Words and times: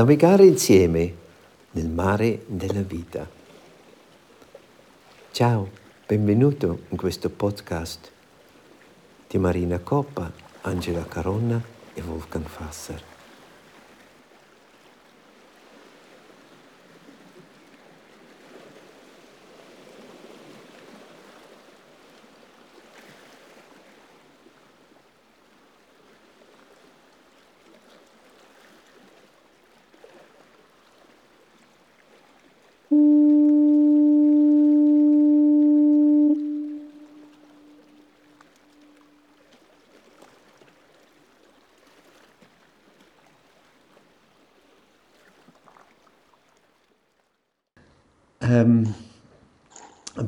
navigare 0.00 0.46
insieme 0.46 1.14
nel 1.72 1.90
mare 1.90 2.44
della 2.46 2.80
vita. 2.80 3.28
Ciao, 5.30 5.68
benvenuto 6.06 6.84
in 6.88 6.96
questo 6.96 7.28
podcast 7.28 8.10
di 9.28 9.36
Marina 9.36 9.78
Coppa, 9.80 10.32
Angela 10.62 11.04
Caronna 11.04 11.62
e 11.92 12.00
Wolfgang 12.00 12.46
Fasser. 12.46 13.10
Um, 48.50 48.94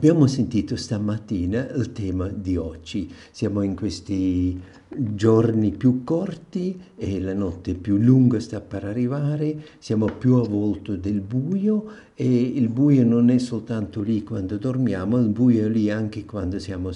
abbiamo 0.02 0.26
sentito 0.26 0.74
stamattina 0.74 1.70
il 1.74 1.92
tema 1.92 2.26
di 2.26 2.56
oggi. 2.56 3.08
Siamo 3.30 3.62
in 3.62 3.76
questi 3.76 4.60
giorni 4.88 5.70
più 5.70 6.02
corti 6.02 6.76
e 6.96 7.20
la 7.20 7.34
notte 7.34 7.74
più 7.74 7.98
lunga 7.98 8.40
sta 8.40 8.60
per 8.60 8.82
arrivare, 8.82 9.62
siamo 9.78 10.06
più 10.06 10.34
a 10.34 10.42
volto 10.42 10.96
del 10.96 11.20
buio 11.20 11.84
e 12.16 12.26
il 12.26 12.68
buio 12.68 13.04
non 13.04 13.30
è 13.30 13.38
soltanto 13.38 14.02
lì 14.02 14.24
quando 14.24 14.56
dormiamo, 14.56 15.18
il 15.18 15.28
buio 15.28 15.66
è 15.66 15.68
lì 15.68 15.88
anche 15.88 16.24
quando 16.24 16.58
siamo 16.58 16.90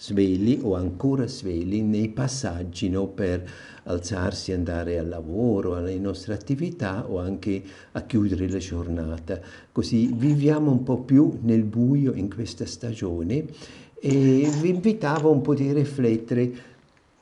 svegli 0.00 0.58
o 0.62 0.76
ancora 0.76 1.26
svegli 1.26 1.82
nei 1.82 2.08
passaggi 2.08 2.88
no, 2.88 3.08
per 3.08 3.46
alzarsi, 3.82 4.50
andare 4.50 4.98
al 4.98 5.08
lavoro, 5.08 5.76
alle 5.76 5.98
nostre 5.98 6.32
attività 6.32 7.06
o 7.06 7.18
anche 7.18 7.62
a 7.92 8.00
chiudere 8.02 8.48
la 8.48 8.56
giornata. 8.56 9.38
Così 9.70 10.10
viviamo 10.14 10.70
un 10.70 10.82
po' 10.84 11.00
più 11.00 11.40
nel 11.42 11.64
buio 11.64 12.14
in 12.14 12.32
questa 12.32 12.64
stagione 12.64 13.44
e 14.00 14.50
vi 14.60 14.70
invitavo 14.70 15.30
un 15.30 15.42
po' 15.42 15.54
di 15.54 15.70
riflettere 15.70 16.50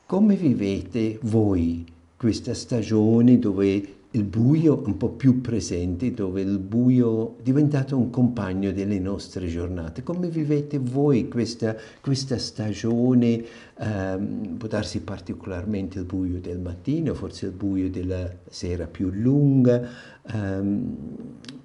come 0.05 0.35
vivete 0.35 1.19
voi 1.23 1.85
questa 2.15 2.53
stagione 2.53 3.39
dove 3.39 3.98
il 4.11 4.23
buio 4.23 4.81
un 4.85 4.97
po' 4.97 5.09
più 5.09 5.39
presente, 5.39 6.11
dove 6.11 6.41
il 6.41 6.57
buio 6.57 7.37
è 7.37 7.41
diventato 7.43 7.95
un 7.95 8.09
compagno 8.09 8.71
delle 8.71 8.97
nostre 8.97 9.47
giornate. 9.47 10.01
Come 10.01 10.29
vivete 10.29 10.79
voi 10.79 11.27
questa, 11.27 11.75
questa 12.01 12.39
stagione? 12.39 13.45
Um, 13.77 14.55
può 14.57 14.67
darsi 14.67 15.01
particolarmente 15.01 15.99
il 15.99 16.05
buio 16.05 16.39
del 16.39 16.57
mattino, 16.57 17.13
forse 17.13 17.45
il 17.45 17.51
buio 17.51 17.89
della 17.91 18.27
sera 18.49 18.87
più 18.87 19.11
lunga. 19.11 19.87
Um, 20.33 20.95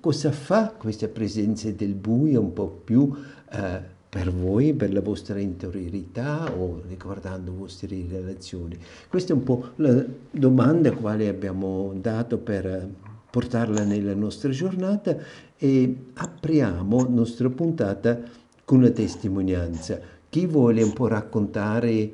cosa 0.01 0.31
fa 0.31 0.75
questa 0.77 1.09
presenza 1.09 1.71
del 1.71 1.95
buio 1.95 2.41
un 2.43 2.53
po' 2.53 2.69
più 2.69 3.01
uh, 3.01 3.93
per 4.15 4.33
voi, 4.33 4.75
per 4.75 4.93
la 4.93 5.01
vostra 5.01 5.41
interiorità 5.41 6.49
o 6.57 6.81
riguardando 6.87 7.51
le 7.51 7.57
vostre 7.57 8.07
relazioni? 8.09 8.79
Questa 9.09 9.33
è 9.33 9.37
un 9.37 9.43
po' 9.43 9.71
la 9.75 10.05
domanda 10.31 10.93
quale 10.93 11.27
abbiamo 11.27 11.93
dato 11.97 12.39
per 12.39 12.89
portarla 13.29 13.83
nella 13.83 14.15
nostra 14.15 14.51
giornata 14.51 15.17
e 15.59 15.97
apriamo 16.15 17.03
la 17.03 17.09
nostra 17.09 17.51
puntata 17.51 18.21
con 18.65 18.83
la 18.83 18.91
testimonianza. 18.91 19.99
Chi 20.29 20.47
vuole 20.47 20.81
un 20.85 20.93
po' 20.93 21.09
raccontare 21.09 22.13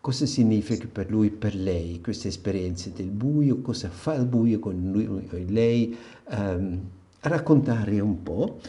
cosa 0.00 0.26
significa 0.26 0.86
per 0.86 1.10
lui, 1.10 1.30
per 1.30 1.56
lei, 1.56 2.00
questa 2.00 2.28
esperienza 2.28 2.88
del 2.94 3.10
buio, 3.10 3.62
cosa 3.62 3.88
fa 3.88 4.14
il 4.14 4.26
buio 4.26 4.60
con 4.60 4.92
lui 4.92 5.28
e 5.28 5.44
lei, 5.48 5.96
um, 6.30 6.78
raccontare 7.18 7.98
un 7.98 8.22
po'. 8.22 8.60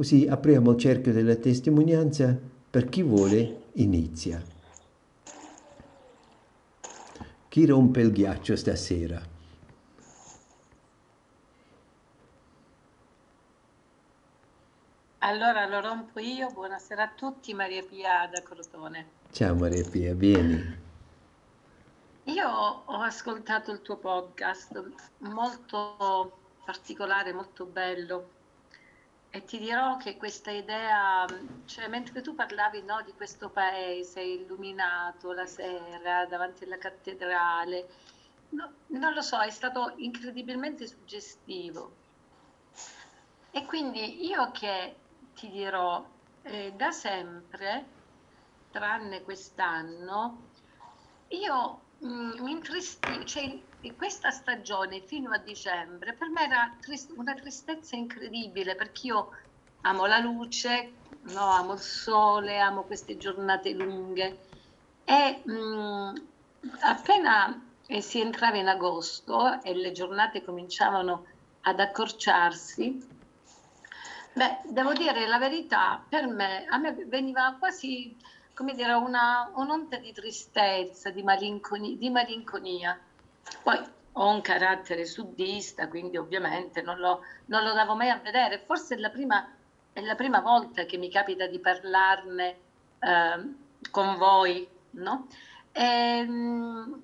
Così 0.00 0.26
apriamo 0.26 0.70
il 0.70 0.78
cerchio 0.78 1.12
della 1.12 1.36
testimonianza 1.36 2.34
per 2.70 2.88
chi 2.88 3.02
vuole 3.02 3.64
inizia. 3.74 4.42
Chi 7.46 7.66
rompe 7.66 8.00
il 8.00 8.10
ghiaccio 8.10 8.56
stasera? 8.56 9.20
Allora 15.18 15.66
lo 15.66 15.80
rompo 15.80 16.18
io, 16.18 16.48
buonasera 16.50 17.02
a 17.02 17.12
tutti, 17.14 17.52
Maria 17.52 17.84
Pia 17.84 18.26
da 18.32 18.40
Crotone. 18.42 19.06
Ciao 19.32 19.54
Maria 19.54 19.86
Pia, 19.86 20.14
vieni. 20.14 20.78
Io 22.24 22.48
ho 22.48 23.00
ascoltato 23.02 23.70
il 23.70 23.82
tuo 23.82 23.96
podcast, 23.98 24.82
molto 25.18 26.38
particolare, 26.64 27.34
molto 27.34 27.66
bello, 27.66 28.38
e 29.32 29.44
ti 29.44 29.58
dirò 29.58 29.96
che 29.96 30.16
questa 30.16 30.50
idea, 30.50 31.24
cioè 31.64 31.86
mentre 31.86 32.20
tu 32.20 32.34
parlavi 32.34 32.82
no, 32.82 33.00
di 33.02 33.12
questo 33.12 33.48
paese 33.48 34.20
illuminato 34.20 35.32
la 35.32 35.46
sera 35.46 36.26
davanti 36.26 36.64
alla 36.64 36.78
cattedrale, 36.78 37.88
no, 38.50 38.72
non 38.88 39.12
lo 39.12 39.22
so, 39.22 39.38
è 39.40 39.50
stato 39.50 39.94
incredibilmente 39.98 40.88
suggestivo. 40.88 41.96
E 43.52 43.64
quindi 43.66 44.26
io 44.26 44.50
che 44.50 44.96
ti 45.34 45.48
dirò, 45.48 46.04
eh, 46.42 46.72
da 46.72 46.90
sempre, 46.90 47.84
tranne 48.72 49.22
quest'anno, 49.22 50.48
io 51.28 51.80
mm, 52.04 52.40
mi 52.40 52.50
intristivo, 52.50 53.24
cioè 53.24 53.62
questa 53.96 54.30
stagione 54.30 55.00
fino 55.06 55.30
a 55.30 55.38
dicembre 55.38 56.14
per 56.14 56.28
me 56.28 56.44
era 56.44 56.76
trist- 56.80 57.12
una 57.16 57.34
tristezza 57.34 57.96
incredibile 57.96 58.74
perché 58.74 59.06
io 59.06 59.30
amo 59.82 60.06
la 60.06 60.18
luce, 60.18 60.92
no, 61.32 61.50
amo 61.50 61.72
il 61.74 61.78
sole, 61.78 62.58
amo 62.58 62.84
queste 62.84 63.16
giornate 63.16 63.70
lunghe. 63.72 64.44
E 65.04 65.42
mh, 65.44 65.52
mm, 65.52 66.14
appena 66.82 67.76
eh, 67.86 68.00
si 68.02 68.20
entrava 68.20 68.58
in 68.58 68.68
agosto 68.68 69.62
e 69.62 69.74
le 69.74 69.92
giornate 69.92 70.44
cominciavano 70.44 71.24
ad 71.62 71.80
accorciarsi, 71.80 72.98
beh, 74.34 74.60
devo 74.70 74.92
dire 74.92 75.26
la 75.26 75.38
verità, 75.38 76.04
per 76.08 76.26
me, 76.26 76.66
a 76.66 76.78
me 76.78 76.94
veniva 77.06 77.56
quasi, 77.58 78.16
come 78.54 78.74
dire, 78.74 78.92
una, 78.92 79.50
un'onda 79.56 79.98
di 79.98 80.12
tristezza, 80.12 81.10
di 81.10 81.22
malinconia, 81.22 81.96
di 81.96 82.10
malinconia 82.10 82.98
poi 83.62 83.78
ho 84.12 84.28
un 84.28 84.40
carattere 84.40 85.04
suddista, 85.04 85.88
quindi 85.88 86.16
ovviamente 86.16 86.82
non 86.82 86.98
lo, 86.98 87.22
non 87.46 87.62
lo 87.62 87.72
davo 87.72 87.94
mai 87.94 88.10
a 88.10 88.18
vedere. 88.18 88.62
Forse 88.66 88.94
è 88.94 88.98
la 88.98 89.10
prima, 89.10 89.48
è 89.92 90.00
la 90.00 90.14
prima 90.14 90.40
volta 90.40 90.84
che 90.84 90.96
mi 90.96 91.10
capita 91.10 91.46
di 91.46 91.58
parlarne 91.58 92.56
eh, 92.98 93.54
con 93.90 94.16
voi, 94.16 94.68
no? 94.92 95.26
E, 95.72 95.82
ehm, 95.82 97.02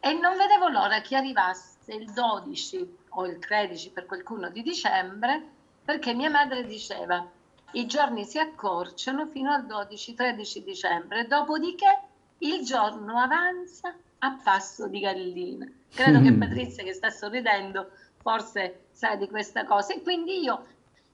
e 0.00 0.12
non 0.12 0.36
vedevo 0.36 0.68
l'ora 0.68 1.00
che 1.00 1.16
arrivasse 1.16 1.92
il 1.94 2.12
12 2.12 2.96
o 3.10 3.26
il 3.26 3.38
13 3.38 3.90
per 3.90 4.06
qualcuno 4.06 4.50
di 4.50 4.62
dicembre, 4.62 5.42
perché 5.84 6.14
mia 6.14 6.30
madre 6.30 6.64
diceva 6.64 7.28
i 7.72 7.86
giorni 7.86 8.24
si 8.24 8.38
accorciano 8.38 9.26
fino 9.26 9.52
al 9.52 9.64
12-13 9.66 10.58
dicembre, 10.58 11.26
dopodiché 11.26 12.00
il 12.38 12.64
giorno 12.64 13.18
avanza 13.18 13.94
a 14.18 14.38
passo 14.42 14.88
di 14.88 15.00
gallina. 15.00 15.66
Credo 15.90 16.20
che 16.20 16.32
Patrizia 16.32 16.82
che 16.84 16.92
sta 16.92 17.10
sorridendo 17.10 17.90
forse 18.16 18.86
sa 18.90 19.14
di 19.14 19.28
questa 19.28 19.64
cosa 19.64 19.94
e 19.94 20.02
quindi 20.02 20.40
io 20.42 20.66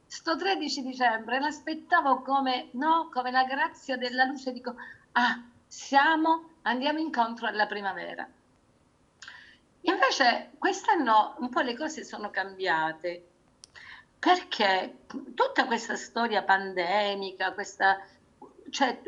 sto 0.06 0.36
13 0.36 0.82
dicembre 0.82 1.40
l'aspettavo 1.40 2.22
come, 2.22 2.68
no, 2.72 3.08
come 3.12 3.30
la 3.30 3.44
grazia 3.44 3.96
della 3.96 4.24
luce, 4.24 4.52
dico 4.52 4.74
ah, 5.12 5.42
siamo, 5.66 6.50
andiamo 6.62 6.98
incontro 6.98 7.46
alla 7.46 7.66
primavera. 7.66 8.28
Invece 9.82 10.50
quest'anno 10.58 11.34
un 11.38 11.48
po' 11.48 11.60
le 11.60 11.76
cose 11.76 12.04
sono 12.04 12.30
cambiate 12.30 13.26
perché 14.18 14.98
tutta 15.34 15.66
questa 15.66 15.96
storia 15.96 16.42
pandemica, 16.42 17.52
questa, 17.52 17.98
cioè, 18.70 19.00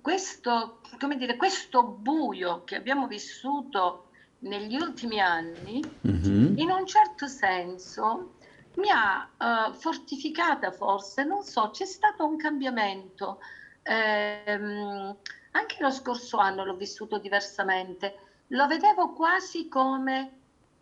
questo, 0.00 0.80
come 0.98 1.16
dire, 1.16 1.36
questo 1.36 1.82
buio 1.82 2.64
che 2.64 2.76
abbiamo 2.76 3.06
vissuto 3.06 4.08
negli 4.40 4.76
ultimi 4.76 5.20
anni, 5.20 5.82
mm-hmm. 6.06 6.58
in 6.58 6.70
un 6.70 6.86
certo 6.86 7.26
senso 7.26 8.34
mi 8.74 8.90
ha 8.90 9.28
uh, 9.36 9.72
fortificata 9.72 10.72
forse, 10.72 11.24
non 11.24 11.42
so, 11.42 11.70
c'è 11.70 11.84
stato 11.86 12.26
un 12.26 12.36
cambiamento. 12.36 13.38
Eh, 13.82 15.14
anche 15.56 15.76
lo 15.78 15.90
scorso 15.90 16.38
anno 16.38 16.64
l'ho 16.64 16.74
vissuto 16.74 17.18
diversamente, 17.18 18.18
lo 18.48 18.66
vedevo 18.66 19.12
quasi 19.12 19.68
come 19.68 20.32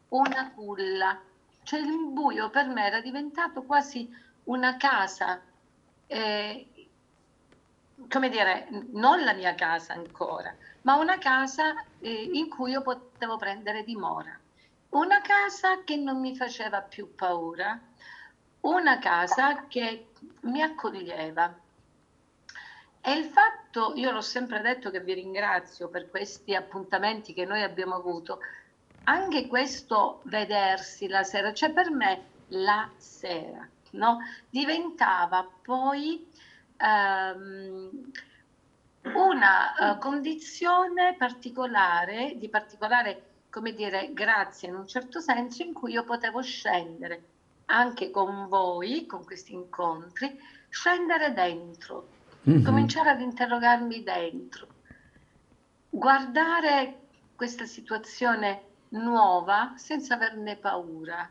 una 0.08 0.50
culla. 0.52 1.20
Cioè 1.64 1.81
il 1.81 2.08
buio 2.08 2.50
per 2.50 2.66
me 2.69 2.87
era 2.87 3.00
diventato 3.00 3.62
quasi 3.62 4.08
una 4.44 4.76
casa, 4.76 5.40
eh, 6.06 6.66
come 8.08 8.28
dire, 8.28 8.69
non 8.93 9.22
la 9.25 9.32
mia 9.32 9.54
casa 9.54 9.94
ancora, 9.94 10.54
ma 10.82 10.96
una 10.96 11.19
casa 11.19 11.75
eh, 12.00 12.31
in 12.32 12.49
cui 12.49 12.72
io 12.72 12.82
potevo 12.82 13.37
prendere 13.37 13.84
dimora. 13.84 14.38
Una 14.90 15.20
casa 15.20 15.82
che 15.84 15.96
non 15.96 16.20
mi 16.20 16.37
faceva 16.37 16.82
più 16.82 17.14
paura, 17.14 17.81
una 18.60 18.99
casa 18.99 19.66
che 19.66 20.08
mi 20.40 20.62
accoglieva. 20.62 21.58
E 23.00 23.12
il 23.12 23.25
fatto, 23.25 23.94
io 23.96 24.10
l'ho 24.12 24.20
sempre 24.20 24.60
detto 24.60 24.90
che 24.90 25.00
vi 25.00 25.14
ringrazio 25.14 25.88
per 25.88 26.08
questi 26.08 26.55
appuntamenti 26.55 27.32
che 27.32 27.44
noi 27.44 27.62
abbiamo 27.62 27.96
avuto, 27.96 28.38
anche 29.05 29.48
questo 29.48 30.20
vedersi 30.25 31.08
la 31.08 31.25
sera, 31.25 31.52
cioè 31.52 31.72
per 31.72 31.90
me 31.90 32.25
la 32.48 32.88
sera, 32.96 33.66
no? 33.93 34.19
diventava 34.48 35.48
poi 35.62 36.28
um, 36.82 38.11
una 39.14 39.94
uh, 39.94 39.99
condizione 39.99 41.14
particolare, 41.17 42.34
di 42.37 42.49
particolare, 42.49 43.23
come 43.50 43.73
dire, 43.73 44.12
grazia 44.12 44.69
in 44.69 44.75
un 44.75 44.87
certo 44.87 45.20
senso, 45.20 45.62
in 45.62 45.73
cui 45.73 45.93
io 45.93 46.05
potevo 46.05 46.43
scendere 46.43 47.25
anche 47.67 48.11
con 48.11 48.49
voi, 48.49 49.06
con 49.06 49.25
questi 49.25 49.55
incontri, 49.55 50.38
scendere 50.69 51.32
dentro, 51.32 52.08
mm-hmm. 52.49 52.64
cominciare 52.64 53.11
ad 53.11 53.20
interrogarmi 53.20 54.02
dentro, 54.02 54.67
guardare 55.88 56.99
questa 57.34 57.64
situazione 57.64 58.70
nuova 58.90 59.73
senza 59.76 60.14
averne 60.14 60.56
paura. 60.56 61.29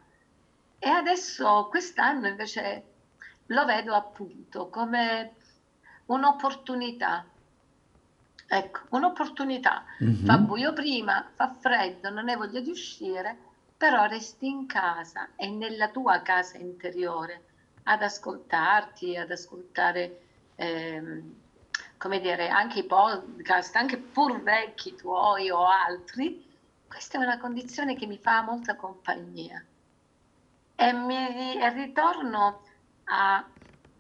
E 0.80 0.90
adesso 0.90 1.68
quest'anno 1.70 2.28
invece 2.28 2.86
lo 3.48 3.66
vedo 3.66 3.94
appunto 3.94 4.70
come 4.70 5.36
un'opportunità. 6.12 7.26
Ecco, 8.48 8.80
un'opportunità. 8.90 9.84
Mm-hmm. 10.04 10.26
Fa 10.26 10.38
buio 10.38 10.74
prima, 10.74 11.30
fa 11.34 11.56
freddo, 11.60 12.10
non 12.10 12.28
hai 12.28 12.36
voglia 12.36 12.60
di 12.60 12.70
uscire, 12.70 13.38
però 13.78 14.06
resti 14.06 14.48
in 14.48 14.66
casa 14.68 15.30
e 15.36 15.50
nella 15.50 15.90
tua 15.90 16.22
casa 16.22 16.58
interiore 16.58 17.44
ad 17.84 18.04
ascoltarti, 18.04 19.16
ad 19.18 19.32
ascoltare, 19.32 20.22
ehm, 20.56 21.36
come 21.98 22.20
dire, 22.20 22.50
anche 22.50 22.80
i 22.80 22.84
podcast, 22.84 23.76
anche 23.76 23.98
pur 23.98 24.42
vecchi 24.44 24.96
tuoi 24.96 25.50
o 25.50 25.66
altri, 25.66 26.46
questa 26.88 27.18
è 27.18 27.24
una 27.24 27.40
condizione 27.40 27.96
che 27.96 28.06
mi 28.06 28.18
fa 28.18 28.42
molta 28.42 28.76
compagnia. 28.76 29.64
E, 30.76 30.94
mi, 30.94 31.58
e 31.58 31.70
ritorno 31.70 32.62
a, 33.06 33.44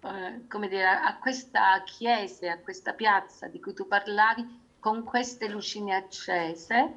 eh, 0.03 0.47
come 0.47 0.67
dire, 0.67 0.87
a 0.87 1.17
questa 1.17 1.81
chiesa, 1.83 2.53
a 2.53 2.57
questa 2.57 2.93
piazza 2.93 3.47
di 3.47 3.59
cui 3.59 3.73
tu 3.73 3.87
parlavi, 3.87 4.59
con 4.79 5.03
queste 5.03 5.47
lucine 5.47 5.95
accese, 5.95 6.93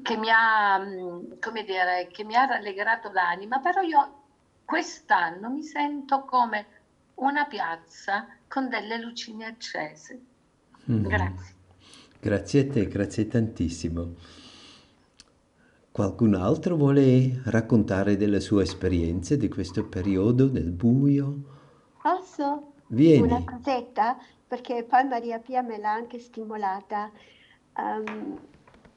che 0.00 0.16
mi 0.16 0.28
ha, 0.30 0.78
mm, 0.78 1.32
come 1.40 1.64
dire, 1.64 2.08
che 2.12 2.24
mi 2.24 2.36
ha 2.36 2.46
rallegrato 2.46 3.10
l'anima, 3.10 3.58
però 3.58 3.80
io 3.80 4.20
quest'anno 4.64 5.50
mi 5.50 5.62
sento 5.62 6.24
come 6.24 6.66
una 7.16 7.46
piazza 7.46 8.28
con 8.46 8.68
delle 8.68 8.98
lucine 8.98 9.46
accese. 9.46 10.20
Mm. 10.90 11.06
Grazie. 11.06 11.54
Grazie 12.20 12.60
a 12.60 12.72
te, 12.72 12.86
grazie 12.86 13.26
tantissimo. 13.26 14.14
Qualcun 15.90 16.34
altro 16.34 16.76
vuole 16.76 17.42
raccontare 17.44 18.16
delle 18.16 18.40
sue 18.40 18.62
esperienze 18.62 19.36
di 19.36 19.48
questo 19.48 19.84
periodo 19.84 20.46
del 20.46 20.70
buio? 20.70 21.51
Posso? 22.02 22.72
Vieni. 22.88 23.22
Una 23.22 23.44
cosetta, 23.44 24.18
perché 24.48 24.82
poi 24.82 25.04
Maria 25.04 25.38
Pia 25.38 25.62
me 25.62 25.78
l'ha 25.78 25.92
anche 25.92 26.18
stimolata. 26.18 27.12
Um, 27.76 28.38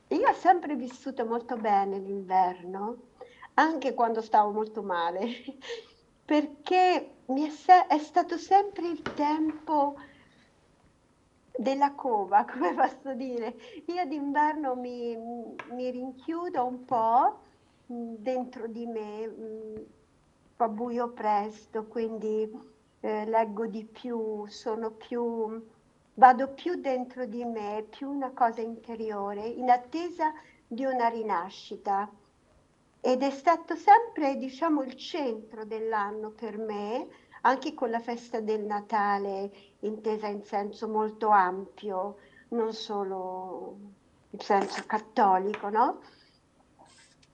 io 0.07 0.27
ho 0.27 0.33
sempre 0.33 0.75
vissuto 0.75 1.23
molto 1.23 1.55
bene 1.55 1.99
l'inverno, 1.99 2.97
anche 3.53 3.93
quando 3.93 4.21
stavo 4.21 4.51
molto 4.51 4.81
male, 4.81 5.27
perché 6.25 7.17
mi 7.27 7.45
è, 7.45 7.49
se- 7.51 7.85
è 7.85 7.99
stato 7.99 8.39
sempre 8.39 8.87
il 8.87 9.01
tempo 9.03 9.95
della 11.55 11.93
cova, 11.93 12.43
come 12.51 12.73
posso 12.73 13.13
dire. 13.13 13.55
Io 13.85 14.03
d'inverno 14.07 14.75
mi, 14.75 15.15
mi 15.15 15.91
rinchiudo 15.91 16.65
un 16.65 16.83
po' 16.85 17.39
dentro 17.85 18.67
di 18.67 18.87
me, 18.87 19.85
fa 20.55 20.67
buio 20.67 21.11
presto, 21.11 21.85
quindi 21.85 22.73
eh, 23.05 23.25
leggo 23.25 23.67
di 23.67 23.85
più, 23.85 24.47
sono 24.47 24.89
più, 24.89 25.63
vado 26.15 26.53
più 26.53 26.81
dentro 26.81 27.25
di 27.27 27.45
me, 27.45 27.85
più 27.87 28.09
una 28.09 28.31
cosa 28.31 28.61
interiore, 28.61 29.45
in 29.45 29.69
attesa 29.69 30.33
di 30.65 30.85
una 30.85 31.07
rinascita. 31.09 32.09
Ed 32.99 33.21
è 33.21 33.29
stato 33.29 33.75
sempre, 33.75 34.37
diciamo, 34.37 34.81
il 34.81 34.95
centro 34.95 35.65
dell'anno 35.65 36.31
per 36.31 36.57
me, 36.57 37.07
anche 37.41 37.75
con 37.75 37.91
la 37.91 37.99
festa 37.99 38.39
del 38.39 38.63
Natale 38.63 39.51
intesa 39.81 40.25
in 40.25 40.41
senso 40.43 40.87
molto 40.87 41.29
ampio, 41.29 42.17
non 42.49 42.73
solo 42.73 43.77
in 44.31 44.39
senso 44.39 44.83
cattolico, 44.87 45.69
no? 45.69 45.99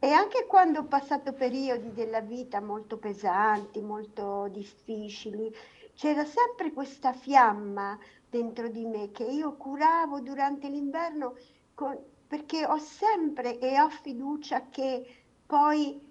E 0.04 0.12
anche 0.14 0.48
quando 0.48 0.80
ho 0.80 0.86
passato 0.86 1.32
periodi 1.32 1.94
della 1.94 2.22
vita 2.22 2.60
molto 2.60 2.98
pesanti, 2.98 3.82
molto 3.82 4.48
difficili, 4.50 5.54
c'era 5.94 6.26
sempre 6.26 6.74
questa 6.74 7.14
fiamma 7.14 8.00
dentro 8.28 8.68
di 8.68 8.84
me 8.84 9.12
che 9.12 9.26
io 9.26 9.56
curavo 9.58 10.20
durante 10.20 10.70
l'inverno 10.70 11.36
con, 11.76 11.96
perché 12.28 12.66
ho 12.66 12.80
sempre 12.80 13.60
e 13.60 13.80
ho 13.80 13.90
fiducia 13.90 14.70
che 14.72 15.06
poi 15.46 16.02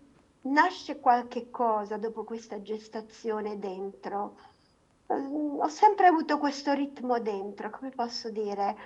nasce 0.43 1.01
qualche 1.01 1.51
cosa 1.51 1.97
dopo 1.97 2.23
questa 2.23 2.63
gestazione 2.63 3.59
dentro. 3.59 4.37
Ho 5.09 5.69
sempre 5.69 6.07
avuto 6.07 6.39
questo 6.39 6.73
ritmo 6.75 7.19
dentro, 7.19 7.71
come 7.71 7.91
posso 7.91 8.31
dire, 8.31 8.77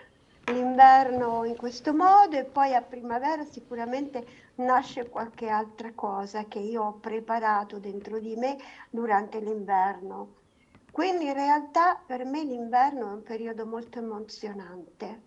l'inverno 0.47 1.45
in 1.45 1.57
questo 1.57 1.95
modo 1.95 2.37
e 2.37 2.45
poi 2.45 2.75
a 2.75 2.83
primavera 2.83 3.45
sicuramente 3.45 4.27
nasce 4.57 5.09
qualche 5.09 5.49
altra 5.49 5.93
cosa 5.95 6.45
che 6.45 6.59
io 6.59 6.83
ho 6.83 6.93
preparato 6.95 7.79
dentro 7.79 8.19
di 8.19 8.37
me 8.37 8.57
durante 8.91 9.41
l'inverno. 9.41 10.43
Quindi 10.91 11.27
in 11.27 11.35
realtà 11.35 12.01
per 12.05 12.25
me 12.25 12.45
l'inverno 12.45 13.11
è 13.11 13.13
un 13.15 13.23
periodo 13.23 13.67
molto 13.67 13.99
emozionante. 13.99 15.23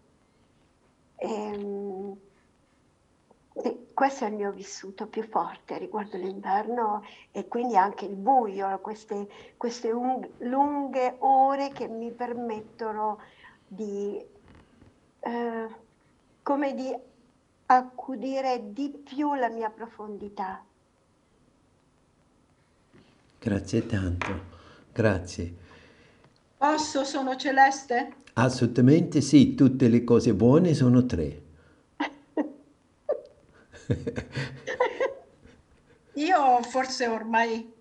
E, 1.15 1.27
ehm, 1.29 2.17
questo 3.93 4.25
è 4.25 4.27
il 4.27 4.35
mio 4.35 4.51
vissuto 4.51 5.07
più 5.07 5.23
forte 5.23 5.79
riguardo 5.79 6.17
l'inverno 6.17 7.03
e 7.31 7.47
quindi 7.47 7.75
anche 7.75 8.05
il 8.05 8.15
buio, 8.15 8.79
queste, 8.79 9.27
queste 9.57 9.91
un, 9.91 10.25
lunghe 10.39 11.15
ore 11.19 11.69
che 11.71 11.87
mi 11.87 12.11
permettono 12.11 13.19
di, 13.67 14.23
eh, 15.27 15.67
come 16.41 16.73
di 16.73 16.95
accudire 17.65 18.71
di 18.71 18.89
più 18.89 19.33
la 19.35 19.49
mia 19.49 19.69
profondità. 19.69 20.63
Grazie 23.39 23.85
tanto, 23.85 24.41
grazie. 24.93 25.65
Posso, 26.57 27.03
sono 27.03 27.35
Celeste? 27.35 28.23
Assolutamente 28.33 29.19
sì, 29.21 29.53
tutte 29.53 29.89
le 29.89 30.05
cose 30.05 30.33
buone 30.33 30.73
sono 30.73 31.05
tre. 31.05 31.41
Io 36.13 36.61
forse 36.63 37.07
ormai 37.07 37.73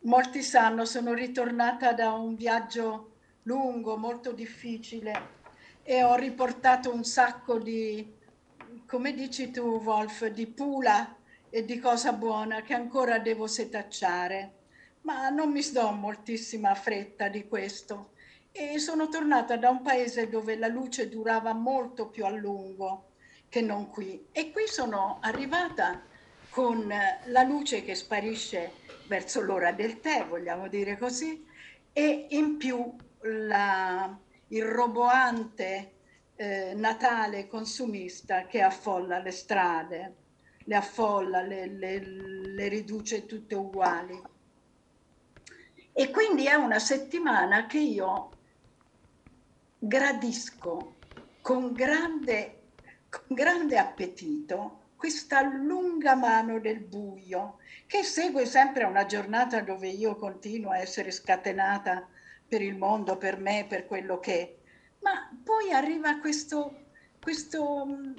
molti 0.00 0.42
sanno, 0.42 0.84
sono 0.86 1.12
ritornata 1.12 1.92
da 1.92 2.12
un 2.12 2.34
viaggio 2.34 3.10
lungo, 3.42 3.96
molto 3.96 4.32
difficile 4.32 5.42
e 5.86 6.02
ho 6.02 6.14
riportato 6.14 6.92
un 6.92 7.04
sacco 7.04 7.58
di, 7.58 8.10
come 8.86 9.12
dici 9.12 9.50
tu 9.50 9.82
Wolf, 9.82 10.26
di 10.28 10.46
pula 10.46 11.14
e 11.50 11.64
di 11.64 11.78
cosa 11.78 12.12
buona 12.12 12.62
che 12.62 12.72
ancora 12.72 13.18
devo 13.18 13.46
setacciare, 13.46 14.52
ma 15.02 15.28
non 15.28 15.50
mi 15.52 15.60
sto 15.60 15.90
moltissima 15.90 16.74
fretta 16.74 17.28
di 17.28 17.46
questo. 17.46 18.12
E 18.50 18.78
sono 18.78 19.08
tornata 19.08 19.56
da 19.56 19.68
un 19.68 19.82
paese 19.82 20.28
dove 20.28 20.56
la 20.56 20.68
luce 20.68 21.08
durava 21.08 21.52
molto 21.52 22.08
più 22.08 22.24
a 22.24 22.30
lungo 22.30 23.10
che 23.48 23.60
non 23.60 23.90
qui. 23.90 24.28
E 24.32 24.52
qui 24.52 24.66
sono 24.66 25.18
arrivata 25.20 26.02
con 26.48 26.88
la 27.26 27.42
luce 27.42 27.84
che 27.84 27.94
sparisce 27.94 28.72
verso 29.06 29.42
l'ora 29.42 29.72
del 29.72 30.00
tè, 30.00 30.24
vogliamo 30.24 30.68
dire 30.68 30.96
così, 30.96 31.44
e 31.92 32.26
in 32.30 32.56
più 32.56 32.94
la, 33.20 34.16
il 34.54 34.64
roboante 34.64 35.92
eh, 36.36 36.74
Natale 36.74 37.46
consumista 37.46 38.46
che 38.46 38.62
affolla 38.62 39.18
le 39.18 39.30
strade. 39.30 40.14
le 40.66 40.76
affolla, 40.76 41.42
le, 41.42 41.66
le, 41.66 41.98
le 42.00 42.68
riduce 42.68 43.26
tutte 43.26 43.54
uguali. 43.54 44.18
E 45.92 46.10
quindi 46.10 46.46
è 46.46 46.54
una 46.54 46.78
settimana 46.78 47.66
che 47.66 47.78
io 47.78 48.30
gradisco 49.78 50.94
con 51.42 51.72
grande, 51.74 52.62
con 53.10 53.36
grande 53.36 53.76
appetito 53.76 54.80
questa 54.96 55.42
lunga 55.42 56.14
mano 56.14 56.58
del 56.58 56.80
buio 56.80 57.58
che 57.86 58.02
segue 58.02 58.46
sempre 58.46 58.84
una 58.84 59.04
giornata 59.04 59.60
dove 59.60 59.88
io 59.88 60.16
continuo 60.16 60.70
a 60.70 60.78
essere 60.78 61.10
scatenata 61.10 62.08
per 62.54 62.62
il 62.62 62.76
mondo, 62.76 63.16
per 63.16 63.36
me, 63.36 63.66
per 63.68 63.84
quello 63.84 64.20
che 64.20 64.40
è. 64.40 64.54
Ma 65.00 65.28
poi 65.42 65.72
arriva 65.72 66.20
questo, 66.20 66.84
questo 67.20 67.84
mm, 67.84 68.12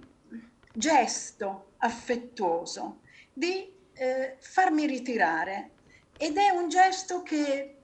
gesto 0.74 1.72
affettuoso 1.78 3.00
di 3.32 3.72
eh, 3.94 4.36
farmi 4.40 4.88
ritirare 4.88 5.70
ed 6.18 6.36
è 6.36 6.50
un 6.50 6.68
gesto 6.68 7.24
che 7.24 7.78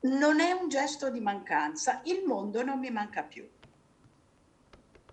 non 0.00 0.40
è 0.40 0.50
un 0.50 0.68
gesto 0.68 1.10
di 1.10 1.20
mancanza, 1.20 2.00
il 2.06 2.24
mondo 2.26 2.64
non 2.64 2.80
mi 2.80 2.90
manca 2.90 3.22
più. 3.22 3.48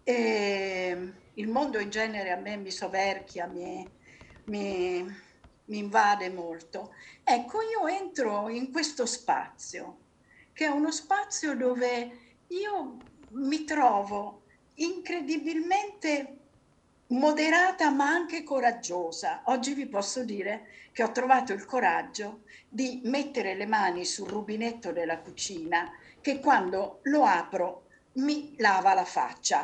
E 0.02 1.14
il 1.36 1.48
mondo 1.48 1.78
in 1.78 1.92
genere 1.92 2.32
a 2.32 2.38
me 2.38 2.58
mi 2.58 2.72
soverchia, 2.72 3.46
mi, 3.46 3.88
mi, 4.46 5.04
mi 5.66 5.78
invade 5.78 6.32
molto. 6.32 6.96
Ecco, 7.24 7.60
io 7.62 7.86
entro 7.88 8.50
in 8.50 8.72
questo 8.72 9.06
spazio, 9.06 9.98
che 10.54 10.66
è 10.66 10.70
uno 10.70 10.92
spazio 10.92 11.56
dove 11.56 12.38
io 12.48 12.98
mi 13.32 13.64
trovo 13.64 14.44
incredibilmente 14.76 16.38
moderata 17.08 17.90
ma 17.90 18.08
anche 18.08 18.44
coraggiosa. 18.44 19.42
Oggi 19.46 19.74
vi 19.74 19.88
posso 19.88 20.24
dire 20.24 20.68
che 20.92 21.04
ho 21.04 21.12
trovato 21.12 21.54
il 21.54 21.66
coraggio 21.66 22.42
di 22.70 23.02
mettere 23.06 23.56
le 23.56 23.66
mani 23.66 24.06
sul 24.06 24.30
rubinetto 24.30 24.92
della 24.92 25.20
cucina 25.20 25.92
che 26.22 26.40
quando 26.40 27.00
lo 27.04 27.24
apro 27.26 27.83
mi 28.14 28.56
lava 28.58 28.94
la 28.94 29.06
faccia. 29.06 29.64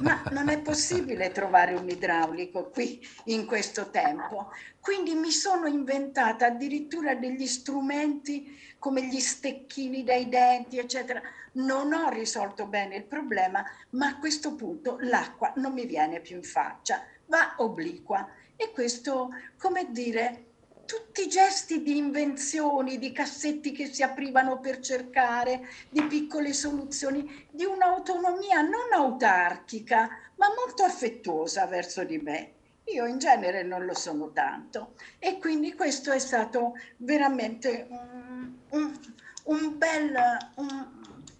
Ma 0.00 0.22
non 0.30 0.48
è 0.48 0.58
possibile 0.60 1.32
trovare 1.32 1.74
un 1.74 1.88
idraulico 1.88 2.68
qui 2.70 3.06
in 3.24 3.46
questo 3.46 3.90
tempo. 3.90 4.50
Quindi 4.80 5.14
mi 5.14 5.30
sono 5.30 5.66
inventata 5.66 6.46
addirittura 6.46 7.14
degli 7.14 7.46
strumenti 7.46 8.56
come 8.78 9.04
gli 9.04 9.20
stecchini 9.20 10.04
dai 10.04 10.28
denti, 10.28 10.78
eccetera. 10.78 11.20
Non 11.52 11.92
ho 11.92 12.08
risolto 12.10 12.66
bene 12.66 12.96
il 12.96 13.04
problema, 13.04 13.64
ma 13.90 14.08
a 14.08 14.18
questo 14.18 14.54
punto 14.54 14.98
l'acqua 15.00 15.52
non 15.56 15.72
mi 15.72 15.86
viene 15.86 16.20
più 16.20 16.36
in 16.36 16.44
faccia, 16.44 17.02
va 17.26 17.54
obliqua. 17.58 18.28
E 18.54 18.70
questo, 18.72 19.30
come 19.56 19.90
dire, 19.90 20.47
tutti 20.88 21.24
i 21.24 21.28
gesti 21.28 21.82
di 21.82 21.98
invenzioni, 21.98 22.96
di 22.96 23.12
cassetti 23.12 23.72
che 23.72 23.92
si 23.92 24.02
aprivano 24.02 24.58
per 24.58 24.80
cercare, 24.80 25.68
di 25.90 26.02
piccole 26.04 26.54
soluzioni, 26.54 27.46
di 27.50 27.66
un'autonomia 27.66 28.62
non 28.62 28.90
autarchica, 28.94 30.08
ma 30.36 30.46
molto 30.56 30.84
affettuosa 30.84 31.66
verso 31.66 32.04
di 32.04 32.16
me. 32.16 32.52
Io 32.84 33.04
in 33.04 33.18
genere 33.18 33.62
non 33.64 33.84
lo 33.84 33.94
sono 33.94 34.32
tanto 34.32 34.94
e 35.18 35.38
quindi 35.38 35.74
questo 35.74 36.10
è 36.10 36.18
stato 36.18 36.72
veramente 36.96 37.86
un, 37.90 38.54
un, 38.70 38.98
un 39.42 39.76
bel, 39.76 40.16
un, 40.54 40.86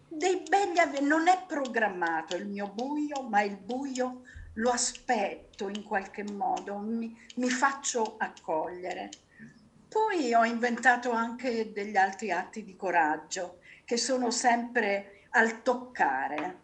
dei 0.09 0.43
belli, 0.47 1.07
non 1.07 1.27
è 1.27 1.43
programmato 1.47 2.37
il 2.37 2.47
mio 2.47 2.69
buio, 2.69 3.23
ma 3.23 3.41
il 3.41 3.57
buio 3.57 4.25
lo 4.55 4.71
aspetto 4.71 5.71
in 5.71 5.85
qualche 5.85 6.23
modo, 6.25 6.77
mi, 6.77 7.17
mi 7.37 7.49
faccio 7.49 8.17
accogliere. 8.19 9.09
Poi 9.89 10.35
ho 10.35 10.45
inventato 10.45 11.13
anche 11.13 11.73
degli 11.73 11.97
altri 11.97 12.31
atti 12.31 12.63
di 12.63 12.77
coraggio 12.77 13.61
che 13.87 13.97
sono 13.97 14.31
sempre 14.31 15.23
al 15.31 15.63
toccare, 15.63 16.57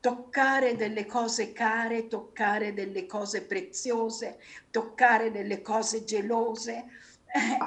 toccare 0.00 0.76
delle 0.76 1.04
cose 1.04 1.52
care, 1.52 2.08
toccare 2.08 2.72
delle 2.72 3.04
cose 3.04 3.42
preziose, 3.42 4.38
toccare 4.70 5.30
delle 5.30 5.60
cose 5.60 6.04
gelose. 6.04 6.86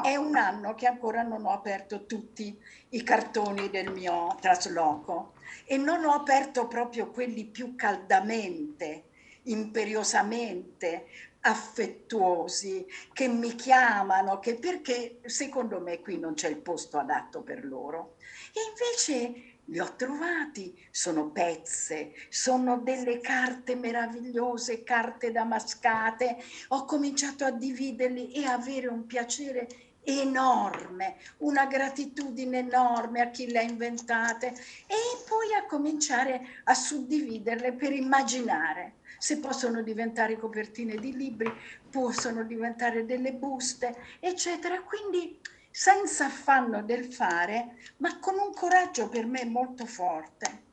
È 0.04 0.16
un 0.16 0.36
anno 0.36 0.74
che 0.74 0.88
ancora 0.88 1.22
non 1.22 1.46
ho 1.46 1.52
aperto 1.52 2.08
tutti 2.08 2.60
i 2.90 3.04
cartoni 3.04 3.70
del 3.70 3.92
mio 3.92 4.36
trasloco 4.42 5.34
e 5.66 5.78
non 5.78 6.04
ho 6.06 6.14
aperto 6.14 6.68
proprio 6.68 7.12
quelli 7.12 7.46
più 7.46 7.76
caldamente, 7.76 9.04
imperiosamente, 9.44 11.06
affettuosi 11.46 12.86
che 13.12 13.28
mi 13.28 13.56
chiamano, 13.56 14.40
che 14.40 14.56
perché 14.56 15.20
secondo 15.26 15.80
me 15.80 16.00
qui 16.00 16.18
non 16.18 16.36
c'è 16.36 16.48
il 16.48 16.58
posto 16.58 16.98
adatto 16.98 17.42
per 17.42 17.66
loro. 17.66 18.16
E 18.54 18.60
invece 18.70 19.58
li 19.66 19.80
ho 19.80 19.96
trovati, 19.96 20.78
sono 20.92 21.32
pezze, 21.32 22.14
sono 22.30 22.80
delle 22.80 23.20
carte 23.20 23.76
meravigliose, 23.76 24.84
carte 24.84 25.32
damascate. 25.32 26.38
Ho 26.70 26.86
cominciato 26.86 27.46
a 27.46 27.52
dividerli 27.52 28.32
e 28.34 28.46
avere 28.46 28.88
un 28.88 29.06
piacere 29.06 29.68
enorme, 30.06 31.18
una 31.38 31.66
gratitudine 31.66 32.60
enorme 32.60 33.22
a 33.22 33.30
chi 33.30 33.50
le 33.50 33.60
ha 33.60 33.64
inventate 33.64 34.48
e 34.48 34.96
poi 35.28 35.54
a 35.54 35.66
cominciare 35.66 36.62
a 36.66 36.74
suddividerle 36.74 37.74
per 37.74 37.94
immaginare 37.94 38.96
se 39.24 39.38
possono 39.38 39.82
diventare 39.82 40.38
copertine 40.38 40.98
di 40.98 41.16
libri, 41.16 41.50
possono 41.90 42.44
diventare 42.44 43.06
delle 43.06 43.32
buste, 43.32 43.96
eccetera. 44.20 44.82
Quindi 44.82 45.40
senza 45.72 46.26
affanno 46.26 46.84
del 46.84 47.06
fare, 47.06 47.78
ma 48.00 48.20
con 48.20 48.38
un 48.38 48.52
coraggio 48.54 49.08
per 49.08 49.26
me 49.26 49.46
molto 49.46 49.86
forte. 49.86 50.64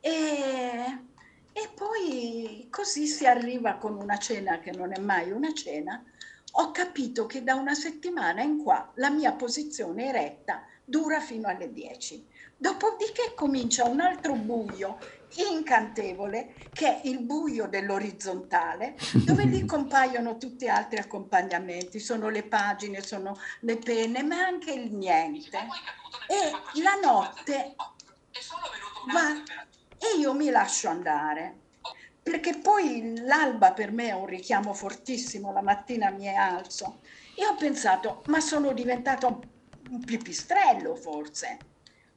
E, 0.00 0.98
e 1.52 1.68
poi 1.74 2.68
così 2.70 3.06
si 3.06 3.26
arriva 3.26 3.74
con 3.74 4.00
una 4.00 4.16
cena 4.16 4.60
che 4.60 4.70
non 4.70 4.94
è 4.94 4.98
mai 4.98 5.30
una 5.30 5.52
cena. 5.52 6.02
Ho 6.52 6.70
capito 6.70 7.26
che 7.26 7.42
da 7.42 7.54
una 7.54 7.74
settimana 7.74 8.40
in 8.40 8.62
qua 8.62 8.92
la 8.94 9.10
mia 9.10 9.32
posizione 9.32 10.06
eretta 10.06 10.64
dura 10.82 11.20
fino 11.20 11.48
alle 11.48 11.70
10. 11.70 12.32
Dopodiché 12.64 13.34
comincia 13.34 13.84
un 13.84 14.00
altro 14.00 14.32
buio 14.36 14.96
incantevole 15.34 16.54
che 16.72 17.02
è 17.02 17.06
il 17.06 17.18
buio 17.18 17.66
dell'orizzontale 17.66 18.96
dove 19.12 19.44
lì 19.44 19.66
compaiono 19.68 20.38
tutti 20.38 20.66
altri 20.66 20.96
accompagnamenti, 20.98 22.00
sono 22.00 22.30
le 22.30 22.42
pagine, 22.42 23.02
sono 23.02 23.38
le 23.60 23.76
penne, 23.76 24.22
ma 24.22 24.38
anche 24.38 24.72
il 24.72 24.94
niente. 24.94 25.58
E 26.26 26.80
la 26.80 26.94
notte 27.02 27.74
va 29.12 29.42
e 29.98 30.18
io 30.18 30.32
mi 30.32 30.48
lascio 30.48 30.88
andare. 30.88 31.58
Perché 32.22 32.56
poi 32.56 33.20
l'alba 33.26 33.74
per 33.74 33.92
me 33.92 34.08
è 34.08 34.14
un 34.14 34.24
richiamo 34.24 34.72
fortissimo, 34.72 35.52
la 35.52 35.60
mattina 35.60 36.08
mi 36.08 36.34
alzo. 36.34 37.00
E 37.34 37.44
ho 37.44 37.56
pensato, 37.56 38.22
ma 38.28 38.40
sono 38.40 38.72
diventato 38.72 39.42
un 39.90 40.02
pipistrello 40.02 40.96
forse, 40.96 41.58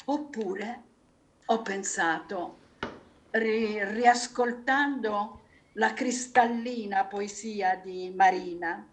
oppure 0.10 0.84
ho 1.46 1.62
pensato, 1.62 2.58
ri, 3.32 3.84
riascoltando 3.84 5.42
la 5.74 5.94
cristallina 5.94 7.06
poesia 7.06 7.76
di 7.76 8.12
Marina, 8.16 8.86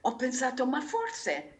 ho 0.00 0.16
pensato, 0.16 0.66
ma 0.66 0.80
forse 0.80 1.54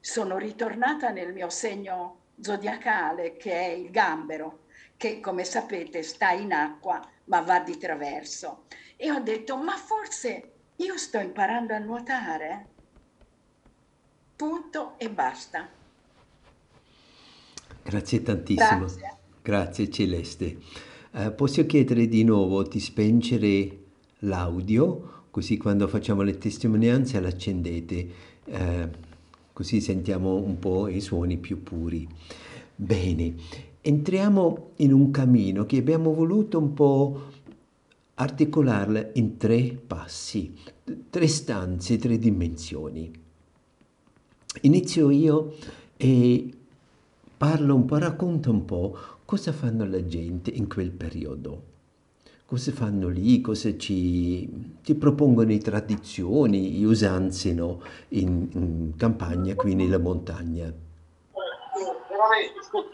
sono 0.00 0.38
ritornata 0.38 1.10
nel 1.10 1.32
mio 1.32 1.48
segno 1.48 2.18
zodiacale, 2.40 3.36
che 3.36 3.52
è 3.52 3.68
il 3.70 3.90
gambero, 3.90 4.64
che 4.96 5.20
come 5.20 5.44
sapete 5.44 6.02
sta 6.02 6.30
in 6.30 6.52
acqua 6.52 7.00
ma 7.24 7.40
va 7.40 7.60
di 7.60 7.78
traverso. 7.78 8.64
E 8.96 9.10
ho 9.10 9.20
detto, 9.20 9.56
ma 9.56 9.76
forse 9.76 10.52
io 10.76 10.96
sto 10.98 11.18
imparando 11.18 11.74
a 11.74 11.78
nuotare? 11.78 12.66
Punto 14.34 14.94
e 14.98 15.08
basta. 15.08 15.80
Grazie 17.84 18.22
tantissimo. 18.22 18.80
Grazie, 18.80 19.16
Grazie 19.42 19.90
Celeste. 19.90 20.56
Eh, 21.14 21.30
posso 21.32 21.66
chiedere 21.66 22.08
di 22.08 22.24
nuovo 22.24 22.62
di 22.62 22.80
spengere 22.80 23.78
l'audio, 24.20 25.26
così 25.30 25.56
quando 25.56 25.88
facciamo 25.88 26.22
le 26.22 26.38
testimonianze 26.38 27.20
l'accendete, 27.20 28.08
eh, 28.44 28.88
così 29.52 29.80
sentiamo 29.80 30.36
un 30.36 30.58
po' 30.58 30.88
i 30.88 31.00
suoni 31.00 31.36
più 31.36 31.62
puri. 31.62 32.08
Bene, 32.74 33.34
entriamo 33.80 34.70
in 34.76 34.92
un 34.92 35.10
cammino 35.10 35.66
che 35.66 35.76
abbiamo 35.76 36.14
voluto 36.14 36.58
un 36.58 36.72
po' 36.72 37.20
articolarla 38.14 39.10
in 39.14 39.36
tre 39.36 39.78
passi, 39.86 40.54
tre 41.10 41.26
stanze, 41.26 41.98
tre 41.98 42.18
dimensioni. 42.18 43.10
Inizio 44.62 45.10
io 45.10 45.56
e 45.96 46.50
parlo 47.42 47.74
un 47.74 47.86
po', 47.86 47.98
racconto 47.98 48.52
un 48.52 48.64
po' 48.64 48.96
cosa 49.24 49.50
fanno 49.50 49.84
la 49.84 50.06
gente 50.06 50.48
in 50.50 50.68
quel 50.68 50.92
periodo. 50.92 51.70
cosa 52.46 52.70
fanno 52.70 53.08
lì, 53.08 53.40
cosa 53.40 53.76
ci, 53.76 54.78
ci 54.80 54.94
propongono 54.94 55.50
i 55.50 55.58
tradizioni, 55.58 56.70
gli 56.70 56.84
usanze 56.84 57.52
no? 57.52 57.82
in, 58.10 58.48
in 58.52 58.92
campagna, 58.96 59.56
qui 59.56 59.74
nella 59.74 59.98
montagna. 59.98 60.72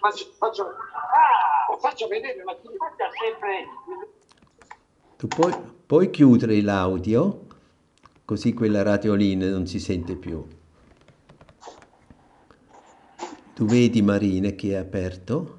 Faccio, 0.00 0.30
faccio, 0.38 0.64
faccio 1.78 2.06
vedere, 2.06 2.42
ma 2.42 2.54
ti 2.54 2.68
ricorda 2.68 3.10
sempre... 3.20 3.66
Tu 5.18 5.28
puoi, 5.28 5.52
puoi 5.84 6.08
chiudere 6.08 6.62
l'audio, 6.62 7.48
così 8.24 8.54
quella 8.54 8.82
radiolina 8.82 9.50
non 9.50 9.66
si 9.66 9.78
sente 9.78 10.16
più. 10.16 10.42
Tu 13.58 13.64
vedi 13.64 14.02
Marina 14.02 14.50
che 14.50 14.70
è 14.70 14.74
aperto? 14.76 15.58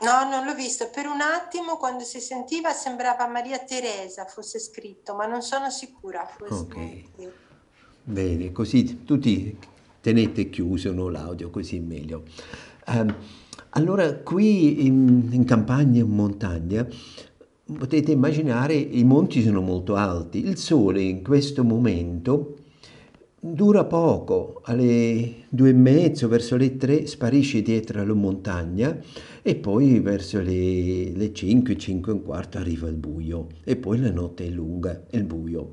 No, 0.00 0.28
non 0.28 0.44
l'ho 0.44 0.56
visto. 0.56 0.90
Per 0.92 1.06
un 1.06 1.20
attimo, 1.20 1.76
quando 1.76 2.02
si 2.02 2.18
sentiva, 2.18 2.72
sembrava 2.72 3.28
Maria 3.28 3.60
Teresa 3.60 4.24
fosse 4.24 4.58
scritto, 4.58 5.14
ma 5.14 5.26
non 5.26 5.40
sono 5.40 5.70
sicura. 5.70 6.28
Ok. 6.48 6.76
Bene, 8.02 8.50
così 8.50 9.04
tutti 9.04 9.56
tenete 10.00 10.50
chiuso 10.50 10.90
no, 10.90 11.08
l'audio, 11.10 11.50
così 11.50 11.76
è 11.76 11.80
meglio. 11.80 12.24
Um, 12.88 13.14
allora, 13.70 14.12
qui 14.16 14.84
in, 14.84 15.28
in 15.30 15.44
campagna, 15.44 16.00
in 16.00 16.10
montagna, 16.10 16.84
potete 17.72 18.10
immaginare 18.10 18.74
i 18.74 19.04
monti 19.04 19.44
sono 19.44 19.60
molto 19.60 19.94
alti. 19.94 20.44
Il 20.44 20.56
sole 20.56 21.02
in 21.02 21.22
questo 21.22 21.62
momento 21.62 22.57
dura 23.40 23.84
poco, 23.84 24.60
alle 24.64 25.44
due 25.48 25.70
e 25.70 25.72
mezzo, 25.72 26.26
verso 26.26 26.56
le 26.56 26.76
tre, 26.76 27.06
sparisce 27.06 27.62
dietro 27.62 28.04
la 28.04 28.12
montagna 28.12 28.98
e 29.42 29.54
poi 29.54 30.00
verso 30.00 30.40
le, 30.40 31.12
le 31.12 31.32
5, 31.32 31.76
5 31.76 32.12
e 32.12 32.14
un 32.16 32.22
quarto 32.22 32.58
arriva 32.58 32.88
il 32.88 32.96
buio 32.96 33.46
e 33.62 33.76
poi 33.76 34.00
la 34.00 34.10
notte 34.10 34.44
è 34.44 34.50
lunga 34.50 35.04
e 35.08 35.18
il 35.18 35.24
buio. 35.24 35.68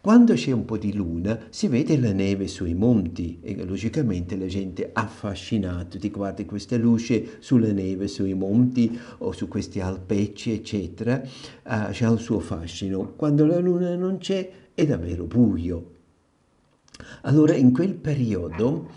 Quando 0.00 0.34
c'è 0.34 0.50
un 0.50 0.64
po' 0.64 0.78
di 0.78 0.94
luna 0.94 1.38
si 1.50 1.68
vede 1.68 1.96
la 1.96 2.12
neve 2.12 2.48
sui 2.48 2.74
monti 2.74 3.38
e 3.40 3.62
logicamente 3.64 4.36
la 4.36 4.46
gente 4.46 4.90
affascinata 4.92 5.96
ti 5.96 6.10
guardi 6.10 6.44
questa 6.44 6.76
luce 6.76 7.36
sulla 7.38 7.70
neve 7.70 8.08
sui 8.08 8.34
monti 8.34 8.98
o 9.18 9.30
su 9.30 9.46
questi 9.46 9.78
alpecci 9.78 10.50
eccetera, 10.50 11.22
uh, 11.22 11.90
c'è 11.90 12.10
il 12.10 12.18
suo 12.18 12.40
fascino. 12.40 13.12
Quando 13.14 13.46
la 13.46 13.60
luna 13.60 13.94
non 13.94 14.18
c'è 14.18 14.50
è 14.74 14.84
davvero 14.86 15.24
buio. 15.26 16.00
Allora 17.22 17.54
in 17.54 17.72
quel 17.72 17.94
periodo 17.94 18.90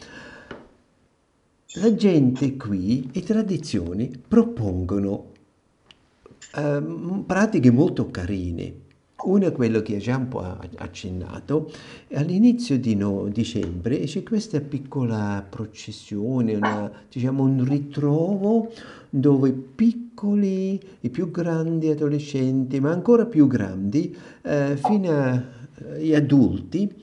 la 1.75 1.93
gente 1.93 2.55
qui, 2.55 3.09
le 3.11 3.21
tradizioni, 3.21 4.11
propongono 4.25 5.31
eh, 6.55 6.83
pratiche 7.25 7.71
molto 7.71 8.09
carine. 8.09 8.83
Una 9.25 9.47
è 9.47 9.51
quella 9.51 9.81
che 9.81 9.97
già 9.97 10.17
un 10.17 10.27
po' 10.27 10.41
accennato, 10.75 11.71
all'inizio 12.13 12.77
di 12.77 12.95
no, 12.95 13.27
dicembre 13.27 13.99
c'è 14.01 14.21
questa 14.23 14.61
piccola 14.61 15.43
processione, 15.49 16.53
una, 16.55 16.91
diciamo 17.11 17.43
un 17.43 17.65
ritrovo 17.67 18.71
dove 19.09 19.51
piccoli, 19.51 20.79
i 20.99 21.09
più 21.09 21.31
grandi 21.31 21.89
adolescenti, 21.89 22.79
ma 22.79 22.91
ancora 22.91 23.25
più 23.25 23.47
grandi, 23.47 24.15
eh, 24.43 24.77
fino 24.77 25.43
agli 25.93 26.13
adulti, 26.13 26.93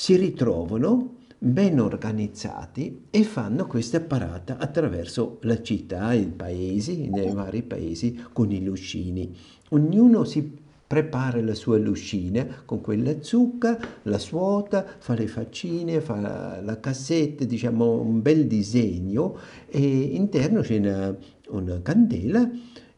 si 0.00 0.16
ritrovano 0.16 1.16
ben 1.36 1.78
organizzati 1.78 3.08
e 3.10 3.22
fanno 3.22 3.66
questa 3.66 4.00
parata 4.00 4.56
attraverso 4.56 5.36
la 5.42 5.60
città, 5.60 6.14
i 6.14 6.24
paesi, 6.24 7.10
nei 7.10 7.30
vari 7.34 7.62
paesi 7.62 8.18
con 8.32 8.50
i 8.50 8.64
luscini. 8.64 9.30
Ognuno 9.68 10.24
si 10.24 10.56
prepara 10.86 11.42
la 11.42 11.54
sua 11.54 11.76
luscina 11.76 12.62
con 12.64 12.80
quella 12.80 13.20
zucca, 13.20 13.78
la 14.04 14.16
suota, 14.16 14.86
fa 14.96 15.12
le 15.12 15.26
faccine, 15.26 16.00
fa 16.00 16.62
la, 16.62 16.80
cassetta, 16.80 17.44
diciamo 17.44 18.00
un 18.00 18.22
bel 18.22 18.46
disegno 18.46 19.36
e 19.66 19.82
interno 19.82 20.62
c'è 20.62 20.78
una, 20.78 21.14
una 21.50 21.82
candela 21.82 22.50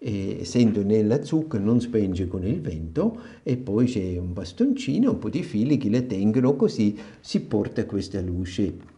essendo 0.02 0.82
nella 0.82 1.22
zucca 1.22 1.58
non 1.58 1.80
spenge 1.80 2.26
con 2.26 2.44
il 2.44 2.60
vento 2.60 3.20
e 3.42 3.56
poi 3.56 3.86
c'è 3.86 4.18
un 4.18 4.32
bastoncino, 4.32 5.12
un 5.12 5.18
po' 5.18 5.30
di 5.30 5.42
fili 5.42 5.76
che 5.76 5.88
le 5.88 6.06
tengono 6.06 6.56
così 6.56 6.98
si 7.20 7.40
porta 7.42 7.86
questa 7.86 8.20
luce. 8.20 8.90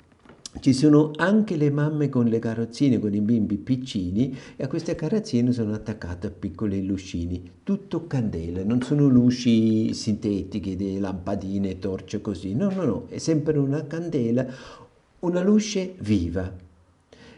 Ci 0.60 0.72
sono 0.72 1.10
anche 1.16 1.56
le 1.56 1.68
mamme 1.68 2.08
con 2.08 2.26
le 2.26 2.38
carrozzine, 2.38 3.00
con 3.00 3.12
i 3.12 3.20
bimbi 3.20 3.56
piccini 3.56 4.34
e 4.56 4.62
a 4.62 4.68
queste 4.68 4.94
carrozzine 4.94 5.52
sono 5.52 5.74
attaccate 5.74 6.30
piccoli 6.30 6.86
lucini, 6.86 7.42
tutto 7.64 8.06
candela, 8.06 8.62
non 8.62 8.80
sono 8.80 9.08
luci 9.08 9.92
sintetiche, 9.92 10.76
di 10.76 11.00
lampadine, 11.00 11.80
torce 11.80 12.20
così, 12.20 12.54
no, 12.54 12.70
no, 12.70 12.84
no, 12.84 13.06
è 13.08 13.18
sempre 13.18 13.58
una 13.58 13.84
candela, 13.86 14.46
una 15.20 15.42
luce 15.42 15.96
viva. 15.98 16.63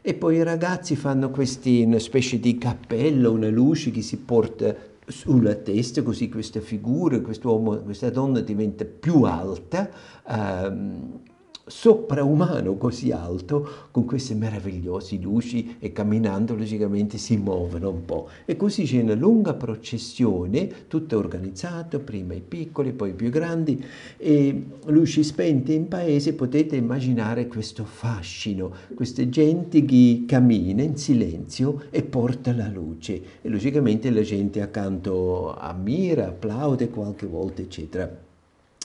E 0.09 0.15
poi 0.15 0.37
i 0.37 0.45
ragazzi 0.45 0.95
fanno 0.95 1.33
questi, 1.33 1.85
specie 1.99 2.39
di 2.39 2.57
cappello, 2.59 3.33
una 3.33 3.49
luce 3.49 3.91
che 3.91 4.03
si 4.03 4.19
porta 4.19 4.73
sulla 5.05 5.57
testa, 5.57 6.05
così 6.05 6.29
questa 6.29 6.61
figura, 6.61 7.21
quest'uomo, 7.21 7.79
questa 7.79 8.09
donna 8.11 8.39
diventa 8.39 8.85
più 8.85 9.23
alta. 9.23 9.91
Um, 10.29 11.23
sopraumano 11.67 12.77
così 12.77 13.11
alto 13.11 13.69
con 13.91 14.05
queste 14.05 14.35
meravigliose 14.35 15.17
luci 15.17 15.77
e 15.79 15.93
camminando 15.93 16.55
logicamente 16.55 17.19
si 17.19 17.37
muovono 17.37 17.91
un 17.91 18.05
po' 18.05 18.29
e 18.45 18.57
così 18.57 18.85
c'è 18.85 19.03
una 19.03 19.15
lunga 19.15 19.55
processione 19.55 20.87
tutta 20.87 21.17
organizzata 21.17 21.99
prima 21.99 22.35
i 22.35 22.41
piccoli 22.41 22.93
poi 22.93 23.11
i 23.11 23.15
più 23.15 23.31
grandi 23.31 23.85
e 24.17 24.65
luci 24.87 25.25
spente 25.25 25.73
in 25.73 25.89
paese 25.89 26.35
potete 26.35 26.77
immaginare 26.77 27.49
questo 27.49 27.85
fascino 27.85 28.73
questa 28.95 29.29
gente 29.29 29.85
che 29.85 30.25
cammina 30.27 30.83
in 30.83 30.97
silenzio 30.97 31.85
e 31.91 32.03
porta 32.03 32.53
la 32.53 32.69
luce. 32.69 33.21
E 33.43 33.49
logicamente 33.49 34.11
la 34.11 34.23
gente 34.23 34.61
accanto 34.61 35.55
ammira 35.55 36.29
applaude 36.29 36.89
qualche 36.89 37.27
volta 37.27 37.63
eccetera. 37.63 38.25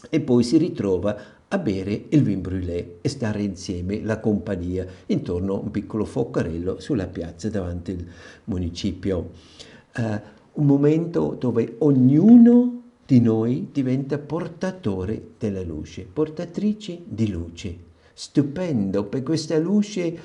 E 0.10 0.20
poi 0.20 0.44
si 0.44 0.58
ritrova 0.58 1.39
a 1.54 1.58
bere 1.58 2.06
il 2.10 2.24
vin 2.24 2.40
brûlé 2.40 2.98
e 3.02 3.10
stare 3.10 3.42
insieme, 3.42 4.02
la 4.02 4.20
compagnia, 4.20 4.86
intorno 5.08 5.56
a 5.56 5.60
un 5.60 5.72
piccolo 5.72 6.06
focarello 6.06 6.80
sulla 6.80 7.08
piazza 7.08 7.50
davanti 7.50 7.92
al 7.92 8.06
municipio. 8.46 9.32
Uh, 9.98 10.20
un 10.54 10.66
momento 10.66 11.36
dove 11.38 11.76
ognuno 11.80 12.82
di 13.06 13.20
noi 13.20 13.68
diventa 13.72 14.18
portatore 14.18 15.32
della 15.38 15.62
luce, 15.62 16.08
portatrice 16.12 17.00
di 17.04 17.30
luce. 17.30 17.78
Stupendo, 18.14 19.04
per 19.04 19.24
questa 19.24 19.58
luce, 19.58 20.18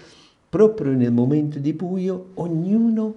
proprio 0.48 0.92
nel 0.92 1.12
momento 1.12 1.58
di 1.58 1.72
buio, 1.72 2.26
ognuno 2.34 3.14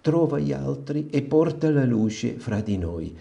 trova 0.00 0.38
gli 0.38 0.52
altri 0.52 1.08
e 1.10 1.22
porta 1.22 1.68
la 1.70 1.84
luce 1.84 2.34
fra 2.34 2.60
di 2.60 2.78
noi. 2.78 3.16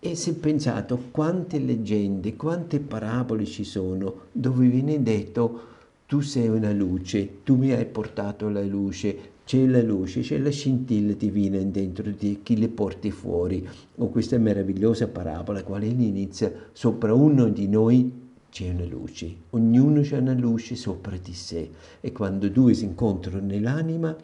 E 0.00 0.12
è 0.12 0.32
pensato 0.34 1.06
quante 1.10 1.58
leggende, 1.58 2.36
quante 2.36 2.78
parabole 2.78 3.44
ci 3.44 3.64
sono 3.64 4.26
dove 4.30 4.68
viene 4.68 5.02
detto 5.02 5.60
tu 6.06 6.20
sei 6.20 6.46
una 6.48 6.72
luce, 6.72 7.42
tu 7.42 7.56
mi 7.56 7.72
hai 7.72 7.84
portato 7.84 8.48
la 8.48 8.62
luce, 8.62 9.18
c'è 9.44 9.66
la 9.66 9.82
luce, 9.82 10.20
c'è 10.20 10.38
la 10.38 10.50
scintilla 10.50 11.14
divina 11.14 11.58
dentro 11.58 12.10
di 12.10 12.40
chi 12.44 12.56
le 12.56 12.68
porti 12.68 13.10
fuori. 13.10 13.66
O 13.96 14.08
questa 14.08 14.38
meravigliosa 14.38 15.08
parabola, 15.08 15.64
quale 15.64 15.86
inizia, 15.86 16.52
sopra 16.72 17.12
uno 17.12 17.48
di 17.48 17.66
noi 17.66 18.12
c'è 18.50 18.70
una 18.70 18.84
luce, 18.84 19.34
ognuno 19.50 20.02
c'è 20.02 20.18
una 20.18 20.32
luce 20.32 20.76
sopra 20.76 21.16
di 21.20 21.34
sé 21.34 21.70
e 22.00 22.12
quando 22.12 22.48
due 22.48 22.72
si 22.72 22.84
incontrano 22.84 23.44
nell'anima, 23.44 24.16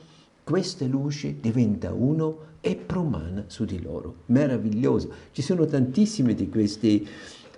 questa 0.45 0.87
luce 0.87 1.35
diventa 1.41 1.93
uno 1.93 2.53
e 2.65 2.77
promana 2.77 3.45
su 3.49 3.67
di 3.67 3.83
loro. 3.83 4.23
Meraviglioso. 4.27 5.13
Ci 5.33 5.43
sono 5.43 5.67
tantissime 5.67 6.35
di 6.35 6.49
queste 6.49 7.03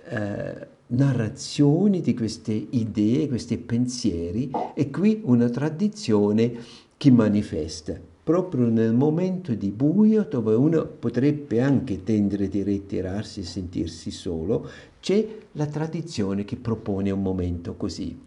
eh, 0.09 0.67
narrazioni, 0.87 2.01
di 2.01 2.13
queste 2.13 2.51
idee, 2.51 3.29
questi 3.29 3.57
pensieri 3.57 4.51
e 4.73 4.89
qui 4.89 5.21
una 5.23 5.47
tradizione 5.47 6.55
che 6.97 7.09
manifesta 7.09 7.97
proprio 8.27 8.67
nel 8.67 8.93
momento 8.93 9.53
di 9.53 9.69
buio 9.69 10.27
dove 10.29 10.53
uno 10.53 10.85
potrebbe 10.85 11.61
anche 11.61 12.03
tendere 12.03 12.49
di 12.49 12.61
ritirarsi 12.61 13.39
e 13.39 13.43
sentirsi 13.43 14.11
solo, 14.11 14.69
c'è 14.99 15.25
la 15.53 15.65
tradizione 15.65 16.43
che 16.43 16.57
propone 16.57 17.09
un 17.09 17.21
momento 17.21 17.75
così. 17.75 18.26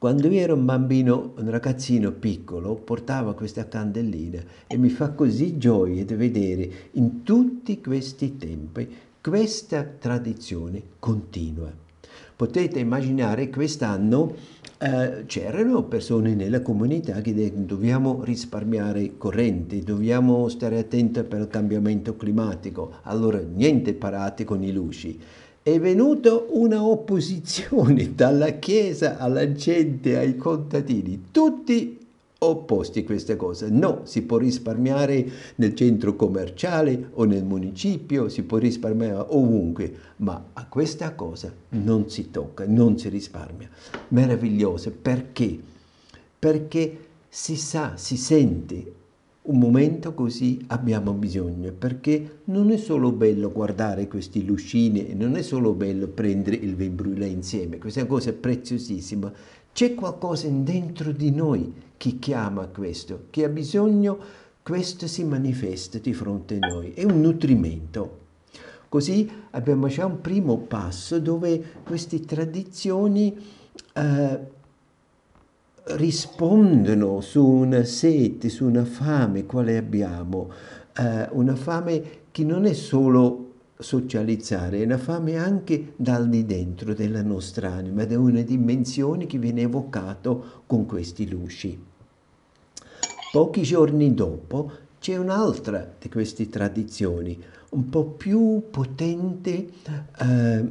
Quando 0.00 0.28
io 0.28 0.38
ero 0.38 0.54
un 0.54 0.64
bambino, 0.64 1.32
un 1.38 1.50
ragazzino 1.50 2.12
piccolo, 2.12 2.76
portava 2.76 3.34
questa 3.34 3.66
candellina 3.66 4.40
e 4.68 4.76
mi 4.76 4.90
fa 4.90 5.10
così 5.10 5.58
gioia 5.58 6.04
di 6.04 6.14
vedere 6.14 6.70
in 6.92 7.24
tutti 7.24 7.80
questi 7.80 8.36
tempi 8.36 8.88
questa 9.20 9.82
tradizione 9.82 10.80
continua. 11.00 11.68
Potete 12.36 12.78
immaginare 12.78 13.50
quest'anno 13.50 14.36
eh, 14.78 15.24
c'erano 15.26 15.82
persone 15.82 16.36
nella 16.36 16.62
comunità 16.62 17.20
che 17.20 17.34
dicevano 17.34 17.64
dobbiamo 17.64 18.22
risparmiare 18.22 19.16
corrente, 19.18 19.80
dobbiamo 19.80 20.46
stare 20.46 20.78
attenti 20.78 21.24
per 21.24 21.40
il 21.40 21.48
cambiamento 21.48 22.14
climatico, 22.14 22.98
allora 23.02 23.40
niente 23.40 23.94
parati 23.94 24.44
con 24.44 24.62
i 24.62 24.70
luci. 24.70 25.18
È 25.68 25.78
venuta 25.78 26.34
una 26.48 26.82
opposizione 26.82 28.12
dalla 28.16 28.52
Chiesa 28.52 29.18
alla 29.18 29.52
gente, 29.52 30.16
ai 30.16 30.34
contadini, 30.34 31.24
tutti 31.30 32.06
opposti 32.38 33.00
a 33.00 33.04
queste 33.04 33.36
cose. 33.36 33.68
No, 33.68 34.00
si 34.04 34.22
può 34.22 34.38
risparmiare 34.38 35.30
nel 35.56 35.74
centro 35.74 36.16
commerciale 36.16 37.10
o 37.12 37.24
nel 37.24 37.44
municipio, 37.44 38.30
si 38.30 38.44
può 38.44 38.56
risparmiare 38.56 39.26
ovunque, 39.28 39.92
ma 40.16 40.42
a 40.54 40.66
questa 40.68 41.14
cosa 41.14 41.52
non 41.70 42.08
si 42.08 42.30
tocca, 42.30 42.64
non 42.66 42.96
si 42.96 43.10
risparmia. 43.10 43.68
Meraviglioso, 44.08 44.90
perché? 44.90 45.60
Perché 46.38 46.98
si 47.28 47.56
sa, 47.56 47.92
si 47.96 48.16
sente 48.16 48.92
un 49.48 49.58
momento 49.58 50.12
così 50.12 50.62
abbiamo 50.68 51.12
bisogno, 51.12 51.72
perché 51.72 52.40
non 52.44 52.70
è 52.70 52.76
solo 52.76 53.12
bello 53.12 53.50
guardare 53.50 54.06
questi 54.06 54.44
lucini, 54.44 55.14
non 55.14 55.36
è 55.36 55.42
solo 55.42 55.72
bello 55.72 56.06
prendere 56.08 56.56
il 56.56 56.74
vin 56.74 56.94
brûlé 56.94 57.26
insieme, 57.26 57.78
questa 57.78 58.06
cosa 58.06 58.30
è 58.30 58.34
preziosissima, 58.34 59.32
c'è 59.72 59.94
qualcosa 59.94 60.48
dentro 60.48 61.12
di 61.12 61.30
noi 61.30 61.72
che 61.96 62.18
chiama 62.18 62.66
questo, 62.66 63.26
che 63.30 63.44
ha 63.44 63.48
bisogno, 63.48 64.18
questo 64.62 65.06
si 65.06 65.24
manifesta 65.24 65.98
di 65.98 66.12
fronte 66.12 66.58
a 66.60 66.66
noi, 66.66 66.92
è 66.92 67.04
un 67.04 67.20
nutrimento. 67.20 68.26
Così 68.88 69.30
abbiamo 69.50 69.88
già 69.88 70.06
un 70.06 70.20
primo 70.20 70.58
passo 70.58 71.18
dove 71.18 71.62
queste 71.84 72.20
tradizioni 72.20 73.36
eh, 73.94 74.56
rispondono 75.90 77.20
su 77.20 77.44
una 77.44 77.84
sete, 77.84 78.48
su 78.48 78.66
una 78.66 78.84
fame 78.84 79.46
quale 79.46 79.76
abbiamo, 79.76 80.50
eh, 80.96 81.28
una 81.32 81.54
fame 81.54 82.02
che 82.30 82.44
non 82.44 82.66
è 82.66 82.72
solo 82.72 83.44
socializzare, 83.78 84.80
è 84.80 84.84
una 84.84 84.98
fame 84.98 85.36
anche 85.36 85.92
dal 85.96 86.28
di 86.28 86.44
dentro 86.44 86.94
della 86.94 87.22
nostra 87.22 87.72
anima, 87.72 88.04
da 88.04 88.18
una 88.18 88.42
dimensione 88.42 89.26
che 89.26 89.38
viene 89.38 89.62
evocato 89.62 90.62
con 90.66 90.84
questi 90.84 91.28
luci. 91.28 91.86
Pochi 93.30 93.62
giorni 93.62 94.14
dopo 94.14 94.70
c'è 94.98 95.16
un'altra 95.16 95.94
di 95.98 96.08
queste 96.08 96.48
tradizioni, 96.48 97.40
un 97.70 97.88
po' 97.88 98.04
più 98.04 98.64
potente, 98.70 99.68
eh, 100.20 100.64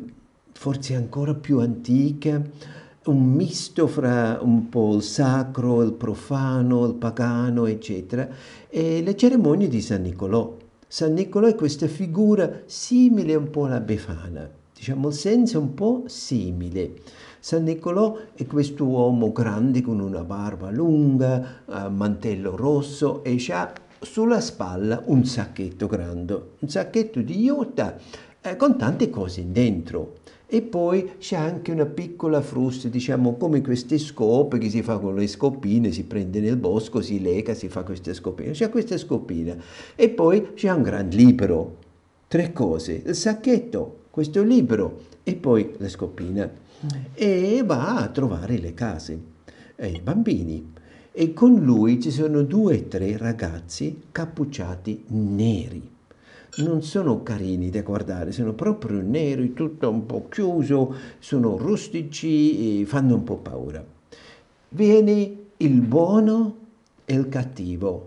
forse 0.52 0.96
ancora 0.96 1.34
più 1.34 1.60
antica, 1.60 2.42
un 3.12 3.32
misto 3.32 3.88
fra 3.88 4.40
un 4.42 4.70
po' 4.70 4.96
il 4.96 5.02
sacro, 5.02 5.82
il 5.82 5.94
profano, 5.94 6.86
il 6.86 6.94
pagano, 6.96 7.66
eccetera, 7.66 8.28
e 8.70 9.02
le 9.02 9.16
cerimonie 9.16 9.68
di 9.68 9.82
San 9.82 10.02
Nicolò. 10.02 10.56
San 10.88 11.14
Nicolò 11.14 11.48
è 11.48 11.56
questa 11.56 11.88
figura 11.88 12.62
simile 12.66 13.36
un 13.36 13.50
po' 13.50 13.66
alla 13.66 13.80
Befana, 13.80 14.50
diciamo 14.74 15.10
il 15.10 15.14
senso 15.14 15.60
un 15.60 15.74
po' 15.74 16.04
simile. 16.08 16.94
San 17.40 17.64
Nicolò 17.64 18.18
è 18.34 18.46
questo 18.46 18.86
uomo 18.86 19.32
grande 19.32 19.82
con 19.82 20.00
una 20.00 20.24
barba 20.24 20.70
lunga, 20.70 21.62
uh, 21.66 21.90
mantello 21.90 22.56
rosso 22.56 23.24
e 23.24 23.38
ha 23.50 23.72
sulla 24.00 24.40
spalla 24.40 25.02
un 25.06 25.26
sacchetto 25.26 25.88
grande, 25.88 26.42
un 26.60 26.70
sacchetto 26.70 27.22
di 27.22 27.42
iota 27.42 27.98
eh, 28.50 28.56
con 28.56 28.78
tante 28.78 29.10
cose 29.10 29.52
dentro. 29.52 30.20
E 30.50 30.62
poi 30.62 31.18
c'è 31.18 31.36
anche 31.36 31.72
una 31.72 31.86
piccola 31.86 32.42
frusta, 32.42 32.88
diciamo 32.88 33.36
come 33.36 33.62
queste 33.62 33.98
scope 33.98 34.58
che 34.58 34.70
si 34.70 34.82
fa 34.82 34.98
con 34.98 35.16
le 35.16 35.28
scopine, 35.28 35.92
si 35.92 36.06
prende 36.06 36.40
nel 36.40 36.56
bosco, 36.56 37.02
si 37.02 37.22
lega, 37.22 37.54
si 37.54 37.68
fa 37.68 37.84
queste 37.84 38.14
scopine. 38.14 38.52
C'è 38.52 38.70
questa 38.70 38.98
scopina. 38.98 39.58
E 39.96 40.10
poi 40.10 40.54
c'è 40.54 40.72
un 40.72 40.84
gran 40.84 41.10
libro. 41.10 41.80
Tre 42.30 42.54
cose. 42.54 43.04
Il 43.06 43.16
sacchetto, 43.16 44.04
questo 44.10 44.42
libro 44.42 45.02
e 45.24 45.36
poi 45.36 45.74
le 45.78 45.90
scopine. 45.90 46.66
E 47.14 47.62
va 47.66 47.98
a 47.98 48.08
trovare 48.08 48.58
le 48.58 48.74
case 48.74 49.20
e 49.76 49.88
i 49.90 50.00
bambini. 50.02 50.74
E 51.12 51.34
con 51.34 51.56
lui 51.56 52.00
ci 52.02 52.12
sono 52.12 52.44
due 52.44 52.78
o 52.78 52.88
tre 52.88 53.18
ragazzi 53.18 54.04
cappucciati 54.12 55.06
neri 55.08 55.96
non 56.58 56.82
sono 56.82 57.24
carini 57.24 57.70
da 57.70 57.82
guardare, 57.82 58.32
sono 58.32 58.54
proprio 58.54 59.02
neri, 59.02 59.54
tutto 59.54 59.90
un 59.90 60.06
po' 60.06 60.28
chiuso, 60.30 60.94
sono 61.20 61.58
rustici 61.58 62.82
e 62.82 62.86
fanno 62.86 63.16
un 63.16 63.24
po' 63.24 63.38
paura. 63.38 63.84
Viene 64.70 65.38
il 65.58 65.82
buono 65.82 66.58
e 67.06 67.14
il 67.14 67.30
cattivo, 67.30 68.06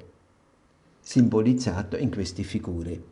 simbolizzato 1.01 1.97
in 1.97 2.11
queste 2.11 2.43
figure. 2.43 3.10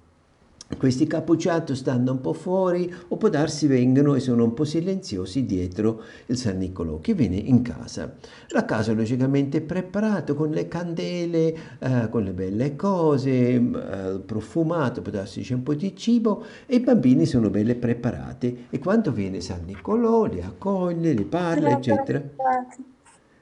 Questi 0.76 1.06
cappucciati 1.06 1.74
stanno 1.74 2.12
un 2.12 2.20
po' 2.20 2.34
fuori 2.34 2.92
o 3.08 3.16
può 3.16 3.30
darsi 3.30 3.66
vengano 3.66 4.14
e 4.14 4.20
sono 4.20 4.44
un 4.44 4.52
po' 4.52 4.64
silenziosi 4.64 5.46
dietro 5.46 6.02
il 6.26 6.36
San 6.36 6.58
Niccolò 6.58 7.00
che 7.00 7.14
viene 7.14 7.36
in 7.36 7.62
casa. 7.62 8.14
La 8.48 8.66
casa 8.66 8.92
logicamente 8.92 9.58
è 9.58 9.60
preparata 9.62 10.34
con 10.34 10.50
le 10.50 10.68
candele, 10.68 11.56
eh, 11.78 12.08
con 12.10 12.22
le 12.22 12.32
belle 12.32 12.76
cose, 12.76 13.54
eh, 13.54 14.20
profumato, 14.24 15.00
può 15.00 15.10
darsi 15.10 15.40
c'è 15.40 15.54
un 15.54 15.62
po' 15.62 15.74
di 15.74 15.96
cibo 15.96 16.44
e 16.66 16.76
i 16.76 16.80
bambini 16.80 17.24
sono 17.24 17.48
belle 17.48 17.74
preparati 17.74 18.66
e 18.68 18.78
quando 18.78 19.10
viene 19.10 19.40
San 19.40 19.64
Niccolò 19.64 20.26
li 20.26 20.42
accoglie, 20.42 21.12
li 21.12 21.24
parla 21.24 21.70
eccetera. 21.70 22.22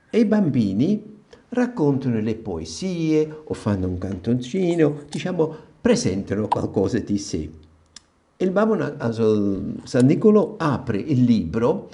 E 0.08 0.18
i 0.18 0.24
bambini 0.24 1.14
raccontano 1.48 2.20
le 2.20 2.34
poesie 2.34 3.42
o 3.44 3.52
fanno 3.54 3.88
un 3.88 3.98
cantoncino, 3.98 5.02
diciamo 5.10 5.65
presentano 5.86 6.48
qualcosa 6.48 6.98
di 6.98 7.16
sé. 7.16 7.48
Il 8.38 8.50
Babbo 8.50 8.76
San 9.84 10.06
Niccolò 10.06 10.56
apre 10.56 10.98
il 10.98 11.22
libro 11.22 11.90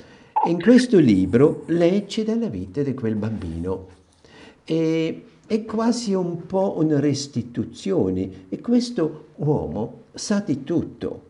e 0.46 0.48
in 0.48 0.59
questo 0.62 0.98
libro 0.98 1.64
legge 1.66 2.24
della 2.24 2.48
vita 2.48 2.83
di 2.83 2.94
quel 2.94 3.16
bambino. 3.16 3.88
E 4.64 5.24
è 5.46 5.64
quasi 5.66 6.14
un 6.14 6.46
po' 6.46 6.78
una 6.78 7.00
restituzione 7.00 8.46
e 8.48 8.61
questo 8.62 9.26
uomo 9.37 10.05
sa 10.14 10.40
di 10.40 10.64
tutto, 10.64 11.22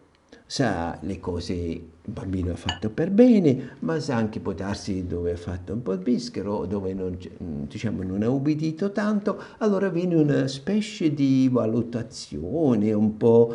sa 0.47 0.97
le 1.03 1.19
cose 1.19 1.81
il 2.05 2.13
bambino 2.13 2.51
ha 2.51 2.57
fatto 2.57 2.91
per 2.91 3.11
bene, 3.11 3.77
ma 3.81 4.01
sa 4.01 4.17
anche 4.17 4.41
può 4.41 4.53
darsi 4.53 5.07
dove 5.07 5.33
ha 5.33 5.37
fatto 5.37 5.73
un 5.73 5.83
po' 5.83 5.97
bischero, 5.97 6.67
dove 6.67 6.95
non, 6.95 7.17
diciamo, 7.69 8.03
non 8.03 8.23
ha 8.25 8.29
ubbidito 8.29 8.91
tanto, 8.91 9.41
allora 9.59 9.89
viene 9.89 10.17
una 10.17 10.49
specie 10.49 11.15
di 11.15 11.49
valutazione, 11.51 12.93
un 12.93 13.17
po' 13.17 13.55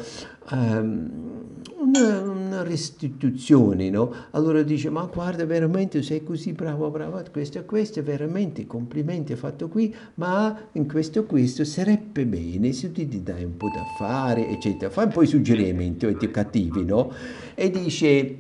um, 0.51 1.45
una, 1.77 2.21
una, 2.21 2.63
restituzione, 2.63 3.89
no? 3.89 4.13
Allora 4.31 4.61
dice, 4.63 4.89
ma 4.89 5.03
guarda, 5.11 5.45
veramente 5.45 6.01
sei 6.01 6.23
così 6.23 6.53
bravo, 6.53 6.89
bravo, 6.89 7.21
questo 7.31 7.59
e 7.59 7.65
questo, 7.65 8.01
veramente 8.01 8.65
complimenti 8.65 9.33
hai 9.33 9.37
fatto 9.37 9.67
qui, 9.67 9.93
ma 10.15 10.57
in 10.73 10.87
questo 10.87 11.19
e 11.19 11.25
questo 11.25 11.63
sarebbe 11.63 12.25
bene 12.25 12.71
se 12.71 12.91
tu 12.91 13.07
ti 13.07 13.23
dai 13.23 13.43
un 13.43 13.57
po' 13.57 13.67
da 13.73 13.83
fare, 13.97 14.47
eccetera. 14.49 14.89
Fa 14.89 15.03
un 15.03 15.11
po' 15.11 15.21
i 15.21 15.27
suggerimenti 15.27 16.05
educativi, 16.05 16.83
no? 16.83 17.11
E 17.55 17.69
dice, 17.69 18.36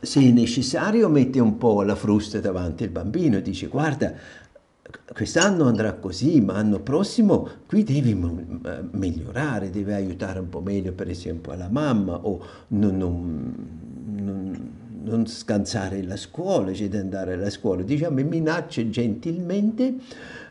se 0.00 0.20
è 0.20 0.30
necessario 0.30 1.08
mette 1.08 1.40
un 1.40 1.56
po' 1.56 1.82
la 1.82 1.94
frusta 1.94 2.40
davanti 2.40 2.84
al 2.84 2.90
bambino, 2.90 3.40
dice 3.40 3.66
guarda, 3.66 4.14
quest'anno 5.12 5.64
andrà 5.64 5.94
così, 5.94 6.40
ma 6.40 6.54
l'anno 6.54 6.80
prossimo 6.80 7.48
qui 7.66 7.82
devi 7.82 8.14
migliorare, 8.92 9.70
devi 9.70 9.92
aiutare 9.92 10.40
un 10.40 10.48
po' 10.48 10.60
meglio 10.60 10.92
per 10.92 11.08
esempio 11.08 11.54
la 11.54 11.68
mamma 11.68 12.16
o 12.24 12.40
non, 12.68 12.96
non, 12.96 13.54
non, 14.16 14.70
non 15.02 15.26
scansare 15.26 16.02
la 16.02 16.16
scuola, 16.16 16.72
c'è 16.72 16.88
da 16.88 16.98
andare 16.98 17.34
alla 17.34 17.50
scuola, 17.50 17.82
diciamo 17.82 18.22
minaccia 18.22 18.88
gentilmente 18.88 19.94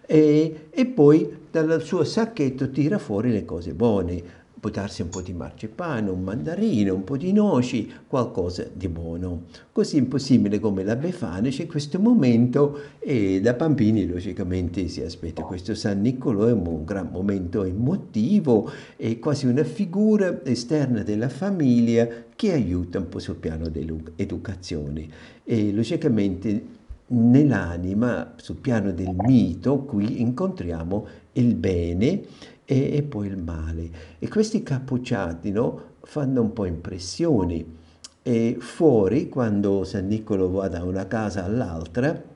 e, 0.05 0.67
e 0.69 0.85
poi 0.85 1.43
dal 1.49 1.81
suo 1.81 2.03
sacchetto 2.03 2.69
tira 2.69 2.97
fuori 2.97 3.31
le 3.31 3.45
cose 3.45 3.73
buone 3.73 4.43
può 4.65 4.73
darsi 4.73 5.03
un 5.03 5.09
po' 5.09 5.21
di 5.21 5.31
marcipane, 5.31 6.09
un 6.09 6.23
mandarino, 6.23 6.95
un 6.95 7.03
po' 7.03 7.17
di 7.17 7.31
noci, 7.31 7.91
qualcosa 8.07 8.67
di 8.73 8.87
buono. 8.87 9.43
Così 9.71 9.97
impossibile 9.97 10.59
come 10.59 10.83
la 10.83 10.95
Befana 10.95 11.49
c'è 11.49 11.67
questo 11.67 11.99
momento 11.99 12.79
e 12.97 13.41
da 13.41 13.53
bambini 13.53 14.07
logicamente 14.07 14.87
si 14.87 15.03
aspetta 15.03 15.43
questo 15.43 15.75
San 15.75 16.01
Niccolò, 16.01 16.47
è 16.47 16.51
un 16.51 16.83
gran 16.83 17.09
momento 17.11 17.63
emotivo, 17.63 18.71
è 18.95 19.19
quasi 19.19 19.45
una 19.45 19.63
figura 19.63 20.43
esterna 20.43 21.03
della 21.03 21.29
famiglia 21.29 22.07
che 22.35 22.51
aiuta 22.51 22.97
un 22.97 23.07
po' 23.07 23.19
sul 23.19 23.35
piano 23.35 23.69
dell'educazione 23.69 25.07
e 25.43 25.71
logicamente 25.71 26.83
nell'anima, 27.07 28.33
sul 28.37 28.55
piano 28.55 28.91
del 28.91 29.13
mito, 29.15 29.83
qui 29.83 30.21
incontriamo 30.21 31.05
il 31.33 31.53
bene 31.53 32.23
e, 32.65 32.95
e 32.95 33.03
poi 33.03 33.27
il 33.27 33.37
male. 33.37 33.89
E 34.19 34.27
questi 34.27 34.63
cappucciati 34.63 35.51
no, 35.51 35.81
fanno 36.01 36.41
un 36.41 36.53
po' 36.53 36.65
impressioni. 36.65 37.83
E 38.21 38.57
fuori, 38.59 39.29
quando 39.29 39.83
San 39.83 40.07
Niccolò 40.07 40.47
va 40.49 40.67
da 40.67 40.83
una 40.83 41.05
casa 41.07 41.43
all'altra, 41.43 42.33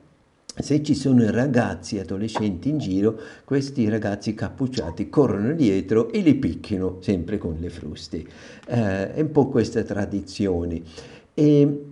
se 0.56 0.82
ci 0.82 0.94
sono 0.94 1.28
ragazzi 1.30 1.98
adolescenti 1.98 2.68
in 2.68 2.78
giro, 2.78 3.18
questi 3.44 3.88
ragazzi 3.88 4.34
cappucciati 4.34 5.08
corrono 5.08 5.52
dietro 5.52 6.10
e 6.10 6.20
li 6.20 6.34
picchiano 6.34 6.98
sempre 7.00 7.38
con 7.38 7.56
le 7.58 7.70
fruste. 7.70 8.24
Eh, 8.66 9.14
è 9.14 9.20
un 9.20 9.30
po' 9.32 9.48
questa 9.48 9.82
tradizione. 9.82 10.82
E 11.34 11.84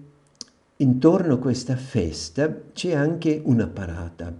intorno 0.76 1.34
a 1.34 1.38
questa 1.38 1.76
festa 1.76 2.54
c'è 2.72 2.94
anche 2.94 3.40
una 3.44 3.66
parata, 3.66 4.32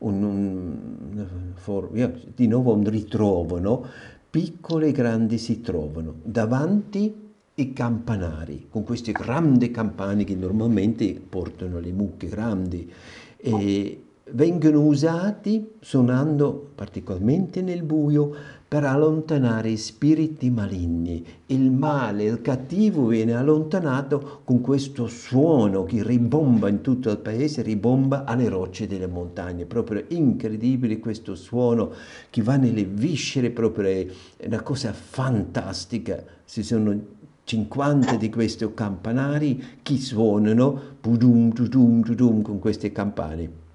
un, 0.00 0.22
un, 0.22 1.26
for, 1.54 1.90
di 2.34 2.46
nuovo 2.46 2.74
un 2.74 2.88
ritrovo, 2.88 3.58
no? 3.58 3.86
piccole 4.30 4.88
e 4.88 4.92
grandi 4.92 5.38
si 5.38 5.60
trovano 5.60 6.16
davanti 6.22 7.28
i 7.54 7.72
campanari, 7.72 8.68
con 8.70 8.84
questi 8.84 9.12
grandi 9.12 9.70
campani 9.70 10.24
che 10.24 10.34
normalmente 10.34 11.20
portano 11.20 11.78
le 11.80 11.92
mucche 11.92 12.28
grandi 12.28 12.90
e 13.36 14.02
vengono 14.32 14.82
usati 14.82 15.72
suonando 15.80 16.70
particolarmente 16.74 17.62
nel 17.62 17.82
buio 17.82 18.34
per 18.70 18.84
allontanare 18.84 19.76
spiriti 19.76 20.48
maligni. 20.48 21.24
Il 21.46 21.72
male, 21.72 22.22
il 22.22 22.40
cattivo 22.40 23.06
viene 23.06 23.34
allontanato 23.34 24.42
con 24.44 24.60
questo 24.60 25.08
suono 25.08 25.82
che 25.82 26.04
ribomba 26.04 26.68
in 26.68 26.80
tutto 26.80 27.10
il 27.10 27.18
paese, 27.18 27.62
ribomba 27.62 28.24
alle 28.24 28.48
rocce 28.48 28.86
delle 28.86 29.08
montagne. 29.08 29.66
Proprio 29.66 30.04
incredibile 30.08 31.00
questo 31.00 31.34
suono 31.34 31.90
che 32.30 32.42
va 32.42 32.56
nelle 32.56 32.84
viscere, 32.84 33.50
proprio 33.50 33.88
è 33.88 34.06
una 34.46 34.62
cosa 34.62 34.92
fantastica. 34.92 36.22
Si 36.44 36.62
sono 36.62 36.96
50 37.42 38.14
di 38.14 38.30
questi 38.30 38.72
campanari 38.72 39.64
che 39.82 39.96
suonano 39.96 40.80
pudum, 41.00 41.52
tudum, 41.52 42.02
tudum, 42.04 42.42
con 42.42 42.60
queste 42.60 42.92
campane. 42.92 43.68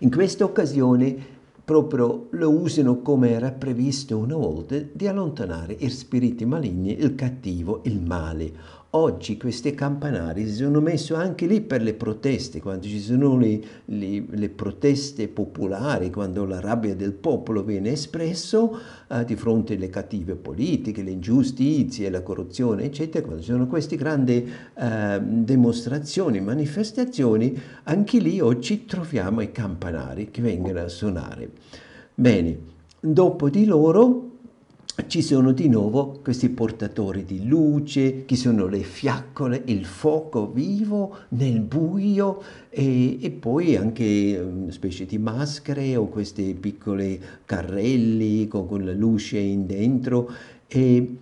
In 0.00 0.12
questa 0.12 0.44
occasione 0.44 1.16
proprio 1.64 2.28
lo 2.30 2.50
usano 2.50 3.00
come 3.02 3.30
era 3.30 3.50
previsto 3.50 4.16
una 4.16 4.36
volta 4.36 4.76
di 4.78 5.08
allontanare 5.08 5.72
i 5.72 5.90
spiriti 5.90 6.44
maligni, 6.44 6.96
il 6.96 7.16
cattivo, 7.16 7.80
il 7.82 8.00
male. 8.00 8.52
Oggi 8.92 9.36
questi 9.36 9.74
campanari 9.74 10.46
si 10.48 10.54
sono 10.54 10.80
messi 10.80 11.12
anche 11.12 11.44
lì 11.44 11.60
per 11.60 11.82
le 11.82 11.92
proteste, 11.92 12.62
quando 12.62 12.86
ci 12.86 13.00
sono 13.00 13.36
le, 13.36 13.60
le, 13.84 14.24
le 14.26 14.48
proteste 14.48 15.28
popolari, 15.28 16.10
quando 16.10 16.46
la 16.46 16.58
rabbia 16.58 16.94
del 16.94 17.12
popolo 17.12 17.62
viene 17.62 17.90
espresso 17.90 18.78
eh, 19.08 19.26
di 19.26 19.36
fronte 19.36 19.74
alle 19.74 19.90
cattive 19.90 20.36
politiche, 20.36 21.02
le 21.02 21.10
ingiustizie, 21.10 22.08
la 22.08 22.22
corruzione, 22.22 22.84
eccetera, 22.84 23.22
quando 23.22 23.42
ci 23.42 23.50
sono 23.50 23.66
queste 23.66 23.96
grandi 23.96 24.50
eh, 24.78 25.20
dimostrazioni, 25.22 26.40
manifestazioni, 26.40 27.60
anche 27.82 28.18
lì 28.18 28.40
oggi 28.40 28.86
troviamo 28.86 29.42
i 29.42 29.52
campanari 29.52 30.30
che 30.30 30.40
vengono 30.40 30.80
a 30.80 30.88
suonare. 30.88 31.50
Bene, 32.14 32.58
dopo 32.98 33.50
di 33.50 33.66
loro 33.66 34.37
ci 35.06 35.22
sono 35.22 35.52
di 35.52 35.68
nuovo 35.68 36.18
questi 36.22 36.48
portatori 36.48 37.24
di 37.24 37.46
luce, 37.46 38.24
che 38.24 38.36
sono 38.36 38.66
le 38.66 38.80
fiaccole, 38.80 39.62
il 39.66 39.84
fuoco 39.84 40.50
vivo 40.50 41.16
nel 41.30 41.60
buio 41.60 42.42
e, 42.68 43.22
e 43.22 43.30
poi 43.30 43.76
anche 43.76 44.38
mm, 44.38 44.68
specie 44.68 45.06
di 45.06 45.18
maschere 45.18 45.96
o 45.96 46.08
questi 46.08 46.54
piccoli 46.54 47.20
carrelli 47.44 48.48
con, 48.48 48.66
con 48.66 48.84
la 48.84 48.92
luce 48.92 49.38
in 49.38 49.66
dentro 49.66 50.30
e 50.66 51.16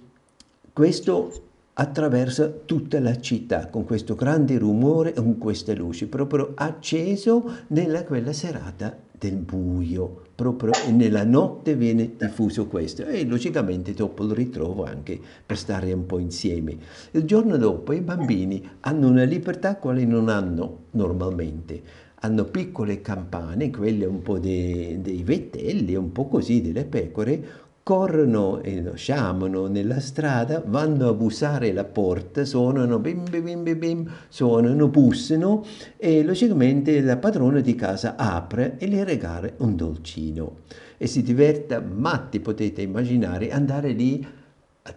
questo 0.73 1.43
attraversa 1.75 2.49
tutta 2.49 2.99
la 3.01 3.21
città 3.21 3.69
con 3.69 3.85
questo 3.85 4.15
grande 4.15 4.57
rumore 4.57 5.11
e 5.11 5.15
con 5.15 5.37
queste 5.37 5.75
luci 5.75 6.07
proprio 6.07 6.53
acceso 6.55 7.59
nella 7.69 8.05
quella 8.05 8.33
serata 8.33 8.97
del 9.19 9.37
buio, 9.37 10.26
proprio 10.37 10.73
nella 10.93 11.25
notte 11.25 11.75
viene 11.75 12.13
diffuso 12.19 12.67
questo 12.67 13.07
e 13.07 13.25
logicamente 13.25 13.95
dopo 13.95 14.23
il 14.25 14.33
ritrovo 14.33 14.85
anche 14.85 15.19
per 15.45 15.57
stare 15.57 15.93
un 15.95 16.05
po' 16.05 16.19
insieme. 16.19 16.77
Il 17.13 17.25
giorno 17.25 17.57
dopo 17.57 17.95
i 17.95 18.03
bambini 18.03 18.63
hanno 18.81 19.09
una 19.09 19.25
libertà 19.25 19.77
quale 19.77 20.05
non 20.05 20.29
hanno 20.29 20.85
normalmente, 20.91 21.83
hanno 22.21 22.45
piccole 22.45 23.01
campane, 23.01 23.71
quelle 23.71 24.05
un 24.05 24.21
po' 24.21 24.39
dei, 24.39 25.01
dei 25.01 25.23
vettelli, 25.23 25.95
un 25.95 26.13
po' 26.13 26.29
così 26.29 26.61
delle 26.61 26.85
pecore, 26.85 27.65
corrono 27.87 28.63
e 28.63 28.83
sciamano 28.97 29.69
nella 29.69 30.01
strada, 30.01 30.61
vanno 30.67 31.09
a 31.09 31.13
bussare 31.13 31.73
la 31.73 31.85
porta, 31.85 32.45
suonano 32.45 32.99
bim 32.99 33.23
bim 33.31 33.63
bim 33.63 33.79
bim, 33.79 34.11
suonano, 34.29 34.89
bussano 34.89 35.65
e 35.97 36.25
logicamente 36.25 37.01
la 37.01 37.17
padrona 37.17 37.61
di 37.61 37.77
casa 37.77 38.17
apre 38.17 38.77
e 38.79 38.89
le 38.89 39.05
regala 39.05 39.53
un 39.59 39.77
dolcino 39.77 40.63
e 40.97 41.07
si 41.07 41.23
diverta 41.23 41.81
matti, 41.81 42.41
potete 42.41 42.83
immaginare, 42.83 43.53
andare 43.53 43.93
lì 43.93 44.27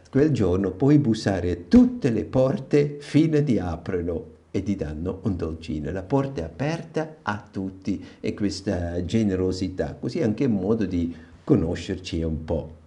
quel 0.09 0.31
giorno, 0.31 0.71
poi 0.71 0.97
bussare 0.97 1.51
a 1.51 1.57
tutte 1.67 2.09
le 2.09 2.25
porte 2.25 2.97
fino 3.01 3.39
di 3.41 3.59
aprono 3.59 4.25
e 4.49 4.63
ti 4.63 4.75
danno 4.75 5.19
un 5.25 5.35
dolcino. 5.35 5.91
La 5.91 6.01
porta 6.01 6.41
è 6.41 6.43
aperta 6.43 7.17
a 7.21 7.47
tutti 7.51 8.03
e 8.19 8.33
questa 8.33 9.05
generosità, 9.05 9.93
così 9.93 10.23
anche 10.23 10.45
un 10.45 10.53
modo 10.53 10.85
di 10.85 11.15
conoscerci 11.43 12.23
un 12.23 12.43
po'. 12.43 12.77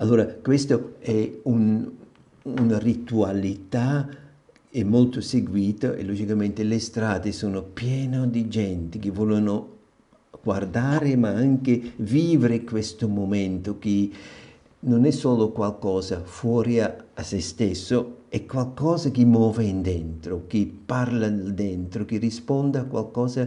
Allora, 0.00 0.24
questo 0.24 0.94
è 1.00 1.30
un, 1.42 1.90
una 2.44 2.78
ritualità 2.78 4.08
è 4.70 4.82
molto 4.82 5.20
seguita 5.20 5.94
e 5.94 6.04
logicamente 6.04 6.62
le 6.62 6.78
strade 6.78 7.32
sono 7.32 7.62
piene 7.62 8.30
di 8.30 8.48
gente 8.48 8.98
che 8.98 9.10
vogliono 9.10 9.76
guardare 10.42 11.16
ma 11.16 11.28
anche 11.28 11.92
vivere 11.96 12.64
questo 12.64 13.08
momento 13.08 13.78
che 13.78 14.10
non 14.80 15.04
è 15.04 15.10
solo 15.10 15.50
qualcosa 15.50 16.22
fuori 16.24 16.80
a, 16.80 16.96
a 17.12 17.22
se 17.22 17.40
stesso, 17.42 18.20
è 18.28 18.46
qualcosa 18.46 19.10
che 19.10 19.26
muove 19.26 19.64
in 19.64 19.82
dentro, 19.82 20.44
che 20.46 20.72
parla 20.86 21.28
dentro, 21.28 22.06
che 22.06 22.16
risponde 22.16 22.78
a 22.78 22.84
qualcosa 22.84 23.46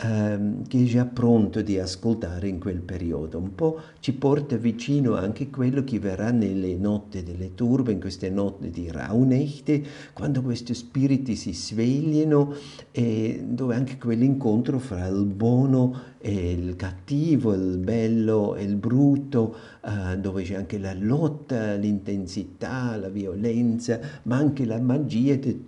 ehm, 0.00 0.66
che 0.66 0.82
è 0.82 0.84
già 0.84 1.04
pronto 1.04 1.62
di 1.62 1.78
ascoltare 1.78 2.48
in 2.48 2.58
quel 2.58 2.80
periodo. 2.80 3.38
Un 3.38 3.54
po' 3.54 3.80
ci 4.00 4.12
porta 4.12 4.56
vicino 4.56 5.14
anche 5.14 5.50
quello 5.50 5.82
che 5.84 5.98
verrà 5.98 6.30
nelle 6.30 6.76
notti 6.76 7.22
delle 7.22 7.54
turbe, 7.54 7.92
in 7.92 8.00
queste 8.00 8.30
notti 8.30 8.70
di 8.70 8.90
Raunechte, 8.90 9.82
quando 10.12 10.42
questi 10.42 10.74
spiriti 10.74 11.34
si 11.36 11.52
svegliano 11.52 12.54
e 12.90 13.44
dove 13.46 13.74
anche 13.74 13.98
quell'incontro 13.98 14.78
fra 14.78 15.06
il 15.06 15.24
buono 15.24 16.16
e 16.18 16.52
il 16.52 16.76
cattivo, 16.76 17.54
il 17.54 17.78
bello 17.78 18.54
e 18.56 18.64
il 18.64 18.76
brutto, 18.76 19.56
eh, 19.84 20.18
dove 20.18 20.42
c'è 20.42 20.54
anche 20.54 20.78
la 20.78 20.94
lotta, 20.94 21.74
l'intensità, 21.74 22.96
la 22.96 23.08
violenza, 23.08 24.00
ma 24.24 24.36
anche 24.36 24.64
la 24.64 24.80
magia 24.80 25.34
di 25.36 25.66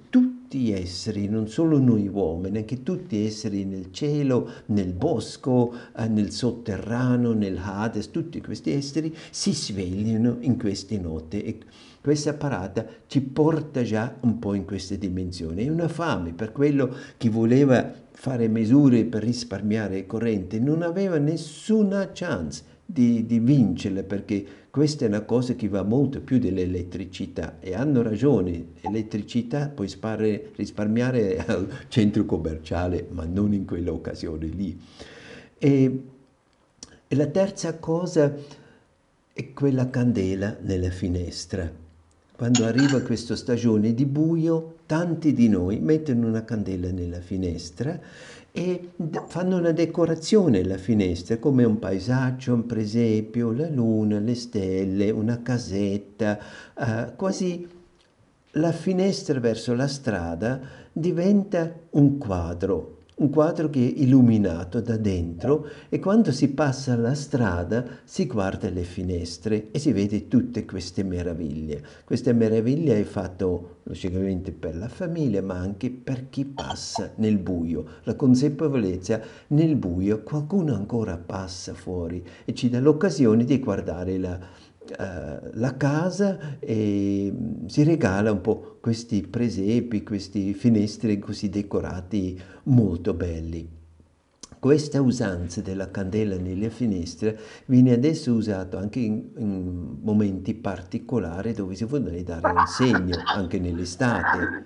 tutti 0.50 0.64
tutti 0.64 0.72
esseri, 0.72 1.28
non 1.28 1.46
solo 1.46 1.78
noi 1.78 2.08
uomini, 2.08 2.58
anche 2.58 2.82
tutti 2.82 3.24
esseri 3.24 3.64
nel 3.64 3.92
cielo, 3.92 4.50
nel 4.66 4.92
bosco, 4.92 5.72
eh, 5.96 6.08
nel 6.08 6.32
sotterraneo, 6.32 7.32
nel 7.34 7.56
Hades, 7.56 8.10
tutti 8.10 8.40
questi 8.40 8.72
esseri 8.72 9.14
si 9.30 9.52
svegliano 9.52 10.38
in 10.40 10.58
queste 10.58 10.98
note 10.98 11.44
e 11.44 11.58
questa 12.00 12.34
parata 12.34 12.84
ci 13.06 13.20
porta 13.20 13.84
già 13.84 14.16
un 14.22 14.40
po' 14.40 14.54
in 14.54 14.64
queste 14.64 14.98
dimensioni. 14.98 15.66
È 15.66 15.70
una 15.70 15.86
fame 15.86 16.32
per 16.32 16.50
quello 16.50 16.96
che 17.16 17.30
voleva 17.30 17.88
fare 18.10 18.48
misure 18.48 19.04
per 19.04 19.22
risparmiare 19.22 20.04
corrente, 20.04 20.58
non 20.58 20.82
aveva 20.82 21.18
nessuna 21.18 22.10
chance 22.12 22.69
di, 22.92 23.26
di 23.26 23.38
vincerla 23.38 24.02
perché 24.02 24.44
questa 24.70 25.04
è 25.04 25.08
una 25.08 25.22
cosa 25.22 25.54
che 25.54 25.68
va 25.68 25.82
molto 25.82 26.20
più 26.20 26.38
dell'elettricità 26.38 27.58
e 27.60 27.74
hanno 27.74 28.02
ragione, 28.02 28.72
elettricità 28.82 29.68
puoi 29.68 29.88
spare, 29.88 30.50
risparmiare 30.56 31.44
al 31.44 31.68
centro 31.88 32.24
commerciale 32.24 33.06
ma 33.10 33.24
non 33.24 33.52
in 33.52 33.64
quell'occasione 33.64 34.46
lì. 34.46 34.80
E, 35.58 36.02
e 37.08 37.16
la 37.16 37.26
terza 37.26 37.78
cosa 37.78 38.32
è 39.32 39.52
quella 39.52 39.90
candela 39.90 40.56
nella 40.60 40.90
finestra. 40.90 41.70
Quando 42.36 42.64
arriva 42.64 43.02
questa 43.02 43.36
stagione 43.36 43.92
di 43.92 44.06
buio, 44.06 44.76
tanti 44.86 45.32
di 45.32 45.48
noi 45.48 45.78
mettono 45.78 46.26
una 46.26 46.44
candela 46.44 46.90
nella 46.90 47.20
finestra 47.20 48.00
e 48.52 48.90
fanno 49.26 49.58
una 49.58 49.72
decorazione 49.72 50.60
alla 50.60 50.76
finestra 50.76 51.38
come 51.38 51.64
un 51.64 51.78
paesaggio, 51.78 52.54
un 52.54 52.66
presepio, 52.66 53.52
la 53.52 53.68
luna, 53.68 54.18
le 54.18 54.34
stelle, 54.34 55.10
una 55.10 55.40
casetta, 55.42 56.38
eh, 56.76 57.12
quasi 57.16 57.68
la 58.54 58.72
finestra 58.72 59.38
verso 59.38 59.74
la 59.74 59.86
strada 59.86 60.60
diventa 60.92 61.72
un 61.90 62.18
quadro, 62.18 62.98
un 63.20 63.30
quadro 63.30 63.68
che 63.68 63.80
è 63.80 64.00
illuminato 64.00 64.80
da 64.80 64.96
dentro 64.96 65.66
e 65.88 65.98
quando 65.98 66.32
si 66.32 66.48
passa 66.48 66.96
la 66.96 67.14
strada 67.14 67.84
si 68.04 68.26
guarda 68.26 68.68
le 68.70 68.82
finestre 68.82 69.70
e 69.70 69.78
si 69.78 69.92
vede 69.92 70.26
tutte 70.26 70.64
queste 70.64 71.02
meraviglie. 71.02 71.82
Questa 72.04 72.32
meraviglia 72.32 72.94
è 72.94 73.04
fatta 73.04 73.46
logicamente 73.82 74.52
per 74.52 74.76
la 74.76 74.88
famiglia 74.88 75.42
ma 75.42 75.54
anche 75.54 75.90
per 75.90 76.28
chi 76.30 76.44
passa 76.46 77.12
nel 77.16 77.38
buio. 77.38 77.84
La 78.04 78.14
consapevolezza 78.14 79.20
nel 79.48 79.76
buio 79.76 80.22
qualcuno 80.22 80.74
ancora 80.74 81.18
passa 81.18 81.74
fuori 81.74 82.24
e 82.44 82.54
ci 82.54 82.70
dà 82.70 82.80
l'occasione 82.80 83.44
di 83.44 83.58
guardare 83.58 84.18
la, 84.18 84.38
uh, 84.98 85.50
la 85.52 85.76
casa 85.76 86.58
e 86.58 87.32
si 87.66 87.82
regala 87.82 88.32
un 88.32 88.40
po' 88.40 88.78
questi 88.80 89.20
presepi, 89.20 90.02
questi 90.02 90.54
finestri 90.54 91.18
così 91.18 91.50
decorati 91.50 92.40
molto 92.70 93.14
belli. 93.14 93.78
Questa 94.58 95.00
usanza 95.00 95.62
della 95.62 95.90
candela 95.90 96.36
nelle 96.36 96.68
finestre 96.68 97.38
viene 97.66 97.92
adesso 97.92 98.32
usata 98.32 98.78
anche 98.78 98.98
in, 98.98 99.30
in 99.36 99.96
momenti 100.02 100.54
particolari 100.54 101.54
dove 101.54 101.74
si 101.74 101.84
vuole 101.84 102.22
dare 102.22 102.50
un 102.50 102.66
segno, 102.66 103.22
anche 103.24 103.58
nell'estate. 103.58 104.64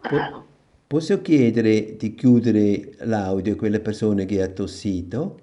Po 0.00 0.52
posso 0.86 1.20
chiedere 1.20 1.96
di 1.96 2.14
chiudere 2.14 2.94
l'audio 3.00 3.54
a 3.54 3.56
quelle 3.56 3.80
persone 3.80 4.24
che 4.26 4.40
ha 4.42 4.48
tossito? 4.48 5.40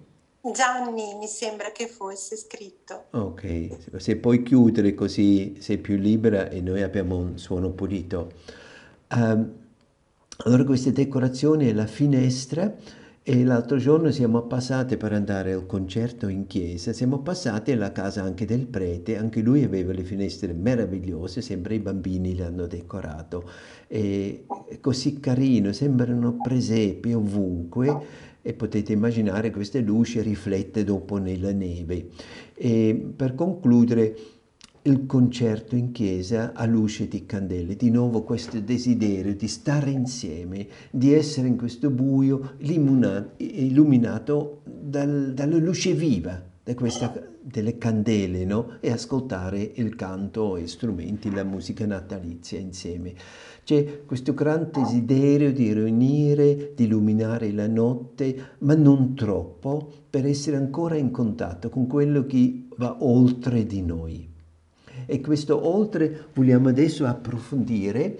Gianni 0.51 1.13
mi 1.19 1.27
sembra 1.27 1.71
che 1.71 1.87
fosse 1.87 2.35
scritto. 2.35 3.05
Ok, 3.11 3.69
se 3.97 4.15
puoi 4.15 4.41
chiudere 4.41 4.95
così 4.95 5.57
sei 5.59 5.77
più 5.77 5.97
libera 5.97 6.49
e 6.49 6.61
noi 6.61 6.81
abbiamo 6.81 7.17
un 7.17 7.37
suono 7.37 7.69
pulito. 7.69 8.31
Um, 9.13 9.60
allora 10.45 10.63
queste 10.63 10.91
decorazioni 10.91 11.67
è 11.67 11.73
la 11.73 11.85
finestra 11.85 12.73
e 13.23 13.43
l'altro 13.43 13.77
giorno 13.77 14.09
siamo 14.09 14.41
passati 14.43 14.97
per 14.97 15.13
andare 15.13 15.53
al 15.53 15.67
concerto 15.67 16.27
in 16.27 16.47
chiesa, 16.47 16.91
siamo 16.91 17.19
passati 17.19 17.71
alla 17.71 17.91
casa 17.91 18.23
anche 18.23 18.45
del 18.45 18.65
prete, 18.65 19.17
anche 19.17 19.41
lui 19.41 19.63
aveva 19.63 19.93
le 19.93 20.03
finestre 20.03 20.53
meravigliose, 20.53 21.41
sembra 21.41 21.75
i 21.75 21.79
bambini 21.79 22.35
le 22.35 22.45
hanno 22.45 22.65
decorato, 22.65 23.47
e 23.87 24.45
così 24.79 25.19
carino, 25.19 25.71
sembrano 25.71 26.37
presepi 26.41 27.13
ovunque 27.13 28.29
e 28.41 28.53
potete 28.53 28.93
immaginare 28.93 29.51
queste 29.51 29.81
luci 29.81 30.19
riflette 30.21 30.83
dopo 30.83 31.17
nella 31.17 31.51
neve. 31.51 32.07
E 32.55 33.11
per 33.15 33.35
concludere, 33.35 34.17
il 34.83 35.05
concerto 35.05 35.75
in 35.75 35.91
chiesa 35.91 36.53
a 36.53 36.65
luce 36.65 37.07
di 37.07 37.25
candele, 37.25 37.75
di 37.75 37.91
nuovo 37.91 38.23
questo 38.23 38.59
desiderio 38.59 39.35
di 39.35 39.47
stare 39.47 39.91
insieme, 39.91 40.67
di 40.89 41.13
essere 41.13 41.47
in 41.47 41.57
questo 41.57 41.91
buio 41.91 42.55
illuminato 43.37 44.61
dal, 44.65 45.33
dalla 45.33 45.57
luce 45.57 45.93
viva 45.93 46.49
questa, 46.73 47.13
delle 47.41 47.77
candele 47.77 48.45
no? 48.45 48.77
e 48.79 48.91
ascoltare 48.91 49.71
il 49.75 49.95
canto 49.95 50.57
e 50.57 50.67
strumenti, 50.67 51.31
la 51.31 51.43
musica 51.43 51.85
natalizia 51.85 52.59
insieme. 52.59 53.13
C'è 53.63 54.05
questo 54.05 54.33
gran 54.33 54.69
desiderio 54.71 55.51
di 55.51 55.73
riunire, 55.73 56.73
di 56.75 56.85
illuminare 56.85 57.51
la 57.51 57.67
notte, 57.67 58.55
ma 58.59 58.73
non 58.73 59.15
troppo, 59.15 59.91
per 60.09 60.25
essere 60.25 60.57
ancora 60.57 60.95
in 60.95 61.11
contatto 61.11 61.69
con 61.69 61.87
quello 61.87 62.25
che 62.25 62.67
va 62.77 62.97
oltre 63.01 63.65
di 63.65 63.81
noi. 63.81 64.30
E 65.11 65.19
questo 65.19 65.67
oltre 65.67 66.27
vogliamo 66.33 66.69
adesso 66.69 67.05
approfondire 67.05 68.17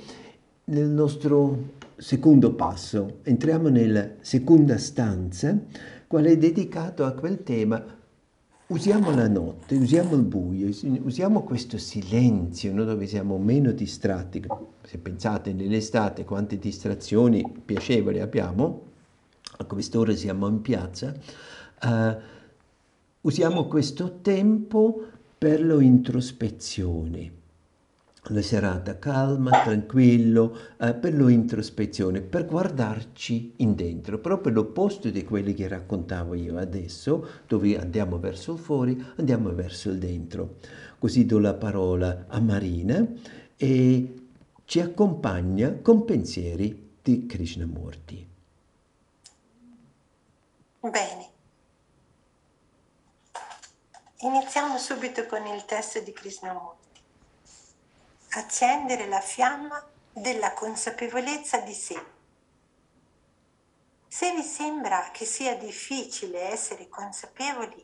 nel 0.66 0.90
nostro 0.90 1.70
secondo 1.96 2.54
passo. 2.54 3.20
Entriamo 3.24 3.70
nella 3.70 4.16
seconda 4.20 4.78
stanza, 4.78 5.58
quale 6.06 6.32
è 6.32 6.38
dedicato 6.38 7.06
a 7.06 7.14
quel 7.14 7.44
tema. 7.44 7.82
Usiamo 8.68 9.16
la 9.16 9.30
notte, 9.30 9.76
usiamo 9.76 10.16
il 10.16 10.24
buio, 10.24 10.70
usiamo 11.04 11.44
questo 11.44 11.78
silenzio 11.78 12.74
no? 12.74 12.84
dove 12.84 13.08
siamo 13.08 13.38
meno 13.38 13.72
distratti. 13.72 14.46
Se 14.84 14.98
pensate 14.98 15.54
nell'estate 15.54 16.26
quante 16.26 16.60
distrazioni 16.60 17.42
piacevoli 17.64 18.20
abbiamo, 18.20 18.82
a 19.60 19.64
quest'ora 19.64 20.14
siamo 20.14 20.46
in 20.50 20.60
piazza, 20.60 21.16
uh, 21.84 22.16
usiamo 23.22 23.68
questo 23.68 24.20
tempo 24.22 25.06
per 25.42 25.60
l'introspezione. 25.60 27.32
Una 28.30 28.44
serata 28.44 29.00
calma, 29.00 29.64
tranquillo, 29.64 30.56
eh, 30.80 30.94
per 30.94 31.16
l'introspezione, 31.16 32.22
per 32.22 32.46
guardarci 32.46 33.54
in 33.56 33.74
dentro, 33.74 34.20
proprio 34.20 34.54
l'opposto 34.54 35.10
di 35.10 35.24
quelli 35.24 35.56
che 35.56 35.68
raccontavo 35.68 36.36
io 36.36 36.60
adesso, 36.60 37.28
dove 37.48 37.76
andiamo 37.76 38.20
verso 38.20 38.54
il 38.54 38.60
fuori, 38.60 39.04
andiamo 39.16 39.52
verso 39.56 39.90
il 39.90 39.98
dentro. 39.98 40.58
Così 41.00 41.26
do 41.26 41.40
la 41.40 41.56
parola 41.56 42.26
a 42.28 42.40
Marina 42.40 43.04
e 43.58 44.14
ci 44.66 44.80
accompagna 44.80 45.74
con 45.82 46.06
pensieri 46.06 46.90
di 47.02 47.26
Krishnamurti. 47.26 48.28
Bene. 50.82 51.31
Iniziamo 54.24 54.78
subito 54.78 55.26
con 55.26 55.48
il 55.48 55.66
testo 55.66 56.00
di 56.00 56.14
Krishnamurti. 56.14 57.02
Accendere 58.34 59.08
la 59.08 59.20
fiamma 59.20 59.84
della 60.14 60.54
consapevolezza 60.54 61.58
di 61.58 61.74
sé. 61.74 62.06
Se 64.08 64.32
vi 64.36 64.44
sembra 64.44 65.10
che 65.12 65.26
sia 65.26 65.58
difficile 65.58 66.52
essere 66.52 66.88
consapevoli, 66.88 67.84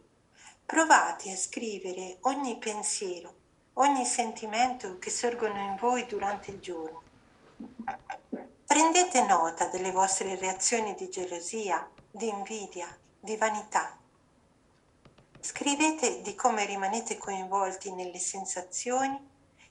provate 0.63 1.31
a 1.31 1.35
scrivere 1.35 2.17
ogni 2.21 2.59
pensiero, 2.59 3.33
ogni 3.73 4.05
sentimento 4.05 4.99
che 4.99 5.09
sorgono 5.09 5.59
in 5.59 5.75
voi 5.75 6.05
durante 6.05 6.51
il 6.51 6.59
giorno. 6.59 7.01
Prendete 8.63 9.25
nota 9.25 9.65
delle 9.69 9.89
vostre 9.89 10.35
reazioni 10.35 10.93
di 10.93 11.09
gelosia, 11.09 11.89
di 12.11 12.27
invidia, 12.27 12.95
di 13.19 13.35
vanità 13.37 13.97
Scrivete 15.49 16.21
di 16.23 16.35
come 16.35 16.65
rimanete 16.65 17.17
coinvolti 17.17 17.93
nelle 17.93 18.19
sensazioni 18.19 19.17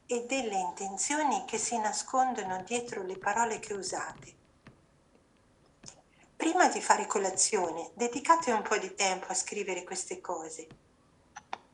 e 0.07 0.25
delle 0.25 0.57
intenzioni 0.57 1.45
che 1.45 1.59
si 1.59 1.77
nascondono 1.77 2.63
dietro 2.63 3.03
le 3.03 3.19
parole 3.19 3.59
che 3.59 3.75
usate. 3.75 4.35
Prima 6.35 6.69
di 6.69 6.81
fare 6.81 7.05
colazione, 7.05 7.91
dedicate 7.93 8.53
un 8.53 8.63
po' 8.63 8.79
di 8.79 8.95
tempo 8.95 9.27
a 9.27 9.35
scrivere 9.35 9.85
queste 9.85 10.23
cose. 10.23 10.67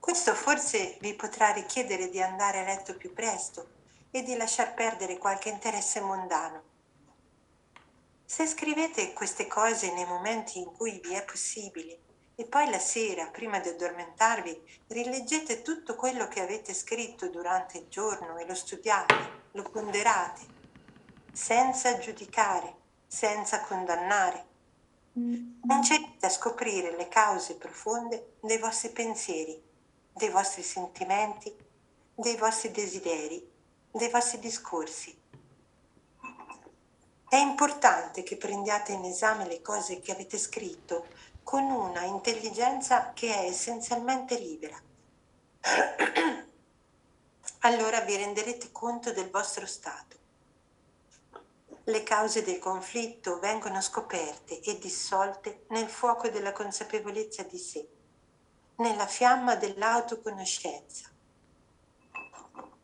Questo 0.01 0.35
forse 0.35 0.97
vi 1.01 1.15
potrà 1.15 1.53
richiedere 1.53 2.09
di 2.09 2.21
andare 2.21 2.59
a 2.59 2.65
letto 2.65 2.97
più 2.97 3.13
presto 3.13 3.69
e 4.11 4.25
di 4.25 4.35
lasciar 4.35 4.75
perdere 4.75 5.17
qualche 5.17 5.49
interesse 5.49 6.01
mondano. 6.01 6.63
Se 8.25 8.49
scrivete 8.49 9.13
queste 9.13 9.47
cose 9.47 9.93
nei 9.93 10.07
momenti 10.07 10.59
in 10.59 10.73
cui 10.73 10.99
vi 11.01 11.15
è 11.15 11.25
possibile 11.25 12.11
e 12.43 12.47
poi 12.47 12.69
la 12.71 12.81
sera, 12.81 13.27
prima 13.27 13.61
di 13.61 13.69
addormentarvi, 13.69 14.81
rileggete 14.89 15.63
tutto 15.63 15.95
quello 15.95 16.27
che 16.27 16.41
avete 16.41 16.75
scritto 16.75 17.29
durante 17.29 17.79
il 17.79 17.87
giorno 17.89 18.37
e 18.37 18.45
lo 18.45 18.55
studiate, 18.57 19.15
lo 19.53 19.63
ponderate, 19.63 20.41
senza 21.33 21.97
giudicare, 21.99 22.75
senza 23.07 23.61
condannare. 23.61 24.45
Comincerete 25.13 26.27
a 26.27 26.31
scoprire 26.31 26.97
le 26.97 27.07
cause 27.07 27.55
profonde 27.55 28.33
dei 28.41 28.59
vostri 28.59 28.89
pensieri, 28.89 29.63
dei 30.13 30.31
vostri 30.31 30.65
sentimenti, 30.65 31.55
dei 32.13 32.37
vostri 32.37 32.73
desideri, 32.73 33.49
dei 33.93 34.11
vostri 34.11 34.41
discorsi. 34.41 35.17
È 37.29 37.37
importante 37.37 38.25
che 38.25 38.37
prendiate 38.37 38.93
in 38.93 39.05
esame 39.05 39.47
le 39.47 39.63
cose 39.63 40.01
che 40.01 40.11
avete 40.11 40.37
scritto 40.39 41.07
con 41.43 41.65
una 41.65 42.05
intelligenza 42.05 43.13
che 43.13 43.35
è 43.35 43.47
essenzialmente 43.47 44.39
libera. 44.39 44.81
allora 47.61 48.01
vi 48.01 48.17
renderete 48.17 48.73
conto 48.73 49.13
del 49.13 49.31
vostro 49.31 49.67
stato. 49.67 50.21
Le 51.85 52.03
cause 52.05 52.43
del 52.43 52.59
conflitto 52.59 53.39
vengono 53.41 53.81
scoperte 53.81 54.61
e 54.61 54.79
dissolte 54.79 55.65
nel 55.71 55.89
fuoco 55.89 56.29
della 56.29 56.53
consapevolezza 56.53 57.43
di 57.43 57.59
sé, 57.59 57.89
nella 58.77 59.07
fiamma 59.07 59.57
dell'autoconoscenza. 59.57 61.11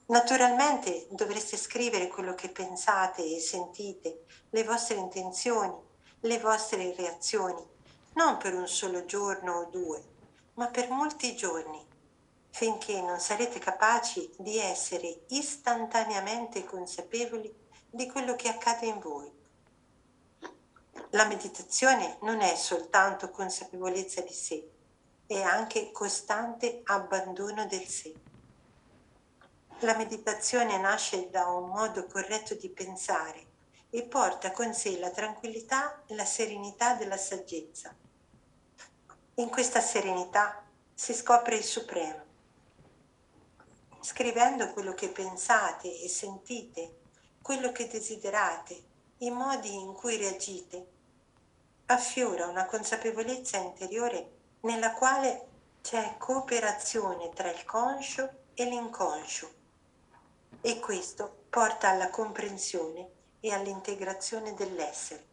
Naturalmente 0.07 1.07
dovreste 1.11 1.57
scrivere 1.57 2.09
quello 2.09 2.35
che 2.35 2.49
pensate 2.49 3.25
e 3.25 3.41
sentite, 3.41 4.25
le 4.51 4.65
vostre 4.65 4.97
intenzioni, 4.97 5.75
le 6.21 6.39
vostre 6.39 6.95
reazioni, 6.97 7.65
non 8.19 8.37
per 8.37 8.53
un 8.53 8.67
solo 8.67 9.05
giorno 9.05 9.59
o 9.59 9.65
due, 9.67 10.03
ma 10.55 10.67
per 10.67 10.91
molti 10.91 11.37
giorni, 11.37 11.87
finché 12.51 13.01
non 13.01 13.21
sarete 13.21 13.61
capaci 13.61 14.29
di 14.37 14.59
essere 14.59 15.21
istantaneamente 15.29 16.65
consapevoli 16.65 17.55
di 17.89 18.09
quello 18.09 18.35
che 18.35 18.49
accade 18.49 18.87
in 18.87 18.99
voi. 18.99 19.31
La 21.11 21.27
meditazione 21.27 22.19
non 22.23 22.41
è 22.41 22.57
soltanto 22.57 23.31
consapevolezza 23.31 24.21
di 24.23 24.33
sé, 24.33 24.69
è 25.25 25.41
anche 25.41 25.93
costante 25.93 26.81
abbandono 26.87 27.67
del 27.67 27.87
sé. 27.87 28.13
La 29.83 29.97
meditazione 29.97 30.77
nasce 30.77 31.31
da 31.31 31.47
un 31.51 31.69
modo 31.69 32.05
corretto 32.07 32.55
di 32.55 32.69
pensare 32.69 33.47
e 33.91 34.03
porta 34.03 34.51
con 34.51 34.75
sé 34.75 34.99
la 34.99 35.11
tranquillità 35.11 36.03
e 36.05 36.17
la 36.17 36.25
serenità 36.25 36.95
della 36.95 37.17
saggezza. 37.17 37.95
In 39.39 39.51
questa 39.51 39.81
serenità 39.81 40.65
si 40.93 41.15
scopre 41.15 41.55
il 41.55 41.63
Supremo. 41.63 42.25
Scrivendo 44.01 44.73
quello 44.73 44.95
che 44.95 45.11
pensate 45.11 46.01
e 46.01 46.09
sentite, 46.09 46.99
quello 47.41 47.71
che 47.71 47.87
desiderate, 47.87 48.83
i 49.19 49.31
modi 49.31 49.73
in 49.73 49.93
cui 49.93 50.17
reagite, 50.17 50.87
affiora 51.87 52.49
una 52.49 52.67
consapevolezza 52.67 53.59
interiore 53.59 54.31
nella 54.63 54.93
quale 54.95 55.47
c'è 55.83 56.17
cooperazione 56.19 57.31
tra 57.33 57.49
il 57.49 57.65
conscio 57.65 58.29
e 58.55 58.65
l'inconscio 58.65 59.53
e 60.63 60.81
questo 60.81 61.45
porta 61.49 61.91
alla 61.91 62.11
comprensione 62.11 63.09
e 63.39 63.53
all'integrazione 63.53 64.53
dell'essere. 64.55 65.27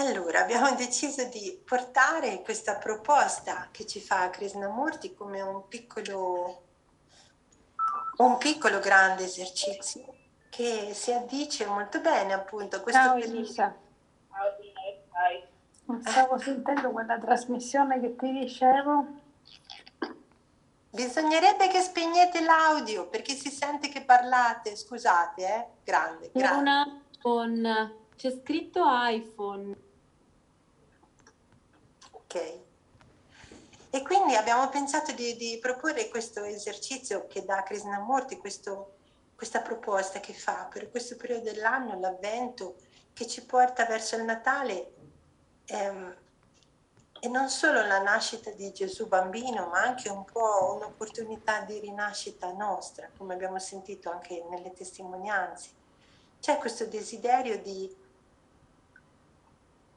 Allora, 0.00 0.40
abbiamo 0.40 0.72
deciso 0.76 1.24
di 1.24 1.60
portare 1.64 2.40
questa 2.42 2.76
proposta 2.76 3.66
che 3.72 3.84
ci 3.84 4.00
fa 4.00 4.30
Krishnamurti 4.30 5.12
come 5.12 5.40
un 5.40 5.66
piccolo, 5.66 6.62
un 8.18 8.38
piccolo 8.38 8.78
grande 8.78 9.24
esercizio 9.24 10.14
che 10.50 10.90
si 10.94 11.12
addice 11.12 11.66
molto 11.66 12.00
bene 12.00 12.32
appunto 12.32 12.76
a 12.76 12.80
questo 12.80 13.00
Ciao 13.00 13.16
Elisa. 13.16 13.76
Stavo 16.04 16.38
sentendo 16.38 16.90
quella 16.90 17.18
trasmissione 17.18 17.98
che 17.98 18.14
ti 18.14 18.30
dicevo. 18.30 19.04
Bisognerebbe 20.90 21.66
che 21.66 21.80
spegnete 21.80 22.40
l'audio 22.42 23.08
perché 23.08 23.34
si 23.34 23.50
sente 23.50 23.88
che 23.88 24.02
parlate, 24.02 24.76
scusate, 24.76 25.42
eh? 25.42 25.66
Grande, 25.82 26.30
grande. 26.32 26.70
un 26.70 27.02
iPhone, 27.16 27.96
c'è 28.14 28.30
scritto 28.30 28.84
iPhone. 28.86 29.86
Ok. 32.30 32.60
E 33.88 34.02
quindi 34.02 34.34
abbiamo 34.34 34.68
pensato 34.68 35.12
di, 35.12 35.34
di 35.36 35.58
proporre 35.62 36.10
questo 36.10 36.44
esercizio 36.44 37.26
che 37.26 37.42
dà 37.42 37.62
Krishnamurti, 37.62 38.36
questo, 38.36 38.96
questa 39.34 39.62
proposta 39.62 40.20
che 40.20 40.34
fa 40.34 40.68
per 40.70 40.90
questo 40.90 41.16
periodo 41.16 41.44
dell'anno, 41.44 41.98
l'avvento, 41.98 42.76
che 43.14 43.26
ci 43.26 43.42
porta 43.46 43.86
verso 43.86 44.16
il 44.16 44.24
Natale 44.24 44.92
ehm, 45.64 46.16
e 47.18 47.28
non 47.28 47.48
solo 47.48 47.84
la 47.86 48.02
nascita 48.02 48.50
di 48.50 48.72
Gesù 48.72 49.08
bambino, 49.08 49.68
ma 49.68 49.80
anche 49.80 50.10
un 50.10 50.26
po' 50.26 50.74
un'opportunità 50.76 51.62
di 51.62 51.80
rinascita 51.80 52.52
nostra, 52.52 53.08
come 53.16 53.32
abbiamo 53.32 53.58
sentito 53.58 54.10
anche 54.10 54.44
nelle 54.50 54.74
testimonianze. 54.74 55.70
C'è 56.40 56.58
questo 56.58 56.84
desiderio 56.84 57.58
di 57.58 58.06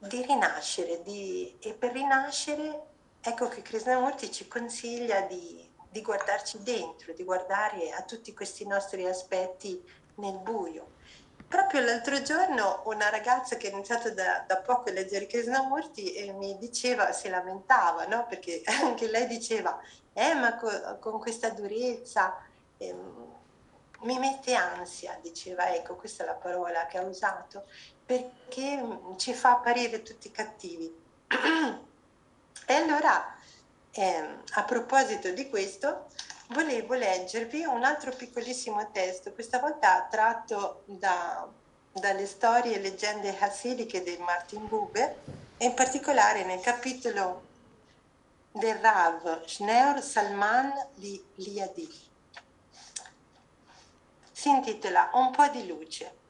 di 0.02 0.22
rinascere 0.22 1.00
di, 1.02 1.56
e 1.60 1.74
per 1.74 1.92
rinascere 1.92 2.86
ecco 3.20 3.46
che 3.46 3.62
Krishnamurti 3.62 4.32
ci 4.32 4.48
consiglia 4.48 5.20
di, 5.22 5.70
di, 5.88 6.02
guardarci 6.02 6.62
dentro, 6.62 7.12
di 7.12 7.22
guardare 7.22 7.92
a 7.92 8.02
tutti 8.02 8.34
questi 8.34 8.66
nostri 8.66 9.06
aspetti 9.06 9.80
nel 10.16 10.38
buio. 10.38 11.00
Proprio 11.46 11.82
l'altro 11.82 12.20
giorno 12.22 12.82
una 12.86 13.10
ragazza 13.10 13.56
che 13.56 13.68
ha 13.68 13.70
iniziato 13.70 14.10
da, 14.10 14.44
da 14.46 14.56
poco 14.56 14.88
a 14.88 14.92
leggere 14.92 15.26
Krishnamurti 15.26 16.14
e 16.14 16.32
mi 16.32 16.58
diceva, 16.58 17.12
si 17.12 17.28
lamentava, 17.28 18.04
no? 18.06 18.26
perché 18.26 18.62
anche 18.82 19.08
lei 19.08 19.28
diceva, 19.28 19.78
eh 20.12 20.34
ma 20.34 20.56
co- 20.56 20.98
con 20.98 21.20
questa 21.20 21.50
durezza... 21.50 22.36
Ehm, 22.78 23.30
mi 24.02 24.18
mette 24.18 24.54
ansia, 24.54 25.18
diceva, 25.22 25.72
ecco, 25.72 25.94
questa 25.94 26.24
è 26.24 26.26
la 26.26 26.34
parola 26.34 26.86
che 26.86 26.98
ha 26.98 27.02
usato, 27.02 27.66
perché 28.04 28.82
ci 29.16 29.32
fa 29.34 29.52
apparire 29.52 30.02
tutti 30.02 30.30
cattivi. 30.30 30.94
e 32.66 32.74
allora, 32.74 33.36
eh, 33.92 34.38
a 34.54 34.62
proposito 34.64 35.30
di 35.30 35.48
questo, 35.48 36.08
volevo 36.48 36.94
leggervi 36.94 37.64
un 37.64 37.84
altro 37.84 38.12
piccolissimo 38.12 38.90
testo, 38.90 39.32
questa 39.32 39.58
volta 39.58 40.06
tratto 40.10 40.82
da, 40.84 41.48
dalle 41.92 42.26
storie 42.26 42.74
e 42.74 42.80
leggende 42.80 43.36
hasidiche 43.38 44.02
di 44.02 44.16
Martin 44.18 44.66
Buber, 44.66 45.16
e 45.56 45.64
in 45.64 45.74
particolare 45.74 46.44
nel 46.44 46.60
capitolo 46.60 47.50
del 48.52 48.74
Rav 48.76 49.44
Schneur 49.46 50.02
Salman 50.02 50.88
di 50.94 51.22
Liadi 51.36 52.10
si 54.42 54.48
intitola 54.48 55.10
Un 55.12 55.30
po' 55.30 55.46
di 55.48 55.68
luce. 55.68 56.21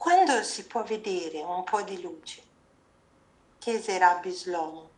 Quando 0.00 0.42
si 0.44 0.64
può 0.64 0.82
vedere 0.82 1.42
un 1.42 1.62
po' 1.62 1.82
di 1.82 2.00
luce? 2.00 2.42
chiese 3.58 3.98
Rabbi 3.98 4.30
Slomo 4.30 4.88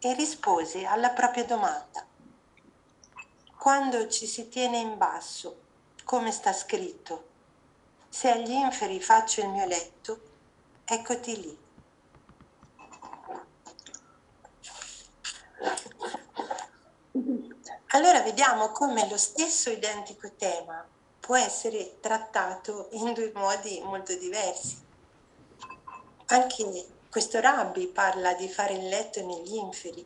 e 0.00 0.12
rispose 0.14 0.84
alla 0.84 1.10
propria 1.10 1.44
domanda. 1.44 2.04
Quando 3.56 4.08
ci 4.08 4.26
si 4.26 4.48
tiene 4.48 4.78
in 4.78 4.98
basso, 4.98 5.60
come 6.02 6.32
sta 6.32 6.52
scritto, 6.52 7.28
se 8.08 8.28
agli 8.28 8.50
inferi 8.50 9.00
faccio 9.00 9.40
il 9.40 9.50
mio 9.50 9.66
letto, 9.66 10.20
eccoti 10.84 11.40
lì. 11.40 11.58
Allora 17.90 18.20
vediamo 18.22 18.72
come 18.72 19.08
lo 19.08 19.16
stesso 19.16 19.70
identico 19.70 20.28
tema 20.32 20.91
può 21.22 21.36
essere 21.36 22.00
trattato 22.00 22.88
in 22.90 23.14
due 23.14 23.30
modi 23.34 23.80
molto 23.82 24.14
diversi. 24.16 24.76
Anche 26.26 26.86
questo 27.08 27.40
rabbi 27.40 27.86
parla 27.86 28.34
di 28.34 28.48
fare 28.48 28.74
il 28.74 28.88
letto 28.88 29.24
negli 29.24 29.54
inferi, 29.54 30.04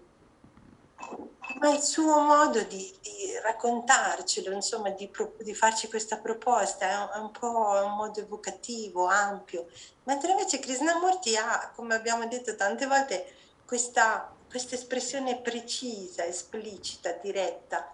ma 1.60 1.70
il 1.70 1.80
suo 1.80 2.20
modo 2.20 2.62
di, 2.64 2.92
di 3.00 3.38
raccontarcelo, 3.42 4.52
insomma, 4.52 4.90
di, 4.90 5.10
di, 5.42 5.54
farci 5.54 5.88
questa 5.88 6.18
proposta 6.18 7.14
è 7.14 7.18
un, 7.18 7.30
po' 7.30 7.80
un 7.84 7.94
modo 7.96 8.20
evocativo, 8.20 9.06
ampio, 9.06 9.68
mentre 10.04 10.32
invece 10.32 10.58
Krishnamurti 10.58 11.36
ha, 11.36 11.72
come 11.74 11.94
abbiamo 11.94 12.26
detto 12.26 12.54
tante 12.56 12.86
volte, 12.86 13.34
questa 13.64 14.34
questa 14.48 14.74
espressione 14.74 15.40
precisa, 15.40 16.24
esplicita, 16.24 17.12
diretta. 17.12 17.92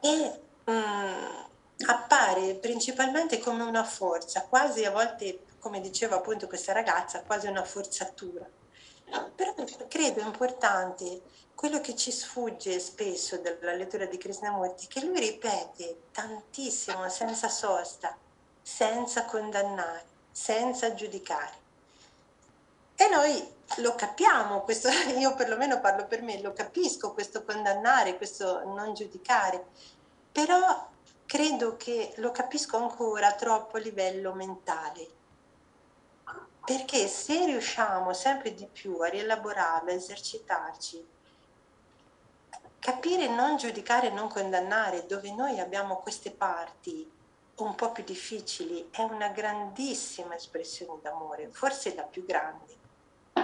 E 0.00 0.40
mm, 0.70 1.44
appare 1.84 2.54
principalmente 2.54 3.38
come 3.38 3.62
una 3.62 3.84
forza, 3.84 4.42
quasi 4.42 4.84
a 4.84 4.90
volte, 4.90 5.40
come 5.58 5.80
diceva 5.80 6.16
appunto 6.16 6.46
questa 6.46 6.72
ragazza, 6.72 7.22
quasi 7.22 7.46
una 7.46 7.64
forzatura. 7.64 8.48
Però 9.34 9.54
credo 9.88 10.20
importante 10.20 11.22
quello 11.54 11.80
che 11.80 11.94
ci 11.94 12.10
sfugge 12.10 12.78
spesso 12.80 13.38
dalla 13.38 13.74
lettura 13.74 14.06
di 14.06 14.18
Krishnamurti, 14.18 14.86
che 14.88 15.04
lui 15.04 15.20
ripete 15.20 16.02
tantissimo, 16.12 17.08
senza 17.08 17.48
sosta, 17.48 18.16
senza 18.60 19.24
condannare, 19.24 20.04
senza 20.32 20.94
giudicare. 20.94 21.64
E 22.96 23.08
noi 23.08 23.54
lo 23.76 23.94
capiamo, 23.94 24.62
questo, 24.62 24.88
io 25.18 25.34
perlomeno 25.34 25.80
parlo 25.80 26.06
per 26.06 26.22
me, 26.22 26.40
lo 26.40 26.52
capisco 26.52 27.12
questo 27.12 27.44
condannare, 27.44 28.16
questo 28.16 28.64
non 28.64 28.94
giudicare, 28.94 29.64
però 30.32 30.94
credo 31.26 31.76
che 31.76 32.14
lo 32.16 32.30
capisco 32.30 32.76
ancora 32.76 33.34
troppo 33.34 33.76
a 33.76 33.80
livello 33.80 34.32
mentale. 34.32 35.08
Perché 36.64 37.06
se 37.06 37.44
riusciamo 37.44 38.12
sempre 38.12 38.54
di 38.54 38.66
più 38.66 38.98
a 39.00 39.08
rielaborarlo, 39.08 39.90
a 39.90 39.94
esercitarci, 39.94 41.06
capire 42.78 43.28
non 43.28 43.56
giudicare, 43.56 44.10
non 44.10 44.28
condannare, 44.28 45.06
dove 45.06 45.32
noi 45.32 45.60
abbiamo 45.60 45.98
queste 45.98 46.30
parti 46.30 47.08
un 47.56 47.74
po' 47.74 47.92
più 47.92 48.02
difficili, 48.02 48.88
è 48.90 49.02
una 49.02 49.28
grandissima 49.28 50.34
espressione 50.34 51.00
d'amore, 51.02 51.48
forse 51.52 51.94
la 51.94 52.02
più 52.02 52.24
grande 52.24 52.76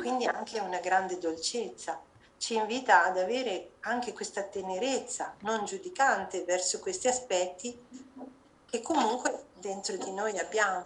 quindi 0.02 0.26
anche 0.26 0.58
una 0.58 0.80
grande 0.80 1.18
dolcezza. 1.18 2.00
Ci 2.42 2.56
invita 2.56 3.04
ad 3.04 3.18
avere 3.18 3.74
anche 3.82 4.12
questa 4.12 4.42
tenerezza 4.42 5.36
non 5.42 5.64
giudicante 5.64 6.42
verso 6.42 6.80
questi 6.80 7.06
aspetti 7.06 7.80
che 8.68 8.82
comunque 8.82 9.44
dentro 9.60 9.96
di 9.96 10.10
noi 10.10 10.36
abbiamo. 10.36 10.84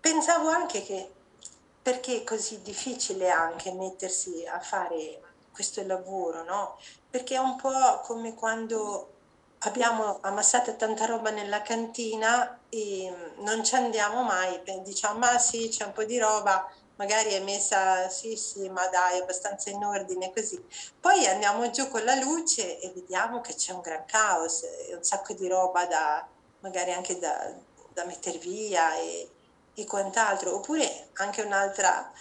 Pensavo 0.00 0.48
anche 0.48 0.82
che 0.84 1.12
perché 1.82 2.20
è 2.20 2.24
così 2.24 2.62
difficile 2.62 3.28
anche 3.28 3.72
mettersi 3.72 4.46
a 4.46 4.58
fare 4.58 5.20
questo 5.52 5.86
lavoro, 5.86 6.44
no? 6.44 6.78
Perché 7.10 7.34
è 7.34 7.38
un 7.38 7.56
po' 7.56 8.00
come 8.02 8.32
quando 8.34 9.12
abbiamo 9.58 10.16
ammassato 10.22 10.76
tanta 10.76 11.04
roba 11.04 11.28
nella 11.28 11.60
cantina 11.60 12.60
e 12.70 13.32
non 13.40 13.62
ci 13.62 13.74
andiamo 13.74 14.22
mai, 14.22 14.62
diciamo 14.82 15.18
ma 15.18 15.38
sì 15.38 15.68
c'è 15.68 15.84
un 15.84 15.92
po' 15.92 16.04
di 16.04 16.18
roba, 16.18 16.72
magari 17.00 17.30
è 17.30 17.40
messa 17.40 18.10
sì 18.10 18.36
sì 18.36 18.68
ma 18.68 18.86
dai 18.88 19.20
abbastanza 19.20 19.70
in 19.70 19.82
ordine 19.82 20.30
così. 20.32 20.62
Poi 21.00 21.26
andiamo 21.26 21.70
giù 21.70 21.88
con 21.88 22.04
la 22.04 22.14
luce 22.14 22.78
e 22.78 22.92
vediamo 22.94 23.40
che 23.40 23.54
c'è 23.54 23.72
un 23.72 23.80
gran 23.80 24.04
caos, 24.04 24.64
un 24.94 25.02
sacco 25.02 25.32
di 25.32 25.48
roba 25.48 25.86
da 25.86 26.28
magari 26.60 26.92
anche 26.92 27.18
da, 27.18 27.54
da 27.94 28.04
mettere 28.04 28.36
via 28.36 28.94
e, 28.96 29.30
e 29.74 29.84
quant'altro. 29.86 30.56
Oppure 30.56 31.08
anche 31.14 31.40
un'altra 31.40 32.12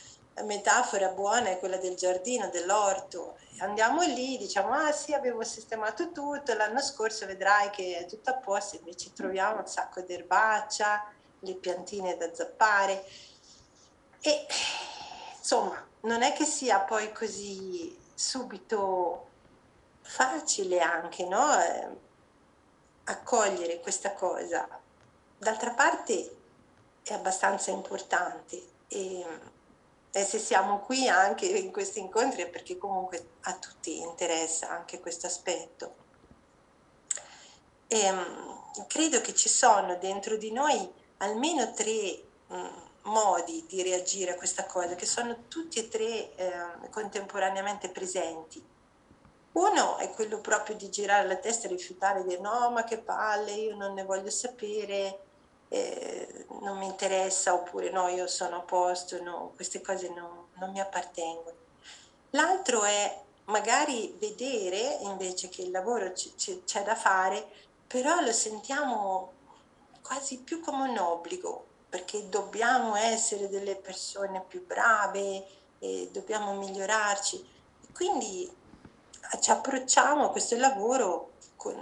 metafora 0.44 1.10
buona 1.10 1.50
è 1.50 1.60
quella 1.60 1.78
del 1.78 1.96
giardino, 1.96 2.48
dell'orto. 2.48 3.36
Andiamo 3.58 4.04
lì, 4.04 4.38
diciamo, 4.38 4.72
ah 4.72 4.94
sì, 4.94 5.14
avevo 5.14 5.44
sistemato 5.44 6.14
tutto, 6.14 6.54
l'anno 6.54 6.80
scorso 6.82 7.26
vedrai 7.26 7.70
che 7.72 7.98
è 7.98 8.06
tutto 8.06 8.30
a 8.30 8.36
posto, 8.36 8.78
invece 8.78 9.12
troviamo 9.12 9.60
un 9.60 9.68
sacco 9.68 10.00
di 10.00 10.14
erbaccia, 10.14 11.12
le 11.42 11.56
piantine 11.56 12.16
da 12.16 12.34
zappare. 12.34 13.04
E 14.22 14.46
insomma, 15.38 15.86
non 16.02 16.22
è 16.22 16.34
che 16.34 16.46
sia 16.46 16.80
poi 16.80 17.12
così 17.12 17.98
subito 18.14 19.28
facile 20.02 20.80
anche, 20.80 21.26
no? 21.26 21.62
Eh, 21.62 21.88
accogliere 23.06 23.80
questa 23.80 24.14
cosa. 24.14 24.68
D'altra 25.38 25.72
parte 25.72 26.38
è 27.04 27.14
abbastanza 27.14 27.72
importante 27.72 28.68
e 28.88 29.26
e 30.12 30.26
se 30.26 30.40
siamo 30.40 30.80
qui 30.80 31.08
anche 31.08 31.46
in 31.46 31.72
questi 31.72 32.00
incontri 32.00 32.42
è 32.42 32.50
perché 32.50 32.78
comunque 32.78 33.28
a 33.42 33.54
tutti 33.54 34.00
interessa 34.00 34.70
anche 34.70 35.00
questo 35.00 35.28
aspetto. 35.28 36.08
E, 37.88 38.10
um, 38.10 38.86
credo 38.88 39.22
che 39.22 39.36
ci 39.36 39.50
sono 39.50 39.96
dentro 39.98 40.36
di 40.36 40.52
noi 40.52 40.92
almeno 41.18 41.72
tre 41.74 42.24
um, 42.48 42.89
modi 43.04 43.66
di 43.68 43.82
reagire 43.82 44.32
a 44.32 44.36
questa 44.36 44.66
cosa, 44.66 44.96
che 44.96 45.06
sono 45.06 45.48
tutti 45.48 45.80
e 45.80 45.88
tre 45.88 46.36
eh, 46.36 46.90
contemporaneamente 46.90 47.90
presenti. 47.90 48.64
Uno 49.52 49.98
è 49.98 50.12
quello 50.12 50.40
proprio 50.40 50.76
di 50.76 50.90
girare 50.90 51.28
la 51.28 51.38
testa 51.38 51.68
e 51.68 51.72
rifiutare, 51.72 52.22
di 52.22 52.30
dire 52.30 52.42
no, 52.42 52.70
ma 52.70 52.84
che 52.84 53.00
palle, 53.00 53.52
io 53.52 53.76
non 53.76 53.94
ne 53.94 54.04
voglio 54.04 54.30
sapere, 54.30 55.20
eh, 55.70 56.46
non 56.62 56.78
mi 56.78 56.86
interessa 56.86 57.54
oppure 57.54 57.90
no, 57.90 58.08
io 58.08 58.28
sono 58.28 58.58
a 58.58 58.62
posto, 58.62 59.22
no, 59.22 59.52
queste 59.56 59.82
cose 59.82 60.10
no, 60.10 60.50
non 60.56 60.72
mi 60.72 60.80
appartengono. 60.80 61.58
L'altro 62.32 62.84
è 62.84 63.22
magari 63.46 64.16
vedere 64.20 65.00
invece 65.02 65.50
che 65.50 65.64
il 65.64 65.72
lavoro 65.72 66.12
c- 66.12 66.36
c- 66.36 66.64
c'è 66.64 66.84
da 66.84 66.96
fare, 66.96 67.48
però 67.88 68.22
lo 68.22 68.32
sentiamo 68.32 69.34
quasi 70.02 70.40
più 70.40 70.60
come 70.60 70.90
un 70.90 70.98
obbligo, 70.98 71.66
perché 71.90 72.30
dobbiamo 72.30 72.96
essere 72.96 73.50
delle 73.50 73.76
persone 73.76 74.44
più 74.48 74.66
brave 74.66 75.46
dobbiamo 76.12 76.54
migliorarci. 76.54 77.58
Quindi 77.94 78.52
ci 79.40 79.52
approcciamo 79.52 80.26
a 80.26 80.32
questo 80.32 80.58
lavoro 80.58 81.32
con, 81.56 81.76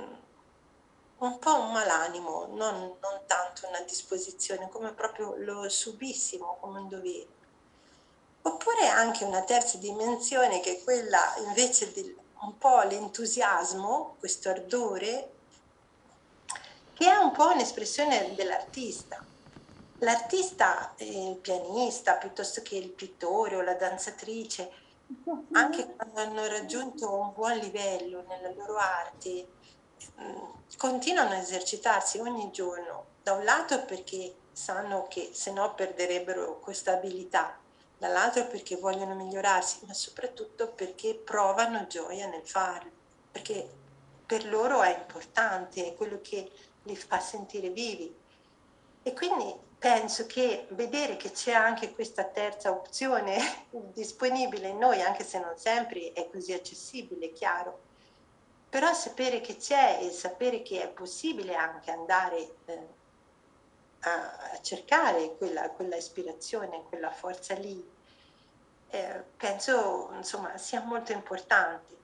un 1.17 1.39
po' 1.39 1.59
un 1.59 1.71
malanimo, 1.71 2.47
non, 2.51 2.95
non 2.99 3.21
tanto 3.25 3.67
una 3.67 3.81
disposizione, 3.81 4.69
come 4.69 4.93
proprio 4.93 5.35
lo 5.37 5.67
subissimo, 5.69 6.57
come 6.59 6.79
un 6.79 6.89
dovere. 6.89 7.35
Oppure 8.43 8.87
anche 8.87 9.23
una 9.23 9.43
terza 9.43 9.77
dimensione 9.77 10.59
che 10.61 10.77
è 10.77 10.83
quella 10.83 11.35
invece 11.45 11.91
di 11.91 12.15
un 12.39 12.57
po' 12.57 12.81
l'entusiasmo, 12.81 14.15
questo 14.19 14.49
ardore, 14.49 15.31
che 16.93 17.11
è 17.11 17.15
un 17.17 17.31
po' 17.31 17.51
un'espressione 17.51 18.35
dell'artista. 18.35 19.26
L'artista, 19.99 20.93
il 20.97 21.37
pianista, 21.37 22.13
piuttosto 22.13 22.61
che 22.61 22.75
il 22.75 22.89
pittore 22.89 23.55
o 23.55 23.61
la 23.61 23.73
danzatrice, 23.73 24.71
anche 25.53 25.95
quando 25.95 26.19
hanno 26.19 26.47
raggiunto 26.47 27.11
un 27.11 27.33
buon 27.33 27.57
livello 27.57 28.23
nella 28.27 28.51
loro 28.51 28.77
arte, 28.77 29.47
continuano 30.77 31.31
a 31.31 31.37
esercitarsi 31.37 32.19
ogni 32.19 32.51
giorno, 32.51 33.05
da 33.23 33.33
un 33.33 33.43
lato 33.43 33.85
perché 33.85 34.35
sanno 34.51 35.07
che 35.07 35.31
se 35.33 35.51
no 35.51 35.73
perderebbero 35.73 36.59
questa 36.59 36.93
abilità, 36.93 37.57
dall'altro 37.97 38.45
perché 38.45 38.75
vogliono 38.75 39.15
migliorarsi, 39.15 39.85
ma 39.87 39.93
soprattutto 39.93 40.73
perché 40.73 41.15
provano 41.15 41.87
gioia 41.87 42.27
nel 42.27 42.45
farlo, 42.47 42.91
perché 43.31 43.67
per 44.27 44.45
loro 44.45 44.83
è 44.83 44.95
importante, 44.95 45.87
è 45.87 45.95
quello 45.95 46.19
che 46.21 46.51
li 46.83 46.95
fa 46.95 47.19
sentire 47.19 47.69
vivi. 47.69 48.15
E 49.01 49.13
quindi 49.13 49.65
penso 49.79 50.25
che 50.25 50.65
vedere 50.71 51.17
che 51.17 51.31
c'è 51.31 51.53
anche 51.53 51.93
questa 51.93 52.23
terza 52.23 52.71
opzione 52.71 53.37
disponibile 53.93 54.69
in 54.69 54.77
noi, 54.77 55.01
anche 55.01 55.23
se 55.23 55.39
non 55.39 55.57
sempre 55.57 56.13
è 56.13 56.29
così 56.29 56.53
accessibile, 56.53 57.31
chiaro, 57.31 57.79
però 58.69 58.93
sapere 58.93 59.39
che 59.39 59.57
c'è 59.57 59.99
e 60.01 60.09
sapere 60.09 60.61
che 60.61 60.81
è 60.83 60.89
possibile 60.89 61.55
anche 61.55 61.91
andare 61.91 62.55
eh, 62.65 62.87
a, 64.01 64.59
cercare 64.61 65.35
quella, 65.37 65.69
quella, 65.69 65.95
ispirazione, 65.95 66.83
quella 66.89 67.11
forza 67.11 67.53
lì, 67.53 67.95
eh, 68.89 69.23
penso 69.37 70.09
insomma 70.13 70.57
sia 70.57 70.81
molto 70.81 71.11
importante. 71.11 71.95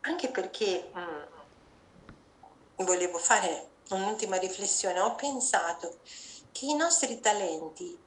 Anche 0.00 0.28
perché 0.28 0.90
mh, 0.92 1.00
mm, 1.00 2.84
volevo 2.84 3.18
fare 3.18 3.68
un'ultima 3.90 4.36
riflessione, 4.36 5.00
ho 5.00 5.14
pensato 5.14 5.98
che 6.52 6.66
i 6.66 6.74
nostri 6.74 7.20
talenti 7.20 7.98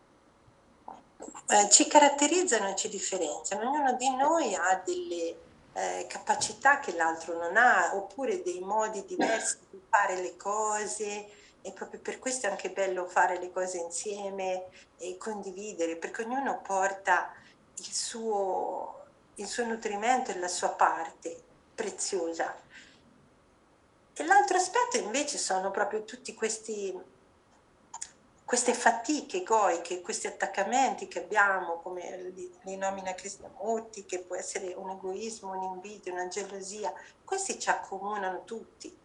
eh, 1.48 1.70
ci 1.70 1.88
caratterizzano 1.88 2.70
e 2.70 2.76
ci 2.76 2.90
differenziano, 2.90 3.70
ognuno 3.70 3.94
di 3.94 4.10
noi 4.16 4.56
ha 4.56 4.82
delle 4.84 5.36
eh, 5.74 6.06
capacità 6.08 6.80
che 6.80 6.96
l'altro 6.96 7.38
non 7.38 7.56
ha, 7.58 7.96
oppure 7.96 8.42
dei 8.42 8.60
modi 8.60 9.06
diversi 9.06 9.58
di 9.70 9.82
fare 9.90 10.16
le 10.16 10.36
cose 10.36 11.30
e 11.62 11.72
proprio 11.72 12.00
per 12.00 12.20
questo 12.20 12.48
è 12.48 12.50
anche 12.50 12.72
bello 12.72 13.06
fare 13.06 13.40
le 13.40 13.52
cose 13.52 13.78
insieme 13.78 14.66
e 14.98 15.18
condividere, 15.18 15.98
perché 15.98 16.24
ognuno 16.24 16.62
porta 16.62 17.34
il 17.76 17.94
suo, 17.94 19.04
il 19.36 19.46
suo 19.46 19.66
nutrimento 19.66 20.32
e 20.32 20.40
la 20.40 20.48
sua 20.48 20.70
parte 20.70 21.44
preziosa. 21.76 22.56
E 24.18 24.26
l'altro 24.26 24.58
aspetto 24.58 24.98
invece 24.98 25.38
sono 25.38 25.72
proprio 25.72 26.04
tutti 26.04 26.34
questi 26.34 27.16
queste 28.48 28.74
fatiche 28.74 29.42
egoiche, 29.42 30.00
questi 30.00 30.26
attaccamenti 30.26 31.10
che 31.10 31.20
abbiamo, 31.20 31.82
come 31.82 32.32
li, 32.34 32.50
li 32.62 32.78
nomina 32.78 33.14
Krishnamurti, 33.14 34.06
che 34.06 34.20
può 34.20 34.38
essere 34.38 34.74
un 34.74 34.92
egoismo, 34.92 35.52
un'invidia, 35.52 36.14
una 36.14 36.30
gelosia, 36.30 36.94
questi 37.26 37.60
ci 37.60 37.70
accomunano 37.70 38.46
tutti. 38.46 38.98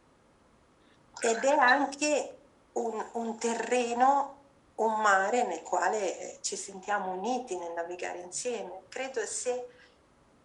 Ed 1.23 1.43
è 1.43 1.57
anche 1.57 2.37
un, 2.75 3.05
un 3.15 3.37
terreno, 3.37 4.37
un 4.77 5.01
mare 5.01 5.43
nel 5.43 5.63
quale 5.63 6.21
eh, 6.21 6.39
ci 6.41 6.55
sentiamo 6.55 7.11
uniti 7.11 7.57
nel 7.57 7.73
navigare 7.73 8.21
insieme. 8.21 8.83
Credo 8.89 9.27
se 9.27 9.67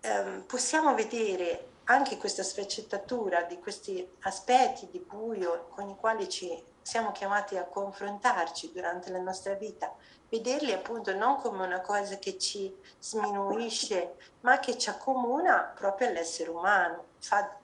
ehm, 0.02 0.42
possiamo 0.48 0.96
vedere 0.96 1.68
anche 1.90 2.18
questa 2.18 2.44
sfaccettatura 2.44 3.44
di 3.44 3.60
questi 3.60 4.08
aspetti 4.22 4.90
di 4.92 5.00
buio 5.00 5.68
con 5.70 5.90
i 5.90 5.96
quali 5.96 6.28
ci 6.28 6.64
siamo 6.82 7.12
chiamati 7.12 7.58
a 7.58 7.66
confrontarci 7.66 8.72
durante 8.72 9.10
la 9.10 9.20
nostra 9.20 9.54
vita, 9.54 9.94
vederli 10.30 10.72
appunto 10.72 11.14
non 11.14 11.38
come 11.38 11.66
una 11.66 11.82
cosa 11.82 12.18
che 12.18 12.38
ci 12.38 12.74
sminuisce, 13.00 14.16
ma 14.42 14.60
che 14.60 14.78
ci 14.78 14.90
accomuna 14.90 15.74
proprio 15.76 16.08
all'essere 16.08 16.50
umano, 16.50 17.06
fa, 17.20 17.58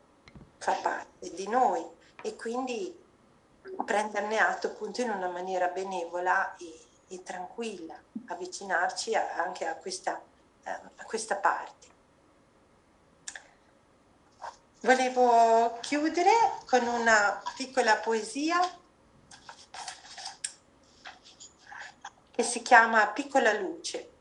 fa 0.57 0.73
parte 0.73 1.33
di 1.33 1.47
noi 1.47 1.85
e 2.21 2.35
quindi 2.35 3.01
prenderne 3.85 4.37
atto 4.39 4.67
appunto 4.67 5.01
in 5.01 5.09
una 5.09 5.29
maniera 5.29 5.67
benevola 5.67 6.55
e, 6.57 6.79
e 7.07 7.23
tranquilla, 7.23 7.95
avvicinarci 8.27 9.15
a, 9.15 9.35
anche 9.35 9.65
a 9.65 9.75
questa, 9.75 10.21
a 10.63 11.03
questa 11.05 11.35
parte. 11.37 11.82
Volevo 14.85 15.77
chiudere 15.79 16.29
con 16.65 16.85
una 16.85 17.41
piccola 17.55 17.95
poesia 17.95 18.59
che 22.29 22.43
si 22.43 22.61
chiama 22.61 23.07
Piccola 23.07 23.53
luce. 23.53 24.11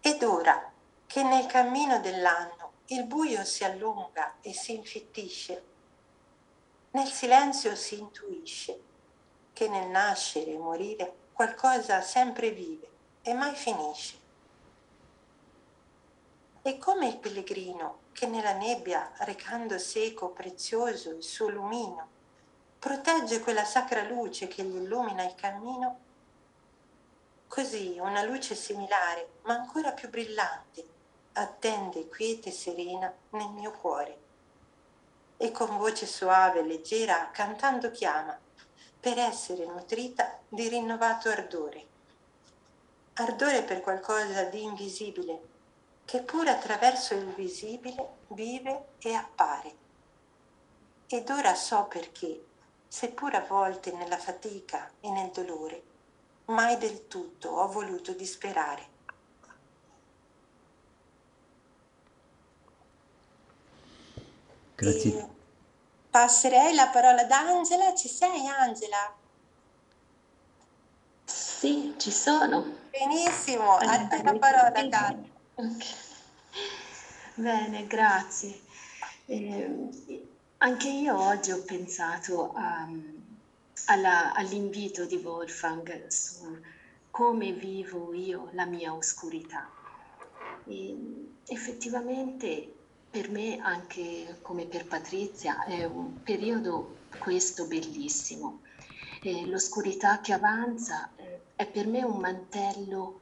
Ed 0.00 0.20
ora 0.24 0.68
che 1.06 1.22
nel 1.22 1.46
cammino 1.46 2.00
dell'anno 2.00 2.72
il 2.86 3.04
buio 3.04 3.44
si 3.44 3.62
allunga 3.62 4.38
e 4.40 4.52
si 4.52 4.74
infittisce, 4.74 5.64
nel 6.90 7.06
silenzio 7.06 7.76
si 7.76 8.00
intuisce 8.00 8.82
che 9.52 9.68
nel 9.68 9.86
nascere 9.86 10.50
e 10.50 10.58
morire 10.58 11.14
qualcosa 11.32 12.00
sempre 12.00 12.50
vive 12.50 12.88
e 13.22 13.32
mai 13.32 13.54
finisce. 13.54 14.18
È 16.62 16.76
come 16.78 17.06
il 17.06 17.18
pellegrino 17.18 18.02
che 18.14 18.26
nella 18.26 18.52
nebbia, 18.52 19.12
recando 19.18 19.76
seco, 19.76 20.30
prezioso 20.30 21.10
il 21.10 21.22
suo 21.24 21.48
lumino, 21.48 22.08
protegge 22.78 23.40
quella 23.40 23.64
sacra 23.64 24.04
luce 24.04 24.46
che 24.46 24.62
gli 24.62 24.76
illumina 24.76 25.24
il 25.24 25.34
cammino. 25.34 25.98
Così 27.48 27.98
una 27.98 28.22
luce 28.22 28.54
similare, 28.54 29.40
ma 29.42 29.54
ancora 29.54 29.90
più 29.90 30.08
brillante, 30.08 30.86
attende 31.32 32.08
quiete 32.08 32.50
e 32.50 32.52
serena 32.52 33.12
nel 33.30 33.50
mio 33.50 33.72
cuore. 33.72 34.18
E 35.36 35.50
con 35.50 35.76
voce 35.76 36.06
suave 36.06 36.60
e 36.60 36.64
leggera, 36.64 37.30
cantando 37.32 37.90
chiama, 37.90 38.38
per 39.00 39.18
essere 39.18 39.66
nutrita 39.66 40.38
di 40.48 40.68
rinnovato 40.68 41.28
ardore. 41.28 41.86
Ardore 43.14 43.62
per 43.64 43.80
qualcosa 43.80 44.44
di 44.44 44.62
invisibile, 44.62 45.53
che 46.04 46.20
pure 46.20 46.50
attraverso 46.50 47.14
il 47.14 47.26
visibile 47.34 48.08
vive 48.28 48.88
e 48.98 49.14
appare. 49.14 49.74
Ed 51.06 51.30
ora 51.30 51.54
so 51.54 51.84
perché, 51.84 52.44
seppur 52.88 53.34
a 53.34 53.40
volte 53.40 53.92
nella 53.92 54.18
fatica 54.18 54.90
e 55.00 55.10
nel 55.10 55.30
dolore, 55.30 55.82
mai 56.46 56.76
del 56.78 57.06
tutto 57.08 57.50
ho 57.50 57.68
voluto 57.68 58.12
disperare. 58.12 58.92
Grazie. 64.74 65.18
E 65.18 65.28
passerei 66.10 66.74
la 66.74 66.88
parola 66.88 67.22
ad 67.22 67.30
Angela. 67.30 67.94
Ci 67.94 68.08
sei 68.08 68.46
Angela? 68.46 69.14
Sì, 71.24 71.94
ci 71.96 72.10
sono. 72.10 72.64
Benissimo, 72.90 73.76
a 73.76 74.06
te 74.06 74.22
la 74.22 74.34
parola 74.34 74.88
cara. 74.88 75.32
Ok. 75.56 75.84
Bene, 77.36 77.86
grazie. 77.86 78.62
Eh, 79.26 79.90
anche 80.58 80.88
io 80.88 81.16
oggi 81.18 81.50
ho 81.52 81.62
pensato 81.64 82.52
a- 82.54 82.88
alla- 83.86 84.32
all'invito 84.32 85.04
di 85.06 85.16
Wolfgang 85.16 86.06
su 86.08 86.58
come 87.10 87.52
vivo 87.52 88.12
io 88.14 88.48
la 88.52 88.64
mia 88.66 88.92
oscurità. 88.94 89.68
E 90.66 90.96
effettivamente 91.46 92.72
per 93.10 93.30
me, 93.30 93.56
anche 93.60 94.38
come 94.42 94.66
per 94.66 94.86
Patrizia, 94.86 95.64
è 95.64 95.84
un 95.84 96.22
periodo 96.22 96.96
questo 97.18 97.66
bellissimo. 97.66 98.62
Eh, 99.22 99.46
l'oscurità 99.46 100.20
che 100.20 100.32
avanza 100.32 101.14
eh, 101.16 101.42
è 101.54 101.66
per 101.70 101.86
me 101.86 102.02
un 102.02 102.18
mantello 102.18 103.20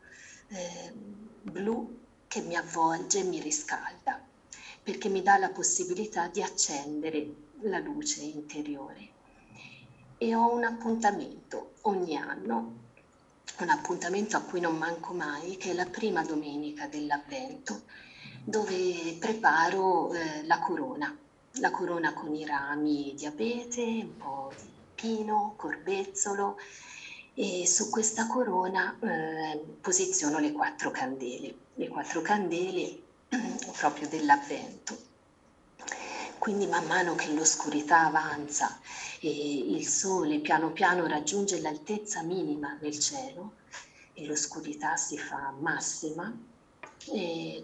eh, 0.49 0.93
blu 0.95 2.02
che 2.33 2.41
mi 2.41 2.57
avvolge 2.57 3.19
e 3.19 3.25
mi 3.25 3.41
riscalda, 3.41 4.19
perché 4.83 5.11
mi 5.11 5.21
dà 5.21 5.37
la 5.37 5.51
possibilità 5.51 6.29
di 6.29 6.43
accendere 6.43 7.27
la 7.65 7.79
luce 7.79 8.23
interiore. 8.23 9.09
E 10.17 10.35
ho 10.35 10.51
un 10.51 10.65
appuntamento 10.65 11.73
ogni 11.83 12.17
anno, 12.17 12.73
un 13.59 13.69
appuntamento 13.69 14.39
a 14.39 14.41
cui 14.41 14.61
non 14.61 14.79
manco 14.79 15.13
mai, 15.13 15.59
che 15.59 15.73
è 15.73 15.75
la 15.75 15.85
prima 15.85 16.25
domenica 16.25 16.87
dell'Avvento, 16.87 17.83
dove 18.43 19.15
preparo 19.19 20.15
eh, 20.15 20.43
la 20.47 20.59
corona, 20.59 21.15
la 21.57 21.71
corona 21.71 22.15
con 22.15 22.35
i 22.35 22.47
rami 22.47 23.13
di 23.15 23.27
abete, 23.27 23.83
un 23.83 24.17
po' 24.17 24.51
di 24.59 24.71
pino, 24.95 25.53
corbezzolo 25.57 26.57
e 27.35 27.67
su 27.67 27.89
questa 27.91 28.27
corona 28.27 28.97
eh, 29.01 29.59
posiziono 29.81 30.39
le 30.39 30.53
quattro 30.53 30.91
candele, 30.91 31.55
le 31.75 31.89
quattro 31.89 32.21
candele 32.21 33.01
proprio 33.77 34.09
dell'avvento. 34.09 35.11
Quindi 36.39 36.67
man 36.67 36.87
mano 36.87 37.15
che 37.15 37.33
l'oscurità 37.33 38.07
avanza 38.07 38.81
e 39.21 39.59
il 39.59 39.87
sole 39.87 40.41
piano 40.41 40.73
piano 40.73 41.07
raggiunge 41.07 41.61
l'altezza 41.61 42.23
minima 42.23 42.77
nel 42.81 42.99
cielo 42.99 43.53
e 44.13 44.27
l'oscurità 44.27 44.97
si 44.97 45.17
fa 45.17 45.55
massima, 45.59 46.37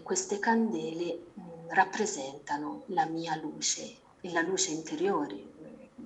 queste 0.01 0.39
candele 0.39 1.31
mh, 1.33 1.41
rappresentano 1.73 2.83
la 2.87 3.05
mia 3.05 3.35
luce 3.35 4.07
la 4.23 4.41
luce 4.41 4.71
interiore 4.71 5.35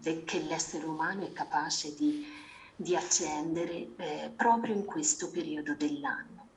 eh, 0.03 0.23
che 0.23 0.39
l'essere 0.41 0.85
umano 0.85 1.25
è 1.25 1.31
capace 1.31 1.95
di, 1.95 2.25
di 2.83 2.95
accendere 2.95 3.87
eh, 3.95 4.31
proprio 4.35 4.75
in 4.75 4.85
questo 4.85 5.31
periodo 5.31 5.73
dell'anno. 5.73 6.47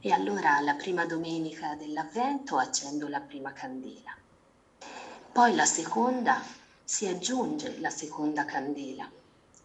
E 0.00 0.10
allora 0.10 0.58
la 0.60 0.74
prima 0.74 1.04
domenica 1.04 1.74
dell'avvento 1.74 2.56
accendo 2.56 3.08
la 3.08 3.20
prima 3.20 3.52
candela. 3.52 4.16
Poi 5.32 5.54
la 5.54 5.64
seconda 5.64 6.42
si 6.84 7.06
aggiunge 7.06 7.78
la 7.78 7.90
seconda 7.90 8.44
candela, 8.44 9.10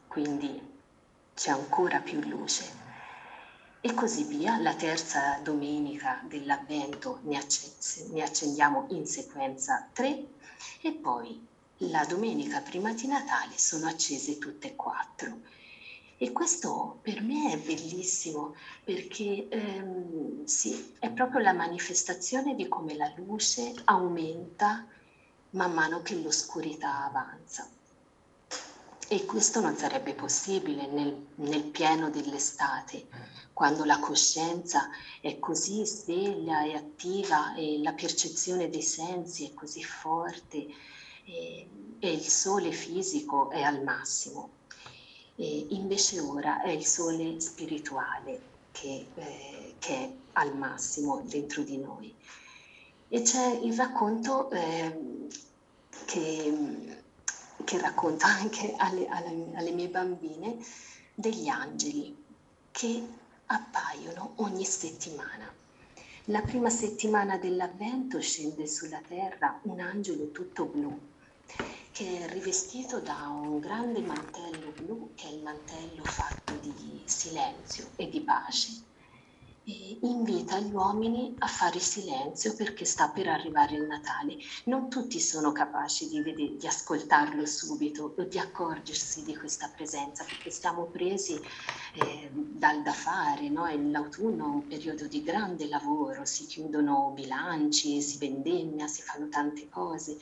quindi 0.08 0.76
c'è 1.34 1.52
ancora 1.52 2.00
più 2.00 2.20
luce. 2.22 2.86
E 3.80 3.94
così 3.94 4.24
via, 4.24 4.58
la 4.58 4.74
terza 4.74 5.38
domenica 5.42 6.20
dell'avvento 6.24 7.20
ne, 7.24 7.38
acc- 7.38 8.10
ne 8.10 8.22
accendiamo 8.24 8.88
in 8.90 9.06
sequenza 9.06 9.88
tre 9.94 10.26
e 10.82 10.92
poi 10.94 11.40
la 11.82 12.04
domenica 12.06 12.60
prima 12.62 12.92
di 12.94 13.06
Natale 13.06 13.58
sono 13.58 13.88
accese 13.88 14.40
tutte 14.40 14.70
e 14.70 14.76
quattro. 14.76 15.40
E 16.20 16.32
questo 16.32 16.98
per 17.04 17.22
me 17.22 17.52
è 17.52 17.58
bellissimo 17.58 18.56
perché 18.84 19.48
ehm, 19.50 20.46
sì, 20.46 20.96
è 20.98 21.12
proprio 21.12 21.42
la 21.42 21.54
manifestazione 21.54 22.56
di 22.56 22.68
come 22.68 22.96
la 22.96 23.12
luce 23.16 23.72
aumenta 23.84 24.84
man 25.52 25.74
mano 25.74 26.02
che 26.02 26.16
l'oscurità 26.16 27.04
avanza. 27.04 27.70
E 29.10 29.26
questo 29.26 29.62
non 29.62 29.78
sarebbe 29.78 30.16
possibile 30.16 30.88
nel, 30.88 31.16
nel 31.36 31.64
pieno 31.64 32.10
dell'estate, 32.10 33.06
quando 33.54 33.86
la 33.86 34.00
coscienza 34.00 34.90
è 35.22 35.38
così 35.38 35.86
sveglia 35.86 36.64
e 36.64 36.74
attiva 36.74 37.54
e 37.54 37.80
la 37.82 37.94
percezione 37.94 38.70
dei 38.70 38.82
sensi 38.82 39.46
è 39.46 39.54
così 39.54 39.84
forte 39.84 40.68
e, 41.26 41.68
e 42.00 42.12
il 42.12 42.28
sole 42.28 42.72
fisico 42.72 43.50
è 43.52 43.62
al 43.62 43.84
massimo. 43.84 44.57
E 45.40 45.68
invece 45.70 46.20
ora 46.20 46.64
è 46.64 46.70
il 46.70 46.84
sole 46.84 47.40
spirituale 47.40 48.42
che, 48.72 49.06
eh, 49.14 49.76
che 49.78 49.96
è 49.96 50.12
al 50.34 50.58
massimo 50.58 51.22
dentro 51.26 51.62
di 51.62 51.78
noi. 51.78 52.12
E 53.08 53.22
c'è 53.22 53.60
il 53.62 53.76
racconto 53.76 54.50
eh, 54.50 55.28
che, 56.06 56.98
che, 57.64 57.80
racconto 57.80 58.26
anche 58.28 58.74
alle, 58.78 59.08
alle, 59.08 59.46
alle 59.54 59.72
mie 59.72 59.90
bambine 59.90 60.58
degli 61.14 61.48
angeli 61.48 62.16
che 62.72 63.08
appaiono 63.46 64.34
ogni 64.38 64.66
settimana. 64.66 65.54
La 66.26 66.42
prima 66.42 66.72
settimana 66.72 67.38
dell'avvento 67.38 68.20
scende 68.22 68.66
sulla 68.66 69.02
terra 69.08 69.60
un 69.64 69.80
angelo 69.80 70.32
tutto 70.32 70.66
blu 70.66 71.00
che 71.98 72.28
è 72.28 72.32
rivestito 72.32 73.00
da 73.00 73.28
un 73.28 73.58
grande 73.58 74.02
mantello 74.02 74.72
blu 74.76 75.14
che 75.16 75.30
è 75.30 75.32
il 75.32 75.42
mantello 75.42 76.04
fatto 76.04 76.54
di 76.62 77.02
silenzio 77.06 77.90
e 77.96 78.08
di 78.08 78.22
pace 78.22 78.84
e 79.70 79.98
invita 80.04 80.60
gli 80.60 80.72
uomini 80.72 81.36
a 81.40 81.48
fare 81.48 81.80
silenzio 81.80 82.56
perché 82.56 82.86
sta 82.86 83.10
per 83.10 83.28
arrivare 83.28 83.76
il 83.76 83.84
Natale. 83.84 84.38
Non 84.66 84.90
tutti 84.90 85.20
sono 85.20 85.52
capaci 85.52 86.08
di, 86.08 86.22
vedere, 86.22 86.56
di 86.56 86.68
ascoltarlo 86.68 87.46
subito 87.46 88.14
o 88.16 88.24
di 88.24 88.40
accorgersi 88.40 89.24
di 89.24 89.36
questa 89.36 89.70
presenza 89.76 90.24
perché 90.24 90.52
siamo 90.52 90.86
presi 90.86 91.34
eh, 91.34 92.30
dal 92.32 92.82
da 92.82 92.94
fare. 92.94 93.50
No? 93.50 93.68
L'autunno 93.92 94.46
è 94.46 94.48
un 94.48 94.68
periodo 94.68 95.06
di 95.06 95.22
grande 95.22 95.68
lavoro, 95.68 96.24
si 96.24 96.46
chiudono 96.46 97.12
bilanci, 97.14 98.02
si 98.02 98.18
vendemmia, 98.20 98.88
si 98.88 99.02
fanno 99.02 99.28
tante 99.28 99.68
cose. 99.68 100.18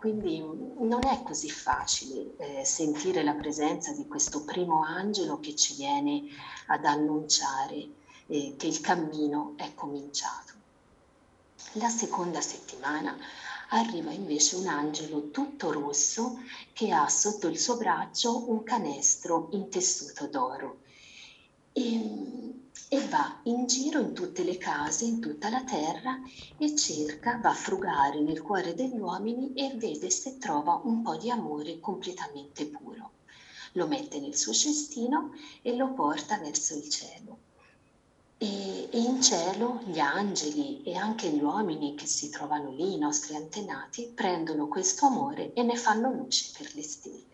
Quindi 0.00 0.38
non 0.40 1.04
è 1.04 1.22
così 1.22 1.50
facile 1.50 2.34
eh, 2.38 2.64
sentire 2.64 3.22
la 3.22 3.34
presenza 3.34 3.92
di 3.92 4.06
questo 4.06 4.44
primo 4.44 4.82
angelo 4.82 5.38
che 5.40 5.54
ci 5.54 5.74
viene 5.74 6.22
ad 6.68 6.86
annunciare 6.86 7.86
eh, 8.26 8.54
che 8.56 8.66
il 8.66 8.80
cammino 8.80 9.52
è 9.58 9.74
cominciato. 9.74 10.54
La 11.72 11.90
seconda 11.90 12.40
settimana 12.40 13.14
arriva 13.68 14.10
invece 14.10 14.56
un 14.56 14.68
angelo 14.68 15.28
tutto 15.28 15.70
rosso 15.70 16.38
che 16.72 16.92
ha 16.92 17.06
sotto 17.10 17.48
il 17.48 17.58
suo 17.58 17.76
braccio 17.76 18.50
un 18.50 18.62
canestro 18.62 19.48
in 19.52 19.68
tessuto 19.68 20.26
d'oro 20.28 20.78
e, 21.74 22.59
e, 22.92 23.06
va 23.06 23.40
in 23.44 23.66
giro 23.66 24.00
in 24.00 24.14
tutte 24.14 24.42
le 24.42 24.58
case, 24.58 25.04
in 25.04 25.20
tutta 25.20 25.48
la 25.48 25.62
terra 25.62 26.20
e 26.58 26.74
cerca, 26.74 27.38
va 27.40 27.50
a 27.50 27.54
frugare 27.54 28.18
nel 28.18 28.42
cuore 28.42 28.74
degli 28.74 28.98
uomini 28.98 29.52
e 29.54 29.72
vede 29.76 30.10
se 30.10 30.38
trova 30.38 30.80
un 30.82 31.00
po' 31.00 31.16
di 31.16 31.30
amore 31.30 31.78
completamente 31.78 32.66
puro. 32.66 33.12
lo 33.74 33.86
mette 33.86 34.18
nel 34.18 34.34
suo 34.34 34.52
cestino 34.52 35.30
e 35.62 35.76
lo 35.76 35.92
porta 35.92 36.36
verso 36.38 36.74
il 36.74 36.88
cielo. 36.88 37.38
E, 38.38 38.88
in 38.90 39.22
cielo 39.22 39.82
gli 39.84 40.00
angeli 40.00 40.82
e 40.82 40.96
anche 40.96 41.28
gli 41.30 41.40
uomini 41.40 41.94
che 41.94 42.06
si 42.06 42.28
trovano 42.28 42.72
lì, 42.72 42.94
i 42.94 42.98
nostri 42.98 43.36
antenati, 43.36 44.10
prendono 44.12 44.66
questo 44.66 45.06
amore 45.06 45.52
e 45.52 45.62
ne 45.62 45.76
fanno 45.76 46.10
luce 46.10 46.50
per 46.58 46.74
le 46.74 46.82
stelle. 46.82 47.29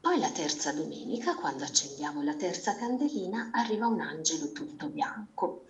Poi 0.00 0.18
la 0.18 0.30
terza 0.30 0.72
domenica, 0.72 1.34
quando 1.34 1.64
accendiamo 1.64 2.22
la 2.22 2.34
terza 2.34 2.74
candelina, 2.74 3.50
arriva 3.52 3.86
un 3.86 4.00
angelo 4.00 4.50
tutto 4.50 4.86
bianco 4.88 5.66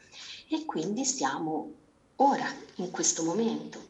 e 0.49 0.64
quindi 0.64 1.05
siamo 1.05 1.72
ora, 2.16 2.47
in 2.76 2.93
questo 2.93 3.24
momento. 3.24 3.89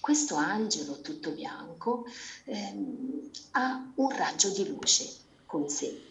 Questo 0.00 0.36
angelo 0.36 1.02
tutto 1.02 1.32
bianco 1.32 2.06
ehm, 2.44 3.30
ha 3.50 3.92
un 3.96 4.10
raggio 4.16 4.48
di 4.50 4.66
luce 4.66 5.06
con 5.44 5.68
sé 5.68 6.10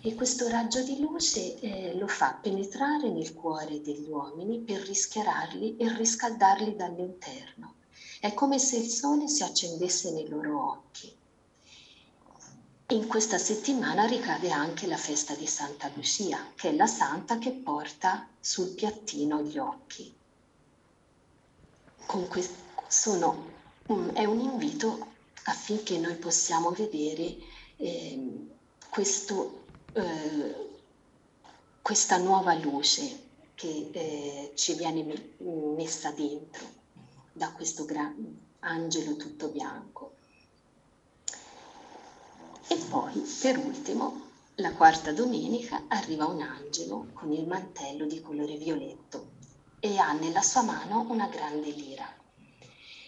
e 0.00 0.14
questo 0.14 0.48
raggio 0.48 0.82
di 0.82 0.98
luce 0.98 1.60
eh, 1.60 1.94
lo 1.94 2.08
fa 2.08 2.38
penetrare 2.40 3.10
nel 3.10 3.34
cuore 3.34 3.82
degli 3.82 4.08
uomini 4.08 4.60
per 4.60 4.80
rischiararli 4.80 5.76
e 5.76 5.94
riscaldarli 5.94 6.74
dall'interno. 6.74 7.74
È 8.18 8.32
come 8.32 8.58
se 8.58 8.78
il 8.78 8.88
sole 8.88 9.28
si 9.28 9.42
accendesse 9.42 10.10
nei 10.10 10.28
loro 10.28 10.70
occhi. 10.70 11.20
In 12.92 13.06
questa 13.06 13.38
settimana 13.38 14.04
ricade 14.04 14.50
anche 14.50 14.86
la 14.86 14.98
festa 14.98 15.34
di 15.34 15.46
Santa 15.46 15.90
Lucia, 15.94 16.52
che 16.54 16.68
è 16.68 16.74
la 16.74 16.86
santa 16.86 17.38
che 17.38 17.50
porta 17.50 18.28
sul 18.38 18.74
piattino 18.74 19.40
gli 19.40 19.56
occhi. 19.56 20.14
Quest- 22.28 22.52
sono, 22.88 23.46
è 24.12 24.26
un 24.26 24.40
invito 24.40 25.06
affinché 25.44 25.96
noi 25.96 26.16
possiamo 26.16 26.68
vedere 26.72 27.34
eh, 27.76 28.48
questo, 28.90 29.68
eh, 29.94 30.80
questa 31.80 32.18
nuova 32.18 32.52
luce 32.52 33.30
che 33.54 33.88
eh, 33.90 34.52
ci 34.54 34.74
viene 34.74 35.34
messa 35.38 36.10
dentro 36.10 36.66
da 37.32 37.52
questo 37.52 37.86
gran 37.86 38.38
angelo 38.58 39.16
tutto 39.16 39.48
bianco. 39.48 40.11
E 42.72 42.76
poi, 42.88 43.22
per 43.42 43.58
ultimo, 43.58 44.30
la 44.54 44.72
quarta 44.72 45.12
domenica 45.12 45.84
arriva 45.88 46.24
un 46.24 46.40
angelo 46.40 47.08
con 47.12 47.30
il 47.30 47.46
mantello 47.46 48.06
di 48.06 48.22
colore 48.22 48.56
violetto 48.56 49.32
e 49.78 49.98
ha 49.98 50.14
nella 50.14 50.40
sua 50.40 50.62
mano 50.62 51.04
una 51.10 51.26
grande 51.26 51.70
lira. 51.70 52.08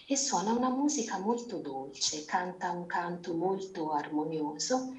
E 0.05 0.15
suona 0.15 0.51
una 0.51 0.69
musica 0.69 1.17
molto 1.17 1.57
dolce, 1.57 2.25
canta 2.25 2.69
un 2.69 2.85
canto 2.85 3.33
molto 3.33 3.91
armonioso, 3.91 4.93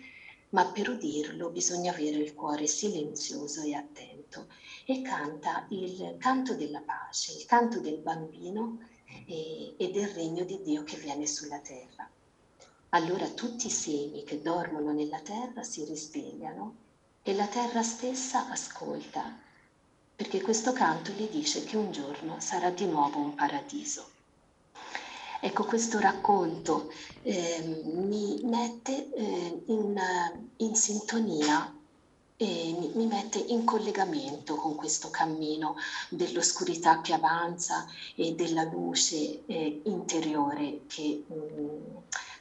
ma 0.48 0.64
per 0.64 0.88
udirlo 0.88 1.50
bisogna 1.50 1.92
avere 1.92 2.16
il 2.16 2.34
cuore 2.34 2.66
silenzioso 2.66 3.62
e 3.62 3.72
attento. 3.72 4.48
E 4.84 5.00
canta 5.00 5.64
il 5.68 6.16
canto 6.18 6.56
della 6.56 6.82
pace, 6.84 7.30
il 7.38 7.44
canto 7.44 7.78
del 7.78 7.98
bambino 7.98 8.80
e, 9.28 9.76
e 9.78 9.90
del 9.92 10.08
regno 10.08 10.42
di 10.42 10.60
Dio 10.60 10.82
che 10.82 10.96
viene 10.96 11.28
sulla 11.28 11.60
terra 11.60 12.10
allora 12.96 13.28
tutti 13.28 13.66
i 13.66 13.70
semi 13.70 14.24
che 14.24 14.40
dormono 14.40 14.90
nella 14.90 15.20
terra 15.20 15.62
si 15.62 15.84
risvegliano 15.84 16.74
e 17.22 17.34
la 17.34 17.46
terra 17.46 17.82
stessa 17.82 18.48
ascolta, 18.48 19.36
perché 20.16 20.40
questo 20.40 20.72
canto 20.72 21.12
gli 21.12 21.28
dice 21.28 21.62
che 21.64 21.76
un 21.76 21.92
giorno 21.92 22.40
sarà 22.40 22.70
di 22.70 22.86
nuovo 22.86 23.18
un 23.18 23.34
paradiso. 23.34 24.08
Ecco, 25.40 25.64
questo 25.64 25.98
racconto 25.98 26.90
eh, 27.20 27.82
mi 27.84 28.40
mette 28.44 29.12
eh, 29.12 29.62
in, 29.66 30.02
in, 30.56 30.74
sintonia 30.74 31.70
e 32.38 32.74
mi, 32.78 32.92
mi, 32.94 33.06
mette 33.06 33.38
in 33.38 33.64
collegamento 33.64 34.54
con 34.54 34.74
questo 34.74 35.10
cammino 35.10 35.76
dell'oscurità 36.08 37.02
che 37.02 37.12
avanza 37.12 37.86
e 38.14 38.32
della 38.32 38.62
luce 38.62 39.44
eh, 39.44 39.82
interiore 39.84 40.80
che 40.86 41.24
mh, 41.26 41.34
mm, 41.34 41.96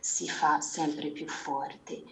si 0.06 0.30
fa 0.30 0.62
sempre 0.62 1.10
più 1.10 1.28
forte. 1.28 2.04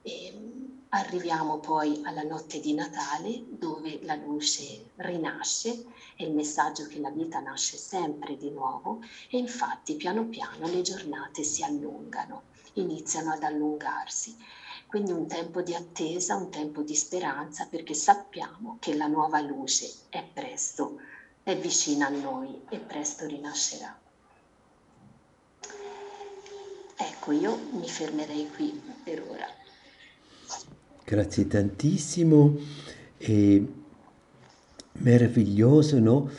E 0.00 0.82
arriviamo 0.88 1.58
poi 1.58 2.00
alla 2.04 2.22
notte 2.22 2.60
di 2.60 2.72
Natale 2.72 3.44
dove 3.46 4.00
la 4.04 4.14
luce 4.14 4.92
rinasce, 4.96 5.84
è 6.16 6.22
il 6.22 6.32
messaggio 6.32 6.86
che 6.86 6.98
la 6.98 7.10
vita 7.10 7.38
nasce 7.38 7.76
sempre 7.76 8.38
di 8.38 8.50
nuovo 8.50 9.02
e 9.28 9.36
infatti 9.36 9.96
piano 9.96 10.28
piano 10.28 10.66
le 10.66 10.80
giornate 10.80 11.44
si 11.44 11.62
allungano, 11.62 12.44
iniziano 12.74 13.32
ad 13.32 13.42
allungarsi. 13.42 14.34
Quindi 14.86 15.12
un 15.12 15.28
tempo 15.28 15.60
di 15.60 15.74
attesa, 15.74 16.36
un 16.36 16.50
tempo 16.50 16.80
di 16.80 16.96
speranza 16.96 17.66
perché 17.66 17.92
sappiamo 17.92 18.78
che 18.80 18.96
la 18.96 19.06
nuova 19.06 19.40
luce 19.40 20.06
è 20.08 20.24
presto, 20.24 20.96
è 21.42 21.54
vicina 21.54 22.06
a 22.06 22.08
noi 22.08 22.64
e 22.70 22.78
presto 22.78 23.26
rinascerà. 23.26 23.99
Ecco, 27.20 27.32
io 27.32 27.58
mi 27.78 27.86
fermerei 27.86 28.48
qui 28.56 28.80
per 29.04 29.22
ora. 29.28 29.44
Grazie 31.04 31.46
tantissimo. 31.46 32.56
È 33.18 33.60
meraviglioso, 34.92 35.98
no? 35.98 36.30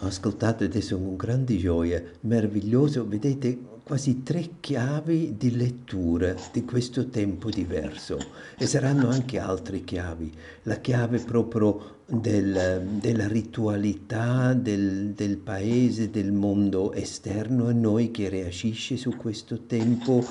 Ho 0.00 0.06
ascoltato 0.06 0.64
adesso 0.64 0.98
con 0.98 1.14
grande 1.14 1.56
gioia, 1.58 2.02
meraviglioso, 2.22 3.06
vedete 3.06 3.56
quasi 3.84 4.22
tre 4.22 4.48
chiavi 4.60 5.36
di 5.36 5.54
lettura 5.54 6.34
di 6.50 6.64
questo 6.64 7.08
tempo 7.08 7.50
diverso 7.50 8.18
e 8.56 8.66
saranno 8.66 9.10
anche 9.10 9.38
altre 9.38 9.84
chiavi. 9.84 10.32
La 10.62 10.76
chiave 10.76 11.18
proprio 11.18 11.98
del, 12.06 12.82
della 12.98 13.28
ritualità 13.28 14.54
del, 14.54 15.12
del, 15.12 15.36
paese, 15.36 16.08
del 16.08 16.32
mondo 16.32 16.94
esterno 16.94 17.66
a 17.66 17.72
noi 17.72 18.10
che 18.10 18.30
reagisce 18.30 18.96
su 18.96 19.16
questo 19.16 19.60
tempo, 19.66 20.24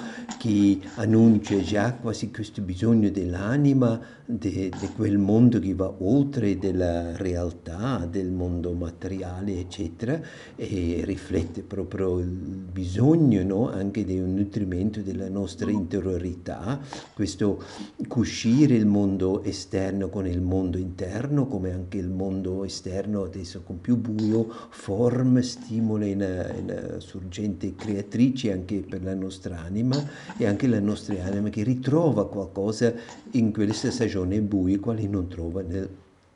che 0.43 0.77
annuncia 0.95 1.61
già 1.61 1.93
quasi 1.93 2.29
questo 2.29 2.61
bisogno 2.61 3.09
dell'anima, 3.09 3.97
di 4.25 4.69
quel 4.93 5.17
mondo 5.17 5.57
che 5.57 5.73
va 5.73 5.93
oltre 5.99 6.57
della 6.57 7.15
realtà, 7.15 8.05
del 8.11 8.29
mondo 8.29 8.73
materiale, 8.73 9.57
eccetera, 9.57 10.19
e 10.57 11.01
riflette 11.05 11.61
proprio 11.61 12.19
il 12.19 12.27
bisogno 12.27 13.41
no? 13.43 13.71
anche 13.71 14.03
di 14.03 14.19
un 14.19 14.33
nutrimento 14.33 14.99
della 14.99 15.29
nostra 15.29 15.71
interiorità, 15.71 16.77
questo 17.13 17.63
cuscire 18.09 18.75
il 18.75 18.85
mondo 18.85 19.45
esterno 19.45 20.09
con 20.09 20.27
il 20.27 20.41
mondo 20.41 20.77
interno, 20.77 21.47
come 21.47 21.71
anche 21.71 21.99
il 21.99 22.09
mondo 22.09 22.65
esterno 22.65 23.23
adesso 23.23 23.61
con 23.63 23.79
più 23.79 23.95
buio 23.95 24.45
forma, 24.71 25.41
stimola 25.41 26.05
una, 26.05 26.53
una 26.61 26.99
sorgente 26.99 27.75
creatrice 27.75 28.51
anche 28.51 28.79
per 28.79 29.03
la 29.03 29.13
nostra 29.13 29.59
anima 29.61 30.31
e 30.37 30.45
anche 30.45 30.67
la 30.67 30.79
nostra 30.79 31.23
anima 31.23 31.49
che 31.49 31.63
ritrova 31.63 32.27
qualcosa 32.27 32.93
in 33.31 33.51
questa 33.51 33.91
stagione 33.91 34.41
buia 34.41 34.79
quale 34.79 35.07
non 35.07 35.27
trova 35.27 35.61
nel 35.61 35.89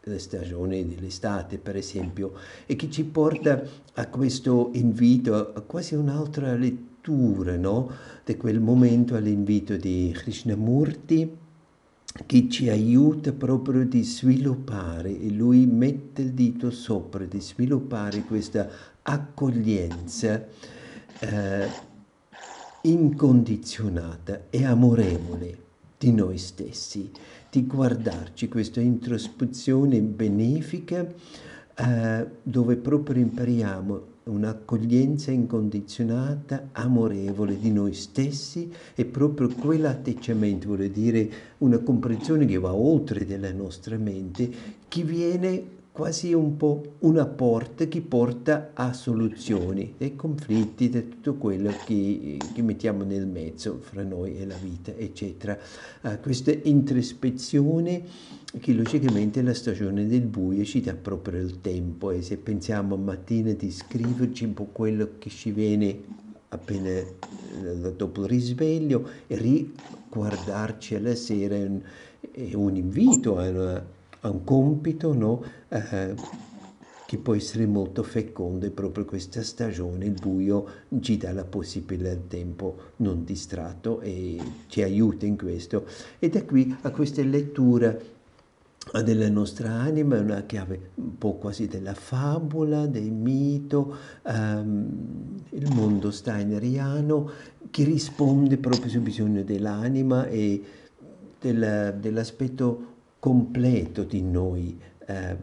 le 0.08 0.20
stagioni 0.20 0.88
dell'estate, 0.88 1.58
per 1.58 1.76
esempio, 1.76 2.34
e 2.66 2.76
che 2.76 2.90
ci 2.90 3.04
porta 3.04 3.62
a 3.94 4.08
questo 4.08 4.72
invito, 4.74 5.54
a 5.54 5.62
quasi 5.62 5.96
un'altra 5.96 6.56
lettura, 6.56 7.56
no? 7.56 7.92
Di 8.24 8.36
quel 8.38 8.60
momento 8.60 9.16
all'invito 9.16 9.76
di 9.76 10.12
Krishnamurti, 10.16 11.38
che 12.26 12.50
ci 12.50 12.70
aiuta 12.70 13.32
proprio 13.32 13.86
di 13.86 14.04
sviluppare, 14.04 15.10
e 15.20 15.30
lui 15.30 15.66
mette 15.66 16.24
il 16.24 16.32
dito 16.32 16.72
sopra, 16.72 17.26
di 17.26 17.40
sviluppare 17.40 18.22
questa 18.22 18.68
accoglienza 19.04 20.46
eh, 21.20 21.68
incondizionata 22.82 24.44
e 24.50 24.66
amorevole 24.66 25.66
di 25.98 26.12
noi 26.12 26.38
stessi, 26.38 27.10
di 27.50 27.66
guardarci 27.66 28.48
questa 28.48 28.82
introspezione 28.82 30.00
benefica 30.02 31.06
eh, 31.76 32.28
dove 32.44 32.76
proprio 32.76 33.22
impariamo 33.22 34.16
un'accoglienza 34.24 35.32
incondizionata, 35.32 36.70
amorevole 36.74 37.58
di 37.58 37.72
noi 37.72 37.94
stessi 37.94 38.72
e 38.94 39.06
proprio 39.06 39.48
quell'atteggiamento 39.48 40.68
vuol 40.68 40.90
dire 40.90 41.30
una 41.60 41.80
comprensione 41.80 42.46
che 42.46 42.58
va 42.58 42.74
oltre 42.74 43.26
della 43.26 43.52
nostra 43.54 43.98
mente, 43.98 44.50
che 44.88 45.04
viene 45.04 45.76
quasi 45.98 46.32
un 46.32 46.58
po' 46.58 46.98
una 47.00 47.26
porta 47.26 47.88
che 47.88 48.02
porta 48.02 48.70
a 48.76 48.94
soluzioni 48.94 49.96
dei 49.98 50.16
conflitti, 50.16 50.90
di 50.90 51.10
tutto 51.10 51.34
quello 51.38 51.74
che, 51.88 52.38
che 52.54 52.62
mettiamo 52.62 53.04
nel 53.04 53.26
mezzo 53.26 53.80
fra 53.80 54.04
noi 54.04 54.38
e 54.38 54.46
la 54.46 54.58
vita, 54.62 54.94
eccetera. 54.96 55.58
Uh, 56.02 56.20
questa 56.22 56.52
introspezione 56.52 58.04
che 58.60 58.74
logicamente 58.74 59.42
la 59.42 59.56
stagione 59.56 60.06
del 60.06 60.28
buio 60.28 60.64
ci 60.66 60.82
dà 60.82 60.94
proprio 60.94 61.42
il 61.42 61.62
tempo 61.62 62.12
e 62.12 62.22
se 62.22 62.38
pensiamo 62.38 62.94
a 62.94 63.00
mattina 63.00 63.54
di 63.54 63.72
scriverci 63.72 64.44
un 64.44 64.54
po' 64.54 64.68
quello 64.72 65.14
che 65.18 65.32
ci 65.32 65.50
viene 65.50 66.00
appena 66.50 67.02
dopo 67.96 68.22
il 68.22 68.28
risveglio 68.28 69.10
e 69.26 69.36
riguardarci 69.36 70.94
alla 70.94 71.16
sera 71.16 71.56
è 71.56 71.66
un, 71.66 71.82
è 72.32 72.54
un 72.54 72.76
invito 72.76 73.40
a, 73.40 73.50
una, 73.50 73.86
a, 74.22 74.30
un 74.30 74.44
compito 74.44 75.14
no? 75.14 75.44
eh, 75.70 76.14
che 77.08 77.18
può 77.18 77.34
essere 77.36 77.66
molto 77.66 78.04
fecondo 78.04 78.66
e 78.66 78.70
proprio 78.70 79.06
questa 79.06 79.42
stagione, 79.42 80.06
il 80.06 80.12
buio, 80.20 80.68
ci 81.00 81.16
dà 81.16 81.32
la 81.32 81.46
possibilità 81.46 82.10
del 82.10 82.28
tempo 82.28 82.78
non 82.98 83.24
distratto 83.24 84.02
e 84.02 84.38
ci 84.68 84.82
aiuta 84.82 85.26
in 85.26 85.38
questo. 85.38 85.86
E 86.20 86.28
da 86.28 86.44
qui 86.44 86.76
a 86.82 86.92
questa 86.92 87.24
lettura 87.24 87.98
della 89.04 89.30
nostra 89.30 89.72
anima 89.72 90.18
è 90.18 90.20
una 90.20 90.42
chiave 90.44 90.92
un 90.96 91.18
po' 91.18 91.36
quasi 91.36 91.68
della 91.68 91.94
favola, 91.94 92.86
del 92.88 93.12
mito, 93.12 93.96
um, 94.24 95.42
il 95.52 95.74
mondo 95.74 96.12
steineriano 96.12 97.30
che 97.70 97.84
risponde 97.86 98.58
proprio 98.58 98.90
sul 98.90 99.02
bisogno 99.02 99.44
dell'anima 99.44 100.28
e 100.28 100.62
del, 101.40 101.96
dell'aspetto 102.00 102.96
completo 103.28 104.04
di 104.04 104.22
noi. 104.22 104.80
Um, 105.06 105.36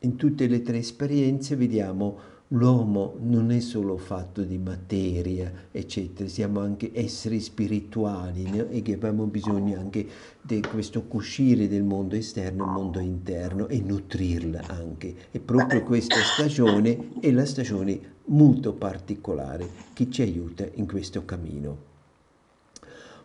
in 0.00 0.16
tutte 0.16 0.48
le 0.48 0.62
tre 0.62 0.78
esperienze 0.78 1.54
vediamo 1.54 2.30
l'uomo 2.48 3.14
non 3.20 3.52
è 3.52 3.60
solo 3.60 3.96
fatto 3.96 4.42
di 4.42 4.58
materia, 4.58 5.68
eccetera, 5.70 6.28
siamo 6.28 6.58
anche 6.58 6.90
esseri 6.92 7.38
spirituali 7.38 8.50
no? 8.50 8.66
e 8.68 8.82
che 8.82 8.94
abbiamo 8.94 9.26
bisogno 9.26 9.78
anche 9.78 10.04
di 10.42 10.60
questo 10.60 11.04
uscire 11.10 11.68
del 11.68 11.84
mondo 11.84 12.16
esterno 12.16 12.64
al 12.64 12.72
mondo 12.72 12.98
interno 12.98 13.68
e 13.68 13.80
nutrirla 13.80 14.62
anche. 14.66 15.14
E 15.30 15.38
proprio 15.38 15.84
questa 15.84 16.16
stagione 16.16 17.10
è 17.20 17.30
la 17.30 17.44
stagione 17.44 18.00
molto 18.26 18.72
particolare 18.72 19.68
che 19.92 20.10
ci 20.10 20.22
aiuta 20.22 20.66
in 20.74 20.88
questo 20.88 21.24
cammino. 21.24 21.91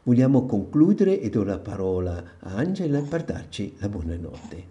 Vogliamo 0.08 0.46
concludere 0.46 1.20
e 1.20 1.30
do 1.30 1.44
la 1.44 1.60
parola 1.60 2.38
a 2.40 2.56
Angela 2.56 3.02
per 3.02 3.26
darci 3.26 3.76
la 3.80 3.90
buonanotte. 3.90 4.68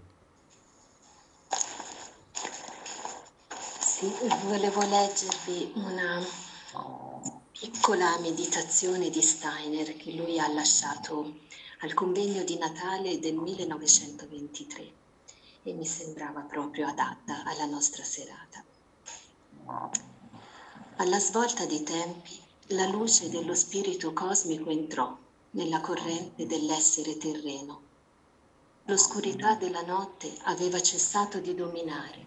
Sì, 3.78 4.10
volevo 4.46 4.80
leggervi 4.80 5.72
una 5.74 6.24
piccola 7.52 8.18
meditazione 8.20 9.10
di 9.10 9.20
Steiner 9.20 9.94
che 9.98 10.12
lui 10.12 10.38
ha 10.38 10.50
lasciato 10.50 11.40
al 11.80 11.92
convegno 11.92 12.42
di 12.42 12.56
Natale 12.56 13.18
del 13.18 13.34
1923 13.34 14.92
e 15.64 15.72
mi 15.74 15.84
sembrava 15.84 16.40
proprio 16.48 16.86
adatta 16.86 17.44
alla 17.44 17.66
nostra 17.66 18.04
serata. 18.04 18.64
Alla 20.96 21.20
svolta 21.20 21.66
dei 21.66 21.82
tempi, 21.82 22.40
la 22.68 22.86
luce 22.86 23.28
dello 23.28 23.54
spirito 23.54 24.14
cosmico 24.14 24.70
entrò 24.70 25.24
nella 25.56 25.80
corrente 25.80 26.46
dell'essere 26.46 27.16
terreno. 27.16 27.82
L'oscurità 28.84 29.54
della 29.54 29.82
notte 29.82 30.32
aveva 30.42 30.80
cessato 30.80 31.40
di 31.40 31.54
dominare 31.54 32.26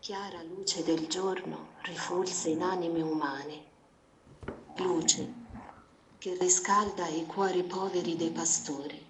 chiara 0.00 0.42
luce 0.42 0.84
del 0.84 1.08
giorno 1.08 1.70
rifulse 1.82 2.50
in 2.50 2.62
anime 2.62 3.02
umane, 3.02 3.64
luce 4.76 5.34
che 6.18 6.36
riscalda 6.38 7.08
i 7.08 7.26
cuori 7.26 7.64
poveri 7.64 8.14
dei 8.14 8.30
pastori, 8.30 9.04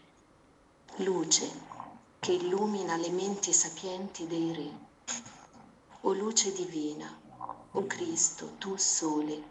luce 0.97 1.51
che 2.21 2.33
illumina 2.33 2.97
le 2.97 3.11
menti 3.11 3.53
sapienti 3.53 4.27
dei 4.27 4.53
re. 4.55 4.87
O 6.03 6.15
luce 6.15 6.53
divina, 6.53 7.21
o 7.73 7.87
Cristo, 7.87 8.55
tu 8.59 8.77
sole, 8.77 9.43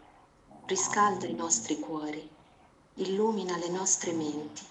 riscalda 0.66 1.26
i 1.26 1.34
nostri 1.34 1.78
cuori, 1.78 2.28
illumina 2.98 3.56
le 3.56 3.68
nostre 3.68 4.12
menti, 4.12 4.64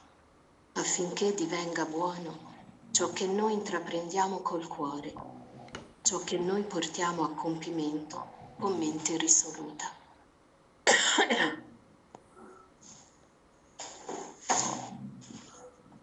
affinché 0.73 1.33
divenga 1.33 1.85
buono 1.85 2.55
ciò 2.91 3.11
che 3.11 3.27
noi 3.27 3.53
intraprendiamo 3.53 4.37
col 4.39 4.67
cuore 4.67 5.37
ciò 6.07 6.19
che 6.19 6.37
noi 6.37 6.63
portiamo 6.63 7.23
a 7.23 7.31
compimento 7.31 8.53
con 8.57 8.77
mente 8.77 9.17
risoluta. 9.17 9.91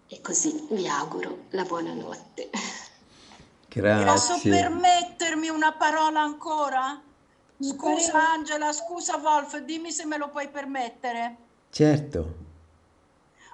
E 0.06 0.20
così 0.20 0.68
vi 0.70 0.86
auguro 0.86 1.46
la 1.50 1.64
buonanotte. 1.64 2.50
Grazie. 3.68 4.04
Posso 4.04 4.38
permettermi 4.42 5.48
una 5.48 5.72
parola 5.72 6.20
ancora? 6.20 7.02
Scusa 7.58 8.32
Angela, 8.32 8.72
scusa 8.72 9.16
Wolf, 9.16 9.56
dimmi 9.60 9.90
se 9.90 10.04
me 10.04 10.18
lo 10.18 10.28
puoi 10.28 10.50
permettere. 10.50 11.36
Certo. 11.74 12.34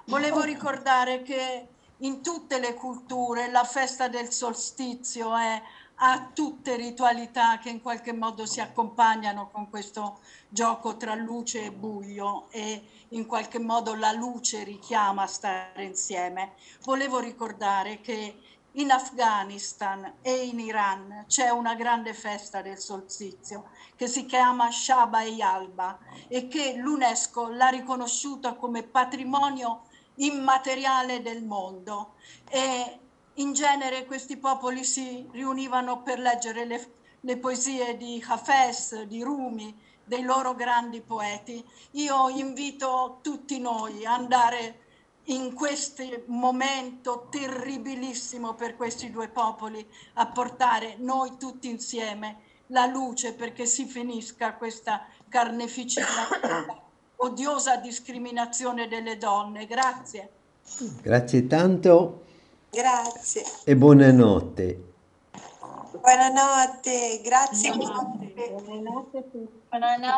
Volevo 0.05 0.43
ricordare 0.43 1.23
che 1.23 1.67
in 1.97 2.21
tutte 2.21 2.59
le 2.59 2.75
culture 2.75 3.49
la 3.49 3.63
festa 3.63 4.09
del 4.09 4.31
solstizio 4.31 5.35
è 5.35 5.59
ha 6.03 6.29
tutte 6.33 6.75
ritualità 6.75 7.57
che 7.59 7.69
in 7.69 7.81
qualche 7.81 8.11
modo 8.11 8.45
si 8.45 8.59
accompagnano 8.59 9.49
con 9.51 9.69
questo 9.69 10.19
gioco 10.49 10.97
tra 10.97 11.13
luce 11.13 11.65
e 11.65 11.71
buio 11.71 12.47
e 12.49 12.83
in 13.09 13.25
qualche 13.27 13.59
modo 13.59 13.93
la 13.95 14.11
luce 14.11 14.63
richiama 14.63 15.23
a 15.23 15.27
stare 15.27 15.83
insieme. 15.83 16.53
Volevo 16.83 17.19
ricordare 17.19 18.01
che 18.01 18.35
in 18.73 18.91
Afghanistan 18.91 20.19
e 20.21 20.45
in 20.45 20.59
Iran 20.59 21.25
c'è 21.27 21.49
una 21.49 21.75
grande 21.75 22.13
festa 22.13 22.61
del 22.61 22.77
solstizio 22.77 23.69
che 23.95 24.07
si 24.07 24.25
chiama 24.25 24.71
Shaba 24.71 25.21
e 25.23 25.41
Alba 25.41 25.99
e 26.27 26.47
che 26.47 26.75
l'UNESCO 26.75 27.49
l'ha 27.49 27.67
riconosciuta 27.67 28.53
come 28.53 28.83
patrimonio 28.83 29.83
immateriale 30.15 31.21
del 31.21 31.43
mondo. 31.43 32.13
E 32.49 32.99
in 33.35 33.53
genere 33.53 34.05
questi 34.05 34.37
popoli 34.37 34.83
si 34.83 35.27
riunivano 35.31 36.01
per 36.01 36.19
leggere 36.19 36.65
le, 36.65 36.93
le 37.21 37.37
poesie 37.37 37.97
di 37.97 38.23
Hafez, 38.25 39.03
di 39.03 39.21
Rumi, 39.21 39.77
dei 40.03 40.23
loro 40.23 40.55
grandi 40.55 41.01
poeti. 41.01 41.63
Io 41.91 42.29
invito 42.29 43.19
tutti 43.21 43.59
noi 43.59 44.05
a 44.05 44.13
andare 44.13 44.89
in 45.25 45.53
questo 45.53 46.03
momento 46.27 47.27
terribilissimo 47.29 48.55
per 48.55 48.75
questi 48.75 49.11
due 49.11 49.27
popoli 49.27 49.85
a 50.13 50.27
portare 50.27 50.95
noi 50.97 51.37
tutti 51.37 51.69
insieme 51.69 52.49
la 52.67 52.85
luce 52.85 53.33
perché 53.33 53.65
si 53.65 53.85
finisca 53.85 54.55
questa 54.55 55.05
carneficina, 55.29 56.05
odiosa 57.17 57.77
discriminazione 57.77 58.87
delle 58.87 59.17
donne. 59.17 59.65
Grazie. 59.65 60.29
Grazie 61.01 61.47
tanto. 61.47 62.23
Grazie. 62.69 63.43
E 63.65 63.75
buonanotte. 63.75 64.89
Buonanotte, 65.99 67.21
grazie. 67.21 67.75
Buonanotte. 67.75 68.55
Buonanotte 68.63 69.17
a 69.17 69.21
tutti. 69.21 69.61
Buonanotte. 69.69 70.11